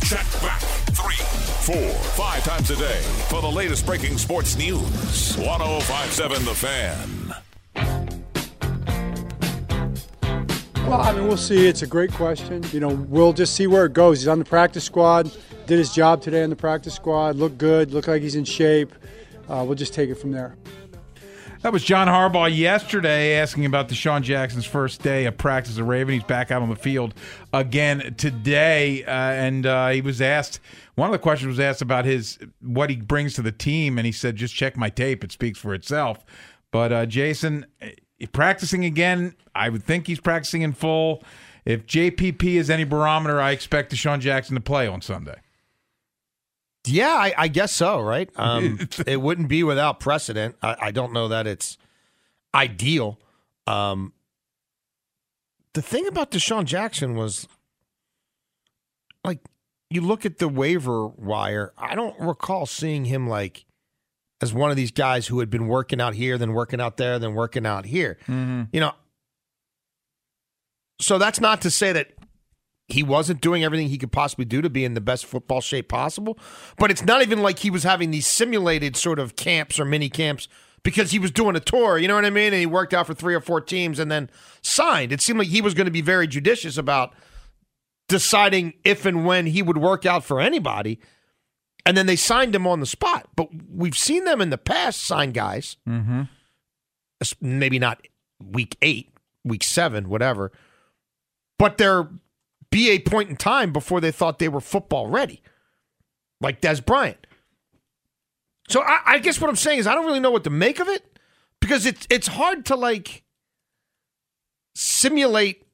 Check 0.01 0.25
back 0.41 0.59
three, 0.91 1.15
four, 1.63 1.89
five 2.17 2.43
times 2.43 2.69
a 2.69 2.75
day 2.75 3.01
for 3.29 3.39
the 3.41 3.47
latest 3.49 3.85
breaking 3.85 4.17
sports 4.17 4.57
news. 4.57 5.37
1057 5.37 6.43
The 6.43 6.53
Fan. 6.53 7.35
Well, 10.85 10.99
I 10.99 11.13
mean, 11.13 11.29
we'll 11.29 11.37
see. 11.37 11.65
It's 11.65 11.81
a 11.81 11.87
great 11.87 12.11
question. 12.11 12.61
You 12.73 12.81
know, 12.81 12.89
we'll 12.89 13.31
just 13.31 13.55
see 13.55 13.67
where 13.67 13.85
it 13.85 13.93
goes. 13.93 14.19
He's 14.19 14.27
on 14.27 14.39
the 14.39 14.43
practice 14.43 14.83
squad 14.83 15.31
did 15.65 15.79
his 15.79 15.93
job 15.93 16.21
today 16.21 16.43
in 16.43 16.49
the 16.49 16.55
practice 16.55 16.93
squad. 16.93 17.35
Looked 17.35 17.57
good. 17.57 17.91
Looked 17.91 18.07
like 18.07 18.21
he's 18.21 18.35
in 18.35 18.45
shape. 18.45 18.93
Uh, 19.49 19.63
we'll 19.65 19.75
just 19.75 19.93
take 19.93 20.09
it 20.09 20.15
from 20.15 20.31
there. 20.31 20.55
That 21.61 21.73
was 21.73 21.83
John 21.83 22.07
Harbaugh 22.07 22.55
yesterday 22.55 23.37
asking 23.37 23.65
about 23.65 23.89
DeSean 23.89 24.21
Jackson's 24.21 24.67
first 24.67 25.01
day 25.01 25.25
of 25.25 25.35
practice 25.35 25.73
as 25.73 25.77
a 25.79 25.83
Raven. 25.83 26.13
He's 26.13 26.23
back 26.23 26.51
out 26.51 26.61
on 26.61 26.69
the 26.69 26.75
field 26.75 27.15
again 27.53 28.13
today, 28.17 29.03
uh, 29.03 29.09
and 29.09 29.65
uh, 29.65 29.89
he 29.89 30.01
was 30.01 30.21
asked. 30.21 30.59
One 30.93 31.09
of 31.09 31.11
the 31.11 31.17
questions 31.17 31.47
was 31.47 31.59
asked 31.59 31.81
about 31.81 32.05
his 32.05 32.37
what 32.61 32.91
he 32.91 32.97
brings 32.97 33.33
to 33.33 33.41
the 33.41 33.51
team, 33.51 33.97
and 33.97 34.05
he 34.05 34.11
said, 34.11 34.35
"Just 34.35 34.53
check 34.53 34.77
my 34.77 34.89
tape; 34.89 35.23
it 35.23 35.31
speaks 35.31 35.57
for 35.57 35.73
itself." 35.73 36.23
But 36.69 36.93
uh, 36.93 37.07
Jason, 37.07 37.65
eh, 37.81 37.93
practicing 38.31 38.85
again, 38.85 39.35
I 39.55 39.69
would 39.69 39.81
think 39.83 40.05
he's 40.05 40.19
practicing 40.19 40.61
in 40.61 40.73
full. 40.73 41.23
If 41.65 41.87
JPP 41.87 42.43
is 42.43 42.69
any 42.69 42.83
barometer, 42.83 43.41
I 43.41 43.49
expect 43.49 43.91
DeSean 43.91 44.19
Jackson 44.19 44.53
to 44.53 44.61
play 44.61 44.85
on 44.85 45.01
Sunday. 45.01 45.39
Yeah, 46.87 47.13
I, 47.13 47.33
I 47.37 47.47
guess 47.47 47.71
so, 47.73 47.99
right? 47.99 48.29
Um, 48.37 48.87
it 49.07 49.21
wouldn't 49.21 49.47
be 49.47 49.63
without 49.63 49.99
precedent. 49.99 50.55
I, 50.61 50.75
I 50.81 50.91
don't 50.91 51.13
know 51.13 51.29
that 51.29 51.47
it's 51.47 51.77
ideal. 52.53 53.19
Um, 53.65 54.13
the 55.73 55.81
thing 55.81 56.07
about 56.07 56.31
DeSean 56.31 56.65
Jackson 56.65 57.15
was 57.15 57.47
like 59.23 59.39
you 59.89 60.01
look 60.01 60.25
at 60.25 60.37
the 60.37 60.47
waiver 60.47 61.07
wire, 61.07 61.73
I 61.77 61.95
don't 61.95 62.19
recall 62.19 62.65
seeing 62.65 63.05
him 63.05 63.27
like 63.27 63.65
as 64.41 64.53
one 64.53 64.69
of 64.69 64.77
these 64.77 64.91
guys 64.91 65.27
who 65.27 65.39
had 65.39 65.49
been 65.49 65.67
working 65.67 66.01
out 66.01 66.13
here, 66.13 66.37
then 66.37 66.53
working 66.53 66.81
out 66.81 66.97
there, 66.97 67.17
then 67.19 67.33
working 67.33 67.65
out 67.65 67.85
here. 67.85 68.17
Mm-hmm. 68.27 68.63
You 68.71 68.79
know, 68.79 68.93
so 70.99 71.17
that's 71.17 71.39
not 71.39 71.61
to 71.61 71.71
say 71.71 71.93
that 71.93 72.09
he 72.87 73.01
wasn't 73.01 73.41
doing 73.41 73.63
everything 73.63 73.89
he 73.89 73.97
could 73.97 74.11
possibly 74.11 74.45
do 74.45 74.61
to 74.61 74.69
be 74.69 74.85
in 74.85 74.93
the 74.93 75.01
best 75.01 75.25
football 75.25 75.61
shape 75.61 75.89
possible. 75.89 76.37
But 76.77 76.91
it's 76.91 77.03
not 77.03 77.21
even 77.21 77.41
like 77.41 77.59
he 77.59 77.71
was 77.71 77.83
having 77.83 78.11
these 78.11 78.27
simulated 78.27 78.95
sort 78.95 79.19
of 79.19 79.35
camps 79.35 79.79
or 79.79 79.85
mini 79.85 80.09
camps 80.09 80.47
because 80.83 81.09
he 81.09 81.17
was 81.17 81.31
doing 81.31 81.55
a 81.55 81.59
tour, 81.59 81.97
you 81.97 82.07
know 82.07 82.13
what 82.13 82.25
I 82.25 82.29
mean? 82.29 82.53
And 82.53 82.59
he 82.59 82.67
worked 82.67 82.93
out 82.93 83.07
for 83.07 83.15
three 83.15 83.33
or 83.33 83.41
four 83.41 83.59
teams 83.59 83.97
and 83.97 84.11
then 84.11 84.29
signed. 84.61 85.11
It 85.11 85.19
seemed 85.19 85.39
like 85.39 85.47
he 85.47 85.61
was 85.61 85.73
going 85.73 85.85
to 85.85 85.91
be 85.91 86.01
very 86.01 86.27
judicious 86.27 86.77
about 86.77 87.13
deciding 88.07 88.73
if 88.83 89.03
and 89.05 89.25
when 89.25 89.47
he 89.47 89.63
would 89.63 89.79
work 89.79 90.05
out 90.05 90.23
for 90.23 90.39
anybody. 90.39 90.99
And 91.87 91.97
then 91.97 92.05
they 92.05 92.15
signed 92.15 92.53
him 92.53 92.67
on 92.67 92.81
the 92.81 92.85
spot. 92.85 93.29
But 93.35 93.49
we've 93.67 93.97
seen 93.97 94.25
them 94.25 94.41
in 94.41 94.51
the 94.51 94.59
past 94.59 95.01
sign 95.01 95.31
guys, 95.31 95.77
mm-hmm. 95.89 96.23
maybe 97.41 97.79
not 97.79 98.05
week 98.39 98.77
eight, 98.83 99.09
week 99.43 99.63
seven, 99.63 100.07
whatever. 100.07 100.51
But 101.57 101.79
they're 101.79 102.09
be 102.71 102.89
a 102.89 102.99
point 102.99 103.29
in 103.29 103.35
time 103.35 103.71
before 103.71 104.01
they 104.01 104.11
thought 104.11 104.39
they 104.39 104.49
were 104.49 104.61
football 104.61 105.07
ready, 105.07 105.41
like 106.41 106.61
Dez 106.61 106.85
Bryant. 106.85 107.25
So 108.69 108.81
I, 108.81 109.01
I 109.05 109.19
guess 109.19 109.39
what 109.39 109.49
I'm 109.49 109.55
saying 109.55 109.79
is 109.79 109.87
I 109.87 109.93
don't 109.93 110.05
really 110.05 110.19
know 110.19 110.31
what 110.31 110.43
to 110.45 110.49
make 110.49 110.79
of 110.79 110.87
it 110.87 111.19
because 111.59 111.85
it's 111.85 112.07
it's 112.09 112.27
hard 112.27 112.65
to 112.65 112.75
like 112.75 113.23
simulate 114.75 115.67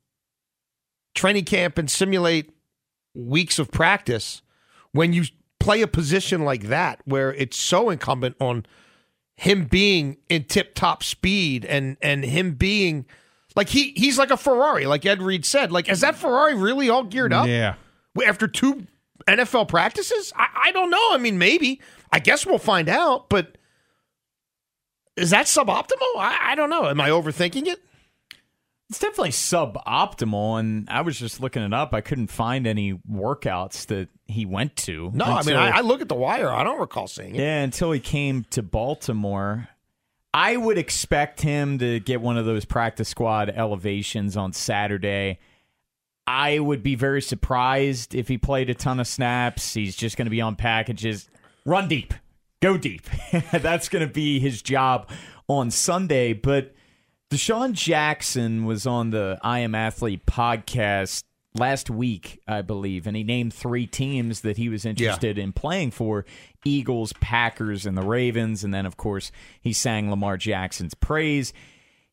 training 1.15 1.45
camp 1.45 1.77
and 1.77 1.89
simulate 1.89 2.51
weeks 3.13 3.59
of 3.59 3.71
practice 3.71 4.41
when 4.91 5.13
you 5.13 5.23
play 5.59 5.81
a 5.81 5.87
position 5.87 6.43
like 6.43 6.63
that 6.63 7.01
where 7.05 7.33
it's 7.33 7.57
so 7.57 7.89
incumbent 7.89 8.35
on 8.39 8.65
him 9.35 9.65
being 9.65 10.17
in 10.29 10.43
tip 10.43 10.75
top 10.75 11.03
speed 11.03 11.65
and 11.65 11.97
and 12.01 12.23
him 12.23 12.53
being 12.53 13.05
like 13.55 13.69
he 13.69 13.93
he's 13.95 14.17
like 14.17 14.31
a 14.31 14.37
Ferrari, 14.37 14.85
like 14.85 15.05
Ed 15.05 15.21
Reed 15.21 15.45
said. 15.45 15.71
Like, 15.71 15.89
is 15.89 16.01
that 16.01 16.15
Ferrari 16.15 16.55
really 16.55 16.89
all 16.89 17.03
geared 17.03 17.33
up? 17.33 17.47
Yeah. 17.47 17.75
After 18.25 18.47
two 18.47 18.87
NFL 19.27 19.67
practices? 19.67 20.33
I, 20.35 20.47
I 20.65 20.71
don't 20.71 20.89
know. 20.89 21.09
I 21.11 21.17
mean, 21.17 21.37
maybe. 21.37 21.81
I 22.11 22.19
guess 22.19 22.45
we'll 22.45 22.57
find 22.57 22.89
out, 22.89 23.29
but 23.29 23.57
is 25.15 25.29
that 25.29 25.45
suboptimal? 25.45 26.17
I, 26.17 26.37
I 26.51 26.55
don't 26.55 26.69
know. 26.69 26.87
Am 26.87 26.99
I 26.99 27.09
overthinking 27.09 27.67
it? 27.67 27.79
It's 28.89 28.99
definitely 28.99 29.29
suboptimal, 29.29 30.59
and 30.59 30.89
I 30.89 30.99
was 30.99 31.17
just 31.17 31.39
looking 31.39 31.63
it 31.63 31.73
up. 31.73 31.93
I 31.93 32.01
couldn't 32.01 32.27
find 32.27 32.67
any 32.67 32.99
workouts 33.09 33.85
that 33.85 34.09
he 34.25 34.45
went 34.45 34.75
to. 34.77 35.11
No, 35.13 35.23
I 35.23 35.43
mean, 35.43 35.55
I, 35.55 35.77
I 35.77 35.79
look 35.79 36.01
at 36.01 36.09
the 36.09 36.15
wire. 36.15 36.49
I 36.49 36.65
don't 36.65 36.77
recall 36.77 37.07
seeing 37.07 37.35
it. 37.35 37.39
Yeah, 37.39 37.61
until 37.61 37.93
he 37.93 38.01
came 38.01 38.43
to 38.49 38.61
Baltimore. 38.61 39.69
I 40.33 40.55
would 40.55 40.77
expect 40.77 41.41
him 41.41 41.77
to 41.79 41.99
get 41.99 42.21
one 42.21 42.37
of 42.37 42.45
those 42.45 42.65
practice 42.65 43.09
squad 43.09 43.49
elevations 43.49 44.37
on 44.37 44.53
Saturday. 44.53 45.39
I 46.25 46.59
would 46.59 46.83
be 46.83 46.95
very 46.95 47.21
surprised 47.21 48.15
if 48.15 48.27
he 48.27 48.37
played 48.37 48.69
a 48.69 48.73
ton 48.73 48.99
of 48.99 49.07
snaps. 49.07 49.73
He's 49.73 49.95
just 49.95 50.15
going 50.15 50.27
to 50.27 50.31
be 50.31 50.39
on 50.41 50.55
packages. 50.55 51.29
Run 51.65 51.87
deep. 51.89 52.13
go 52.61 52.77
deep. 52.77 53.03
That's 53.51 53.89
going 53.89 54.07
to 54.07 54.13
be 54.13 54.39
his 54.39 54.61
job 54.61 55.09
on 55.47 55.69
Sunday. 55.71 56.31
But 56.31 56.73
DeSean 57.31 57.73
Jackson 57.73 58.65
was 58.65 58.87
on 58.87 59.09
the 59.09 59.37
I 59.41 59.59
Am 59.59 59.75
Athlete 59.75 60.25
podcast 60.25 61.23
last 61.55 61.89
week, 61.89 62.39
I 62.47 62.61
believe, 62.61 63.07
and 63.07 63.17
he 63.17 63.23
named 63.23 63.53
three 63.53 63.87
teams 63.87 64.41
that 64.41 64.57
he 64.57 64.69
was 64.69 64.85
interested 64.85 65.37
in 65.37 65.51
playing 65.53 65.91
for 65.91 66.25
Eagles, 66.63 67.13
Packers, 67.13 67.85
and 67.85 67.97
the 67.97 68.03
Ravens. 68.03 68.63
And 68.63 68.73
then, 68.73 68.85
of 68.85 68.97
course, 68.97 69.31
he 69.61 69.73
sang 69.73 70.09
Lamar 70.09 70.37
Jackson's 70.37 70.93
praise. 70.93 71.53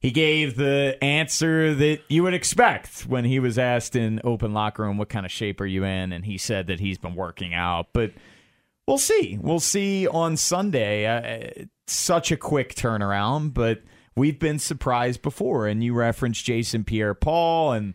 He 0.00 0.10
gave 0.12 0.56
the 0.56 0.96
answer 1.02 1.74
that 1.74 2.00
you 2.08 2.22
would 2.22 2.34
expect 2.34 3.00
when 3.02 3.24
he 3.24 3.40
was 3.40 3.58
asked 3.58 3.96
in 3.96 4.20
open 4.22 4.52
locker 4.52 4.84
room, 4.84 4.96
What 4.96 5.08
kind 5.08 5.26
of 5.26 5.32
shape 5.32 5.60
are 5.60 5.66
you 5.66 5.84
in? 5.84 6.12
And 6.12 6.24
he 6.24 6.38
said 6.38 6.68
that 6.68 6.78
he's 6.78 6.98
been 6.98 7.16
working 7.16 7.52
out. 7.52 7.88
But 7.92 8.12
we'll 8.86 8.98
see. 8.98 9.38
We'll 9.40 9.60
see 9.60 10.06
on 10.06 10.36
Sunday. 10.36 11.06
Uh, 11.06 11.64
such 11.88 12.30
a 12.30 12.36
quick 12.36 12.74
turnaround, 12.74 13.54
but 13.54 13.82
we've 14.14 14.38
been 14.38 14.58
surprised 14.58 15.20
before. 15.22 15.66
And 15.66 15.82
you 15.82 15.94
referenced 15.94 16.44
Jason 16.44 16.84
Pierre 16.84 17.14
Paul 17.14 17.72
and 17.72 17.94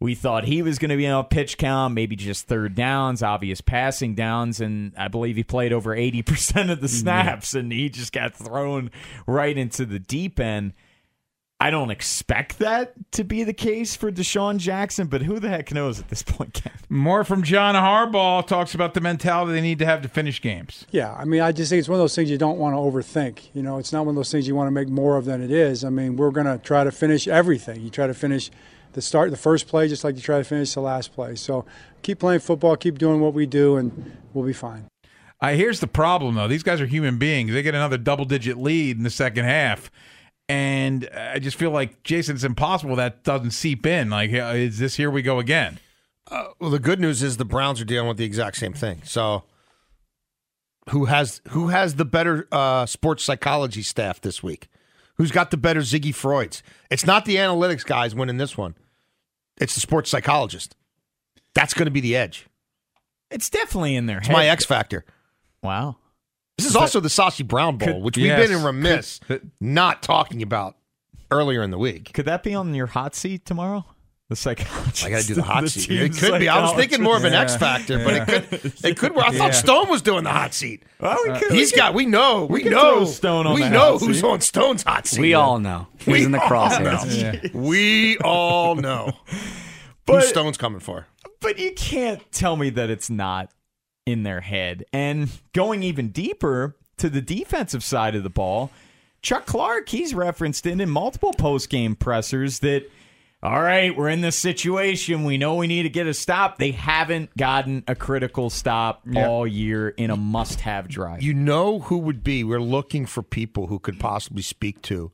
we 0.00 0.14
thought 0.14 0.44
he 0.44 0.60
was 0.62 0.78
going 0.78 0.90
to 0.90 0.96
be 0.96 1.06
on 1.06 1.20
a 1.20 1.24
pitch 1.24 1.56
count, 1.56 1.94
maybe 1.94 2.16
just 2.16 2.46
third 2.46 2.74
downs, 2.74 3.22
obvious 3.22 3.60
passing 3.60 4.14
downs, 4.14 4.60
and 4.60 4.92
I 4.96 5.08
believe 5.08 5.36
he 5.36 5.44
played 5.44 5.72
over 5.72 5.96
80% 5.96 6.70
of 6.70 6.80
the 6.80 6.86
mm, 6.86 6.90
snaps, 6.90 7.54
and 7.54 7.72
he 7.72 7.88
just 7.88 8.12
got 8.12 8.34
thrown 8.34 8.90
right 9.26 9.56
into 9.56 9.86
the 9.86 9.98
deep 9.98 10.40
end. 10.40 10.74
I 11.60 11.70
don't 11.70 11.90
expect 11.90 12.58
that 12.58 12.92
to 13.12 13.24
be 13.24 13.44
the 13.44 13.54
case 13.54 13.94
for 13.94 14.10
DeSean 14.10 14.58
Jackson, 14.58 15.06
but 15.06 15.22
who 15.22 15.38
the 15.38 15.48
heck 15.48 15.72
knows 15.72 16.00
at 16.00 16.08
this 16.08 16.22
point, 16.22 16.52
Ken? 16.52 16.72
More 16.90 17.24
from 17.24 17.42
John 17.42 17.74
Harbaugh 17.74 18.46
talks 18.46 18.74
about 18.74 18.92
the 18.92 19.00
mentality 19.00 19.52
they 19.52 19.60
need 19.60 19.78
to 19.78 19.86
have 19.86 20.02
to 20.02 20.08
finish 20.08 20.42
games. 20.42 20.84
Yeah, 20.90 21.14
I 21.14 21.24
mean, 21.24 21.40
I 21.40 21.52
just 21.52 21.70
think 21.70 21.78
it's 21.78 21.88
one 21.88 21.96
of 21.96 22.02
those 22.02 22.14
things 22.14 22.28
you 22.28 22.36
don't 22.36 22.58
want 22.58 22.74
to 22.74 22.78
overthink. 22.78 23.48
You 23.54 23.62
know, 23.62 23.78
it's 23.78 23.92
not 23.92 24.04
one 24.04 24.10
of 24.10 24.16
those 24.16 24.32
things 24.32 24.48
you 24.48 24.54
want 24.54 24.66
to 24.66 24.72
make 24.72 24.88
more 24.88 25.16
of 25.16 25.24
than 25.24 25.40
it 25.40 25.52
is. 25.52 25.84
I 25.84 25.90
mean, 25.90 26.16
we're 26.16 26.32
going 26.32 26.46
to 26.46 26.58
try 26.58 26.84
to 26.84 26.92
finish 26.92 27.26
everything. 27.28 27.80
You 27.80 27.88
try 27.88 28.08
to 28.08 28.14
finish 28.14 28.50
the 28.94 29.02
start, 29.02 29.30
the 29.30 29.36
first 29.36 29.68
play, 29.68 29.88
just 29.88 30.02
like 30.02 30.16
you 30.16 30.22
try 30.22 30.38
to 30.38 30.44
finish 30.44 30.74
the 30.74 30.80
last 30.80 31.12
play. 31.12 31.34
So 31.34 31.64
keep 32.02 32.18
playing 32.18 32.40
football, 32.40 32.76
keep 32.76 32.98
doing 32.98 33.20
what 33.20 33.34
we 33.34 33.46
do, 33.46 33.76
and 33.76 34.16
we'll 34.32 34.46
be 34.46 34.52
fine. 34.52 34.88
Uh, 35.40 35.52
here's 35.52 35.80
the 35.80 35.86
problem, 35.86 36.36
though. 36.36 36.48
These 36.48 36.62
guys 36.62 36.80
are 36.80 36.86
human 36.86 37.18
beings. 37.18 37.52
They 37.52 37.62
get 37.62 37.74
another 37.74 37.98
double 37.98 38.24
digit 38.24 38.56
lead 38.56 38.96
in 38.96 39.02
the 39.02 39.10
second 39.10 39.44
half. 39.44 39.90
And 40.48 41.08
I 41.14 41.38
just 41.38 41.56
feel 41.56 41.70
like, 41.70 42.02
Jason, 42.02 42.34
it's 42.34 42.44
impossible 42.44 42.96
that 42.96 43.24
doesn't 43.24 43.50
seep 43.50 43.86
in. 43.86 44.10
Like, 44.10 44.32
uh, 44.32 44.52
is 44.54 44.78
this 44.78 44.96
here 44.96 45.10
we 45.10 45.22
go 45.22 45.38
again? 45.38 45.78
Uh, 46.30 46.46
well, 46.58 46.70
the 46.70 46.78
good 46.78 47.00
news 47.00 47.22
is 47.22 47.36
the 47.36 47.44
Browns 47.44 47.80
are 47.80 47.84
dealing 47.84 48.08
with 48.08 48.16
the 48.16 48.24
exact 48.24 48.56
same 48.56 48.72
thing. 48.72 49.02
So, 49.04 49.44
who 50.90 51.06
has 51.06 51.40
who 51.48 51.68
has 51.68 51.94
the 51.94 52.04
better 52.04 52.46
uh, 52.52 52.86
sports 52.86 53.24
psychology 53.24 53.82
staff 53.82 54.20
this 54.20 54.42
week? 54.42 54.68
Who's 55.16 55.30
got 55.30 55.50
the 55.50 55.56
better 55.56 55.80
Ziggy 55.80 56.14
Freuds? 56.14 56.62
It's 56.90 57.06
not 57.06 57.24
the 57.24 57.36
analytics 57.36 57.84
guys 57.84 58.14
winning 58.14 58.36
this 58.36 58.56
one. 58.56 58.74
It's 59.58 59.74
the 59.74 59.80
sports 59.80 60.10
psychologist. 60.10 60.76
That's 61.54 61.74
going 61.74 61.86
to 61.86 61.90
be 61.92 62.00
the 62.00 62.16
edge. 62.16 62.46
It's 63.30 63.48
definitely 63.48 63.94
in 63.96 64.06
there. 64.06 64.18
It's 64.18 64.28
my 64.28 64.46
X 64.48 64.64
factor. 64.64 65.04
Wow. 65.62 65.96
This 66.58 66.66
is 66.66 66.76
also 66.76 67.00
the 67.00 67.08
Sashi 67.08 67.46
Brown 67.46 67.78
Bowl, 67.78 67.88
could- 67.94 68.02
which 68.02 68.16
we've 68.16 68.36
been 68.36 68.52
in 68.52 68.62
remiss 68.62 69.18
Could- 69.26 69.50
not 69.60 70.02
talking 70.02 70.42
about 70.42 70.76
earlier 71.30 71.62
in 71.62 71.70
the 71.70 71.78
week. 71.78 72.12
Could 72.12 72.26
that 72.26 72.42
be 72.42 72.54
on 72.54 72.74
your 72.74 72.86
hot 72.86 73.14
seat 73.14 73.44
tomorrow? 73.44 73.84
The 74.34 74.40
psychologist. 74.40 75.04
I 75.04 75.10
got 75.10 75.20
to 75.22 75.26
do 75.28 75.34
the 75.34 75.42
hot 75.42 75.68
seat. 75.68 75.90
It 75.90 76.16
could 76.16 76.40
be. 76.40 76.48
I 76.48 76.60
was 76.60 76.72
thinking 76.72 77.02
more 77.02 77.16
of 77.16 77.24
an 77.24 77.32
Yeah. 77.32 77.42
X 77.42 77.56
factor, 77.56 77.98
but 78.02 78.14
it 78.14 78.26
could. 78.50 78.84
It 78.84 78.96
could. 78.98 79.16
I 79.16 79.30
Yeah. 79.30 79.38
thought 79.38 79.54
Stone 79.54 79.88
was 79.88 80.02
doing 80.02 80.24
the 80.24 80.30
hot 80.32 80.52
seat. 80.54 80.82
Well, 81.00 81.16
we 81.24 81.30
uh, 81.30 81.38
could, 81.38 81.52
He's 81.52 81.70
got. 81.72 81.94
We 81.94 82.06
know. 82.06 82.46
We, 82.46 82.62
could 82.62 82.72
know. 82.72 82.96
throw 82.96 83.04
Stone 83.04 83.46
on 83.46 83.54
we 83.54 83.62
the 83.62 83.70
know 83.70 83.92
hot 83.92 84.00
who's 84.00 84.16
seat. 84.20 84.24
on 84.26 84.40
Stone's 84.40 84.82
hot 84.82 85.06
seat. 85.06 85.20
We 85.20 85.34
all 85.34 85.58
know. 85.60 85.86
We 86.06 86.24
in 86.24 86.32
the 86.32 86.38
crosshairs. 86.38 87.52
know. 87.54 87.60
We 87.60 88.18
all 88.18 88.74
know 88.74 89.12
But- 90.06 90.22
who 90.22 90.28
Stone's 90.28 90.56
coming 90.56 90.80
for. 90.80 91.06
But 91.40 91.58
you 91.58 91.72
can't 91.72 92.20
tell 92.32 92.56
me 92.56 92.70
that 92.70 92.90
it's 92.90 93.08
not 93.10 93.50
in 94.06 94.22
their 94.24 94.40
head. 94.40 94.84
And 94.92 95.30
going 95.52 95.82
even 95.82 96.08
deeper 96.08 96.76
to 96.96 97.08
the 97.10 97.20
defensive 97.20 97.84
side 97.84 98.14
of 98.14 98.22
the 98.22 98.30
ball, 98.30 98.70
Chuck 99.22 99.46
Clark, 99.46 99.88
he's 99.90 100.14
referenced 100.14 100.66
it 100.66 100.80
in 100.80 100.90
multiple 100.90 101.32
post 101.34 101.68
game 101.70 101.94
pressers 101.96 102.58
that, 102.60 102.90
all 103.44 103.60
right, 103.62 103.94
we're 103.94 104.08
in 104.08 104.22
this 104.22 104.36
situation. 104.36 105.24
We 105.24 105.36
know 105.36 105.54
we 105.56 105.66
need 105.66 105.82
to 105.82 105.90
get 105.90 106.06
a 106.06 106.14
stop. 106.14 106.56
They 106.58 106.70
haven't 106.70 107.36
gotten 107.36 107.84
a 107.86 107.94
critical 107.94 108.48
stop 108.48 109.02
Yeah. 109.06 109.28
all 109.28 109.46
year 109.46 109.90
in 109.90 110.10
a 110.10 110.16
must 110.16 110.62
have 110.62 110.88
drive. 110.88 111.22
You 111.22 111.34
know 111.34 111.80
who 111.80 111.98
would 111.98 112.24
be? 112.24 112.42
We're 112.42 112.58
looking 112.60 113.04
for 113.04 113.22
people 113.22 113.66
who 113.66 113.78
could 113.78 114.00
possibly 114.00 114.42
speak 114.42 114.80
to 114.82 115.12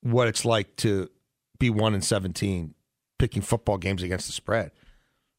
what 0.00 0.28
it's 0.28 0.44
like 0.46 0.76
to 0.76 1.10
be 1.58 1.68
one 1.68 1.94
in 1.94 2.00
seventeen, 2.00 2.74
picking 3.18 3.42
football 3.42 3.76
games 3.78 4.02
against 4.02 4.26
the 4.28 4.32
spread. 4.32 4.70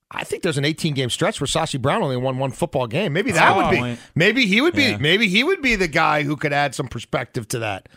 I 0.09 0.23
think 0.23 0.41
there's 0.41 0.57
an 0.57 0.63
18 0.63 0.93
game 0.93 1.09
stretch 1.09 1.41
where 1.41 1.47
Sashi 1.47 1.81
Brown 1.81 2.01
only 2.01 2.15
won 2.15 2.37
one 2.37 2.51
football 2.51 2.87
game. 2.87 3.11
Maybe 3.11 3.31
that 3.33 3.51
Oh, 3.57 3.57
would 3.57 3.71
be. 3.71 3.97
Maybe 4.15 4.45
he 4.45 4.61
would 4.61 4.73
be. 4.73 4.83
Yeah. 4.91 4.97
Maybe 4.97 5.27
he 5.27 5.43
would 5.43 5.61
be 5.61 5.75
the 5.75 5.89
guy 5.89 6.23
who 6.23 6.37
could 6.37 6.53
add 6.53 6.73
some 6.73 6.87
perspective 6.87 7.45
to 7.49 7.59
that. 7.59 7.89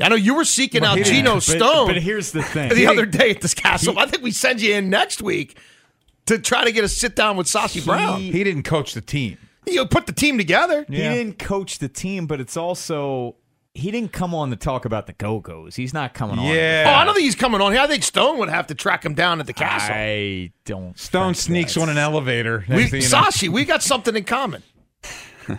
I 0.00 0.08
know 0.08 0.14
you 0.16 0.34
were 0.34 0.44
seeking 0.44 0.84
out 0.84 0.96
But- 0.98 1.06
Geno 1.06 1.34
but- 1.34 1.42
Stone 1.42 1.86
But 1.88 1.96
here's 1.96 2.32
the 2.32 2.42
thing. 2.42 2.68
the 2.74 2.86
other 2.86 3.06
day 3.06 3.30
at 3.30 3.40
this 3.40 3.54
castle. 3.54 3.98
I 3.98 4.06
think 4.06 4.22
we 4.22 4.30
send 4.30 4.60
you 4.60 4.74
in 4.74 4.90
next 4.90 5.20
week 5.22 5.58
to 6.26 6.38
try 6.38 6.64
to 6.64 6.72
get 6.72 6.84
a 6.84 6.88
sit 6.88 7.16
down 7.16 7.36
with 7.36 7.46
Sashi 7.46 7.84
Brown. 7.84 8.20
He 8.20 8.44
didn't 8.44 8.62
coach 8.64 8.94
the 8.94 9.00
team. 9.00 9.38
You 9.66 9.84
put 9.86 10.06
the 10.06 10.12
team 10.12 10.38
together. 10.38 10.84
He 10.88 10.96
didn't 10.96 11.38
coach 11.38 11.78
the 11.78 11.88
team, 11.88 12.26
but 12.26 12.40
it's 12.40 12.56
also 12.56 13.36
he 13.74 13.90
didn't 13.90 14.12
come 14.12 14.34
on 14.34 14.50
to 14.50 14.56
talk 14.56 14.84
about 14.84 15.06
the 15.06 15.12
Go 15.12 15.40
Go's. 15.40 15.76
He's 15.76 15.92
not 15.94 16.14
coming 16.14 16.38
on. 16.38 16.46
Yeah. 16.46 16.84
Oh, 16.88 16.90
I 16.94 17.04
don't 17.04 17.14
think 17.14 17.24
he's 17.24 17.34
coming 17.36 17.60
on 17.60 17.72
here. 17.72 17.80
I 17.80 17.86
think 17.86 18.02
Stone 18.02 18.38
would 18.38 18.48
have 18.48 18.66
to 18.68 18.74
track 18.74 19.04
him 19.04 19.14
down 19.14 19.40
at 19.40 19.46
the 19.46 19.52
castle. 19.52 19.94
I 19.94 20.52
don't. 20.64 20.98
Stone 20.98 21.34
think 21.34 21.36
sneaks 21.36 21.74
that's- 21.74 21.88
on 21.88 21.96
an 21.96 21.98
elevator. 21.98 22.64
we, 22.68 22.76
Next 22.76 22.90
thing 22.92 23.02
you 23.02 23.08
know- 23.08 23.18
Sashi, 23.22 23.48
we 23.50 23.64
got 23.64 23.82
something 23.82 24.16
in 24.16 24.24
common. 24.24 24.62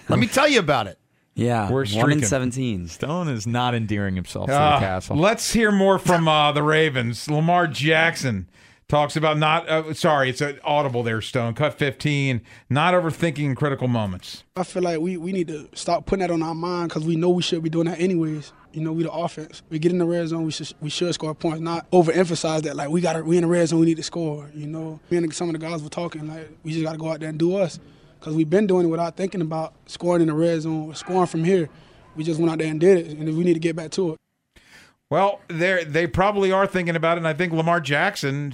Let 0.09 0.19
me 0.19 0.27
tell 0.27 0.47
you 0.47 0.59
about 0.59 0.87
it. 0.87 0.97
Yeah, 1.39 1.71
We're 1.71 1.85
one 1.87 2.11
in 2.11 2.23
seventeen. 2.23 2.87
Stone 2.87 3.29
is 3.29 3.47
not 3.47 3.73
endearing 3.73 4.15
himself 4.15 4.47
to 4.47 4.53
Uh, 4.53 4.79
the 4.79 4.85
castle. 4.85 5.15
Let's 5.15 5.53
hear 5.53 5.71
more 5.71 5.97
from 5.97 6.27
uh, 6.27 6.51
the 6.51 6.63
Ravens. 6.63 7.29
Lamar 7.29 7.67
Jackson 7.67 8.49
talks 8.89 9.15
about 9.15 9.37
not. 9.37 9.69
Uh, 9.69 9.93
sorry, 9.93 10.29
it's 10.29 10.41
an 10.41 10.59
audible 10.63 11.03
there. 11.03 11.21
Stone 11.21 11.53
cut 11.53 11.73
fifteen. 11.75 12.41
Not 12.69 12.93
overthinking 12.93 13.55
critical 13.55 13.87
moments. 13.87 14.43
I 14.57 14.63
feel 14.63 14.83
like 14.83 14.99
we, 14.99 15.15
we 15.15 15.31
need 15.31 15.47
to 15.47 15.69
stop 15.73 16.05
putting 16.05 16.21
that 16.21 16.31
on 16.31 16.43
our 16.43 16.55
mind 16.55 16.89
because 16.89 17.05
we 17.05 17.15
know 17.15 17.29
we 17.29 17.41
should 17.41 17.63
be 17.63 17.69
doing 17.69 17.87
that 17.87 17.99
anyways. 17.99 18.51
You 18.73 18.81
know, 18.81 18.91
we 18.91 19.03
the 19.03 19.11
offense. 19.11 19.63
We 19.69 19.79
get 19.79 19.91
in 19.91 19.97
the 19.97 20.05
red 20.05 20.27
zone, 20.27 20.43
we 20.43 20.51
should 20.51 20.71
we 20.81 20.89
should 20.89 21.13
score 21.13 21.33
points. 21.33 21.61
Not 21.61 21.89
overemphasize 21.91 22.63
that 22.63 22.75
like 22.75 22.89
we 22.89 23.01
got 23.01 23.13
to 23.13 23.23
we 23.23 23.37
in 23.37 23.43
the 23.43 23.47
red 23.47 23.67
zone, 23.67 23.79
we 23.79 23.85
need 23.85 23.97
to 23.97 24.03
score. 24.03 24.51
You 24.53 24.67
know, 24.67 24.99
me 25.09 25.17
and 25.17 25.33
some 25.33 25.49
of 25.49 25.53
the 25.53 25.59
guys 25.59 25.81
were 25.81 25.89
talking 25.89 26.27
like 26.27 26.51
we 26.63 26.73
just 26.73 26.83
got 26.83 26.91
to 26.91 26.97
go 26.97 27.09
out 27.11 27.19
there 27.21 27.29
and 27.29 27.39
do 27.39 27.55
us 27.55 27.79
because 28.19 28.35
we've 28.35 28.49
been 28.49 28.67
doing 28.67 28.85
it 28.85 28.89
without 28.89 29.15
thinking 29.17 29.41
about 29.41 29.73
scoring 29.85 30.21
in 30.21 30.27
the 30.27 30.33
red 30.33 30.61
zone 30.61 30.89
or 30.89 30.95
scoring 30.95 31.27
from 31.27 31.43
here. 31.43 31.69
We 32.15 32.23
just 32.23 32.39
went 32.39 32.51
out 32.51 32.57
there 32.59 32.67
and 32.69 32.79
did 32.79 32.97
it, 33.07 33.17
and 33.17 33.37
we 33.37 33.43
need 33.43 33.53
to 33.53 33.59
get 33.59 33.75
back 33.75 33.91
to 33.91 34.11
it. 34.13 34.17
Well, 35.09 35.41
they 35.47 35.83
they 35.85 36.05
probably 36.05 36.51
are 36.51 36.67
thinking 36.67 36.95
about 36.95 37.17
it, 37.17 37.19
and 37.19 37.27
I 37.27 37.33
think 37.33 37.51
Lamar 37.51 37.79
Jackson, 37.79 38.53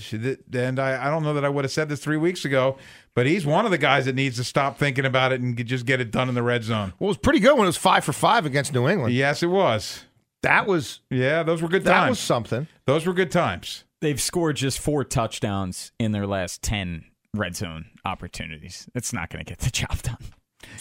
and 0.53 0.79
I, 0.79 1.07
I 1.07 1.09
don't 1.09 1.23
know 1.23 1.33
that 1.33 1.43
I 1.43 1.49
would 1.49 1.65
have 1.65 1.71
said 1.71 1.89
this 1.89 1.99
three 1.99 2.15
weeks 2.15 2.45
ago, 2.45 2.77
but 3.13 3.25
he's 3.25 3.45
one 3.45 3.65
of 3.65 3.71
the 3.71 3.77
guys 3.77 4.05
that 4.05 4.15
needs 4.15 4.37
to 4.37 4.43
stop 4.45 4.77
thinking 4.77 5.03
about 5.03 5.33
it 5.33 5.41
and 5.41 5.57
just 5.65 5.85
get 5.85 5.99
it 5.99 6.11
done 6.11 6.29
in 6.29 6.35
the 6.35 6.43
red 6.43 6.63
zone. 6.63 6.93
Well, 6.97 7.07
it 7.07 7.11
was 7.11 7.17
pretty 7.17 7.39
good 7.39 7.53
when 7.57 7.63
it 7.63 7.67
was 7.67 7.75
five 7.77 8.05
for 8.05 8.13
five 8.13 8.45
against 8.45 8.73
New 8.73 8.87
England. 8.87 9.13
Yes, 9.13 9.43
it 9.43 9.47
was. 9.47 10.05
That 10.43 10.65
was 10.65 11.01
Yeah, 11.09 11.43
those 11.43 11.61
were 11.61 11.67
good 11.67 11.83
times. 11.83 11.85
that 11.85 11.99
times. 11.99 12.09
was 12.11 12.19
something. 12.19 12.67
those 12.85 13.05
were 13.05 13.13
good 13.13 13.31
times. 13.31 13.83
They've 13.99 14.21
scored 14.21 14.55
just 14.55 14.79
four 14.79 15.03
touchdowns 15.03 15.91
in 15.99 16.13
their 16.13 16.27
last 16.27 16.61
ten 16.61 17.03
red 17.37 17.55
zone 17.55 17.85
opportunities. 18.03 18.87
It's 18.95 19.13
not 19.13 19.29
going 19.29 19.43
to 19.43 19.49
get 19.49 19.59
the 19.59 19.71
job 19.71 20.01
done. 20.01 20.17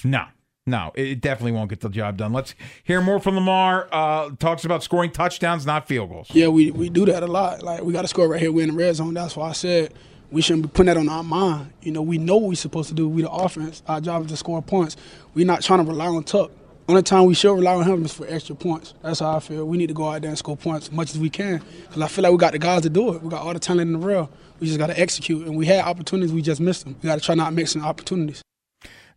No, 0.03 0.27
no, 0.67 0.93
it 0.95 1.21
definitely 1.21 1.53
won't 1.53 1.69
get 1.69 1.81
the 1.81 1.91
job 1.91 2.17
done. 2.17 2.33
Let's 2.33 2.55
hear 2.85 3.01
more 3.03 3.21
from 3.21 3.35
Lamar. 3.35 3.89
Uh, 3.93 4.31
talks 4.39 4.65
about 4.65 4.83
scoring 4.83 5.11
touchdowns, 5.11 5.67
not 5.67 5.87
field 5.87 6.09
goals. 6.09 6.29
Yeah, 6.33 6.49
we, 6.49 6.71
we 6.71 6.89
do 6.89 7.05
that 7.07 7.23
a 7.23 7.27
lot. 7.27 7.63
Like 7.63 7.83
we 7.83 7.93
got 7.93 8.03
to 8.03 8.09
score 8.09 8.29
right 8.29 8.41
here. 8.41 8.51
We're 8.51 8.63
in 8.63 8.71
the 8.71 8.77
red 8.77 8.95
zone. 8.97 9.13
That's 9.13 9.37
why 9.37 9.51
I 9.51 9.53
said 9.53 9.93
we 10.31 10.41
shouldn't 10.41 10.63
be 10.63 10.69
putting 10.69 10.87
that 10.87 10.97
on 10.97 11.09
our 11.09 11.23
mind. 11.23 11.73
You 11.83 11.93
know, 11.93 12.01
we 12.01 12.17
know 12.17 12.37
what 12.37 12.49
we're 12.49 12.55
supposed 12.55 12.89
to 12.89 12.95
do. 12.95 13.09
We 13.09 13.23
the 13.23 13.31
offense. 13.31 13.83
Our 13.87 14.01
job 14.01 14.25
is 14.25 14.31
to 14.31 14.37
score 14.39 14.63
points. 14.63 14.97
We're 15.35 15.47
not 15.47 15.63
trying 15.63 15.85
to 15.85 15.91
rely 15.91 16.07
on 16.07 16.25
Tuck. 16.25 16.51
Only 16.89 17.03
time 17.03 17.25
we 17.25 17.35
should 17.35 17.55
rely 17.55 17.75
on 17.75 17.85
him 17.85 18.05
is 18.05 18.13
for 18.13 18.27
extra 18.27 18.55
points. 18.55 18.95
That's 19.03 19.21
how 19.21 19.37
I 19.37 19.41
feel. 19.41 19.65
We 19.67 19.79
need 19.79 19.87
to 19.87 19.95
go 19.95 20.09
out 20.09 20.21
there 20.21 20.29
and 20.29 20.37
score 20.37 20.57
points 20.57 20.89
as 20.89 20.93
much 20.93 21.11
as 21.11 21.19
we 21.19 21.31
can. 21.31 21.63
Because 21.83 22.03
I 22.03 22.09
feel 22.09 22.23
like 22.25 22.33
we 22.33 22.39
got 22.39 22.53
the 22.53 22.59
guys 22.59 22.83
to 22.83 22.91
do 22.91 23.15
it. 23.15 23.23
We 23.23 23.31
got 23.31 23.43
all 23.43 23.53
the 23.55 23.59
talent 23.59 23.89
in 23.89 23.93
the 23.93 24.07
world. 24.07 24.29
We 24.61 24.67
just 24.67 24.79
got 24.79 24.89
to 24.89 24.99
execute. 24.99 25.47
And 25.47 25.57
we 25.57 25.67
had 25.67 25.85
opportunities. 25.85 26.33
We 26.33 26.43
just 26.43 26.61
missed 26.61 26.85
them. 26.85 26.97
We 27.03 27.09
got 27.09 27.19
to 27.19 27.25
try 27.25 27.35
not 27.35 27.53
missing 27.53 27.83
opportunities. 27.83 28.43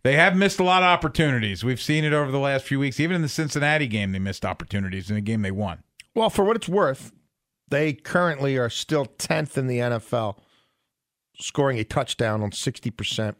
They 0.02 0.14
have 0.14 0.36
missed 0.36 0.60
a 0.60 0.64
lot 0.64 0.82
of 0.82 0.86
opportunities. 0.86 1.64
We've 1.64 1.80
seen 1.80 2.04
it 2.04 2.12
over 2.12 2.30
the 2.30 2.38
last 2.38 2.64
few 2.64 2.78
weeks. 2.78 3.00
Even 3.00 3.16
in 3.16 3.22
the 3.22 3.28
Cincinnati 3.28 3.86
game, 3.86 4.12
they 4.12 4.18
missed 4.18 4.44
opportunities 4.44 5.10
in 5.10 5.16
the 5.16 5.20
game 5.20 5.42
they 5.42 5.50
won. 5.50 5.82
Well, 6.14 6.30
for 6.30 6.44
what 6.44 6.56
it's 6.56 6.68
worth, 6.68 7.12
they 7.68 7.92
currently 7.92 8.56
are 8.56 8.70
still 8.70 9.06
10th 9.06 9.58
in 9.58 9.66
the 9.66 9.78
NFL, 9.78 10.38
scoring 11.38 11.78
a 11.78 11.84
touchdown 11.84 12.42
on 12.42 12.50
60% 12.50 13.34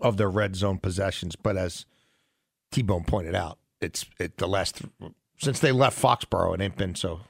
of 0.00 0.16
their 0.16 0.30
red 0.30 0.56
zone 0.56 0.78
possessions. 0.78 1.36
But 1.36 1.56
as 1.56 1.86
T 2.72 2.82
Bone 2.82 3.04
pointed 3.04 3.34
out, 3.34 3.58
it's 3.80 4.06
it 4.18 4.38
the 4.38 4.48
last 4.48 4.82
since 5.38 5.60
they 5.60 5.72
left 5.72 6.00
Foxborough, 6.00 6.54
it 6.54 6.60
ain't 6.60 6.76
been 6.76 6.94
so 6.94 7.20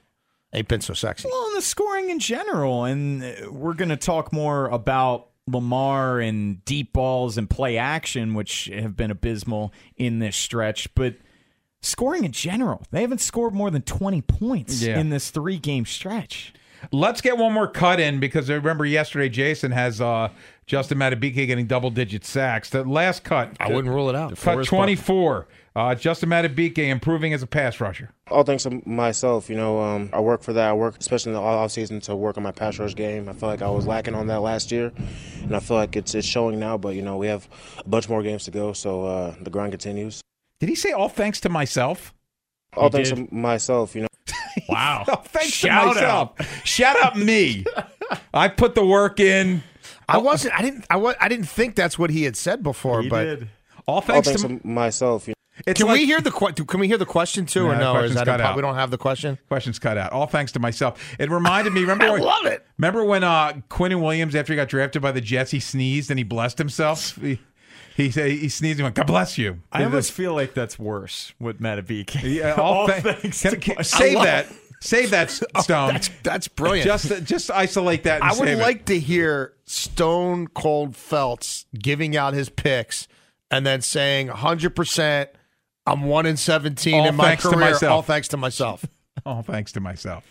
ain't 0.53 0.68
been 0.68 0.80
so 0.80 0.94
sexy. 0.94 1.28
Well, 1.30 1.47
and 1.49 1.57
the 1.57 1.62
scoring 1.62 2.11
in 2.11 2.18
general, 2.18 2.84
and 2.84 3.22
uh, 3.22 3.51
we're 3.53 3.74
going 3.74 3.88
to 3.90 3.97
talk 3.97 4.32
more 4.32 4.66
about 4.68 5.28
Lamar 5.47 6.18
and 6.20 6.64
deep 6.64 6.92
balls 6.92 7.38
and 7.38 7.49
play 7.49 7.76
action, 7.78 8.34
which 8.34 8.64
have 8.72 8.97
been 8.97 9.11
abysmal 9.11 9.72
in 9.97 10.18
this 10.18 10.36
stretch, 10.36 10.92
but. 10.94 11.14
Scoring 11.82 12.24
in 12.24 12.32
general, 12.32 12.82
they 12.90 13.03
haven't 13.03 13.20
scored 13.20 13.55
more 13.55 13.70
than 13.70 13.82
20 13.82 14.20
points 14.22 14.82
Yeah. 14.82 14.99
in 14.99 15.11
this 15.11 15.30
three 15.30 15.57
game 15.59 15.84
stretch. 15.84 16.53
Let's 16.90 17.20
get 17.20 17.36
one 17.38 17.53
more 17.53 17.68
cut 17.68 18.01
in 18.01 18.18
because 18.18 18.51
I 18.51 18.55
remember 18.55 18.84
yesterday 18.84 19.28
Jason 19.28 19.70
has 19.70 20.01
uh, 20.01 20.30
Justin 20.66 20.99
Madubuike 20.99 21.34
getting 21.47 21.66
double 21.66 21.90
digit 21.90 22.24
sacks. 22.24 22.70
The 22.70 22.82
last 22.82 23.22
cut, 23.22 23.53
I 23.61 23.68
wouldn't 23.70 23.94
rule 23.94 24.09
it 24.09 24.16
out. 24.16 24.30
cut 24.30 24.38
Forrest 24.38 24.70
Buck- 24.70 24.78
24. 24.78 25.47
Uh, 25.77 25.95
Justin 25.95 26.31
Madubuike 26.31 26.79
improving 26.79 27.35
as 27.35 27.43
a 27.43 27.47
pass 27.47 27.79
rusher. 27.83 28.09
All 28.31 28.45
thanks 28.45 28.62
to 28.62 28.81
myself, 28.89 29.51
you 29.51 29.57
know, 29.57 29.79
um, 29.79 30.09
I 30.11 30.20
work 30.20 30.43
for 30.43 30.55
that. 30.55 30.70
I 30.70 30.72
work, 30.72 30.97
especially 30.99 31.33
in 31.33 31.35
the 31.35 31.43
off 31.43 31.70
season, 31.70 32.01
to 32.01 32.16
work 32.16 32.39
on 32.39 32.43
my 32.43 32.51
pass 32.51 32.79
rush 32.79 32.95
game. 32.95 33.29
I 33.29 33.35
feel 33.35 33.51
like 33.51 33.61
I 33.61 33.68
was 33.68 33.87
lacking 33.87 34.14
on 34.14 34.27
that 34.29 34.41
last 34.41 34.72
year, 34.72 34.91
and 35.43 35.55
I 35.55 35.61
feel 35.61 35.77
like 35.77 35.95
it's 35.95 36.14
it's 36.14 36.27
showing 36.27 36.59
now. 36.59 36.79
But 36.79 36.95
you 36.95 37.03
know, 37.03 37.18
we 37.18 37.27
have 37.27 37.47
a 37.77 37.87
bunch 37.87 38.09
more 38.09 38.22
games 38.22 38.45
to 38.45 38.51
go, 38.51 38.72
so 38.72 39.05
uh, 39.05 39.35
the 39.43 39.51
grind 39.51 39.72
continues. 39.72 40.22
Did 40.61 40.70
he 40.70 40.77
say 40.77 40.93
all 40.93 41.11
thanks 41.11 41.41
to 41.41 41.51
myself? 41.51 42.14
All 42.74 42.89
thanks 42.89 43.11
to 43.11 43.29
myself, 43.31 43.95
you 43.95 44.03
know. 44.03 44.09
Wow. 44.70 45.05
All 45.07 45.16
thanks 45.16 45.53
Shout 45.53 45.83
to 45.83 46.01
myself. 46.01 46.64
Shout 46.64 46.97
out 47.03 47.18
me. 47.18 47.66
I 48.35 48.49
put 48.49 48.74
the 48.74 48.85
work 48.85 49.20
in. 49.20 49.62
I 50.09 50.16
wasn't. 50.16 50.59
I 50.59 50.62
didn't. 50.62 50.87
I 50.89 50.97
was. 50.97 51.14
I 51.20 51.29
didn't 51.29 51.45
think 51.45 51.77
that's 51.77 51.99
what 51.99 52.09
he 52.09 52.22
had 52.22 52.35
said 52.35 52.62
before. 52.62 53.03
He 53.03 53.11
but 53.11 53.24
did. 53.24 53.49
All 53.87 53.97
All 53.97 54.01
thanks, 54.01 54.29
thanks 54.29 54.43
to, 54.43 54.49
to 54.49 54.66
myself, 54.66 55.29
you 55.29 55.33
know. 55.33 55.36
It's 55.66 55.78
can 55.80 55.86
like- 55.88 56.00
we 56.00 56.07
hear 56.07 56.20
the 56.20 56.30
que- 56.30 56.52
Can 56.66 56.80
we 56.80 56.86
hear 56.88 56.98
the 56.98 57.07
question 57.07 57.46
too, 57.46 57.64
No, 57.64 57.70
or 57.70 57.76
no? 57.76 57.92
Or 57.94 58.04
is 58.04 58.14
that 58.14 58.26
cut 58.26 58.40
a, 58.40 58.44
out. 58.44 58.57
we 58.57 58.62
don't 58.62 58.74
have 58.74 58.90
the 58.90 58.98
question? 58.98 59.38
Questions 59.48 59.78
cut 59.78 59.96
out. 59.96 60.12
All 60.12 60.26
thanks 60.26 60.52
to 60.52 60.59
myself. 60.59 61.14
It 61.18 61.30
reminded 61.30 61.72
me. 61.72 61.80
Remember? 61.86 62.04
I 62.07 62.11
when, 62.11 62.22
love 62.22 62.44
it. 62.46 62.66
Remember 62.78 63.04
when 63.04 63.24
uh, 63.24 63.61
Quinn 63.68 63.98
Williams, 64.00 64.34
after 64.34 64.52
he 64.52 64.57
got 64.57 64.68
drafted 64.68 65.00
by 65.00 65.12
the 65.12 65.20
Jets, 65.22 65.50
he 65.52 65.61
sneezed 65.61 66.11
and 66.11 66.18
he 66.18 66.24
blessed 66.24 66.59
himself. 66.59 67.16
He 67.16 67.38
he, 67.96 68.11
said 68.11 68.30
he 68.30 68.50
sneezed 68.50 68.78
and 68.80 68.84
went, 68.84 68.94
"God 68.96 69.07
bless 69.07 69.38
you." 69.38 69.61
I 69.72 69.82
almost 69.84 70.12
feel 70.12 70.34
like 70.34 70.52
that's 70.52 70.78
worse 70.78 71.32
with 71.40 71.61
Madubuike. 71.61 72.22
Yeah, 72.22 72.52
all, 72.59 72.74
All 72.80 72.88
thank- 72.88 73.20
thanks 73.20 73.40
can- 73.40 73.52
to 73.52 73.57
can- 73.57 73.74
my- 73.76 73.82
save 73.82 74.12
I 74.12 74.14
love- 74.16 74.24
that. 74.24 74.46
Save 74.82 75.11
that, 75.12 75.30
Stone. 75.62 75.94
That's 75.94 76.11
that's 76.22 76.48
brilliant. 76.48 76.84
just 76.86 77.24
just 77.24 77.50
isolate 77.50 78.02
that. 78.04 78.16
And 78.20 78.24
I 78.24 78.32
would 78.38 78.46
save 78.46 78.59
it. 78.59 78.62
like 78.62 78.84
to 78.84 78.98
hear 79.00 79.54
Stone 79.64 80.48
Cold 80.48 80.94
Felts 80.94 81.64
giving 81.76 82.14
out 82.14 82.34
his 82.34 82.50
picks 82.50 83.09
and 83.50 83.64
then 83.66 83.80
saying 83.80 84.26
100. 84.28 84.76
percent 84.76 85.30
I'm 85.87 86.03
one 86.05 86.26
in 86.26 86.37
17 86.37 86.95
All 86.95 87.07
in 87.09 87.14
my 87.16 87.24
thanks 87.24 87.43
to 87.45 87.51
career. 87.51 87.61
myself. 87.70 87.93
All 87.93 88.03
thanks 88.03 88.28
to 88.28 88.37
myself. 88.37 88.84
All 89.26 89.43
thanks 89.43 89.72
to 89.72 89.80
myself. 89.80 90.24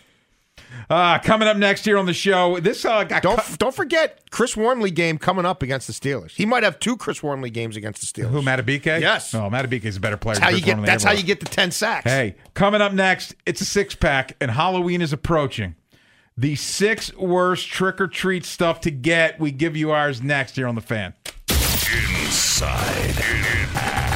Uh, 0.88 1.18
coming 1.18 1.46
up 1.48 1.56
next 1.56 1.84
here 1.84 1.98
on 1.98 2.06
the 2.06 2.14
show, 2.14 2.58
this 2.60 2.84
uh, 2.84 3.04
got 3.04 3.22
Don't 3.22 3.36
cut- 3.38 3.58
don't 3.58 3.74
forget 3.74 4.30
Chris 4.30 4.56
Wormley 4.56 4.90
game 4.90 5.18
coming 5.18 5.44
up 5.44 5.62
against 5.62 5.86
the 5.86 5.92
Steelers. 5.92 6.30
He 6.32 6.46
might 6.46 6.62
have 6.62 6.78
two 6.78 6.96
Chris 6.96 7.22
Wormley 7.22 7.50
games 7.50 7.76
against 7.76 8.00
the 8.00 8.06
Steelers. 8.22 8.30
who 8.30 8.40
Madubuike? 8.42 9.00
Yes. 9.00 9.34
Oh, 9.34 9.50
Madubuike 9.50 9.84
is 9.84 9.96
a 9.98 10.00
better 10.00 10.16
player. 10.16 10.34
That's 10.36 10.44
how 10.44 10.50
you 10.50 10.62
get. 10.62 10.76
Wormley 10.76 10.86
That's 10.86 11.04
how 11.04 11.10
was. 11.12 11.20
you 11.20 11.26
get 11.26 11.40
the 11.40 11.46
10 11.46 11.70
sacks. 11.72 12.04
Hey, 12.10 12.36
coming 12.54 12.80
up 12.80 12.92
next, 12.92 13.34
it's 13.44 13.60
a 13.60 13.64
six 13.66 13.94
pack, 13.94 14.34
and 14.40 14.50
Halloween 14.50 15.02
is 15.02 15.12
approaching. 15.12 15.74
The 16.38 16.54
six 16.56 17.14
worst 17.16 17.68
trick 17.68 18.00
or 18.00 18.08
treat 18.08 18.44
stuff 18.44 18.80
to 18.82 18.90
get. 18.90 19.38
We 19.38 19.50
give 19.52 19.76
you 19.76 19.90
ours 19.92 20.22
next 20.22 20.56
here 20.56 20.66
on 20.68 20.74
the 20.74 20.80
fan. 20.80 21.14
Inside 21.48 23.14
Access. 23.74 24.15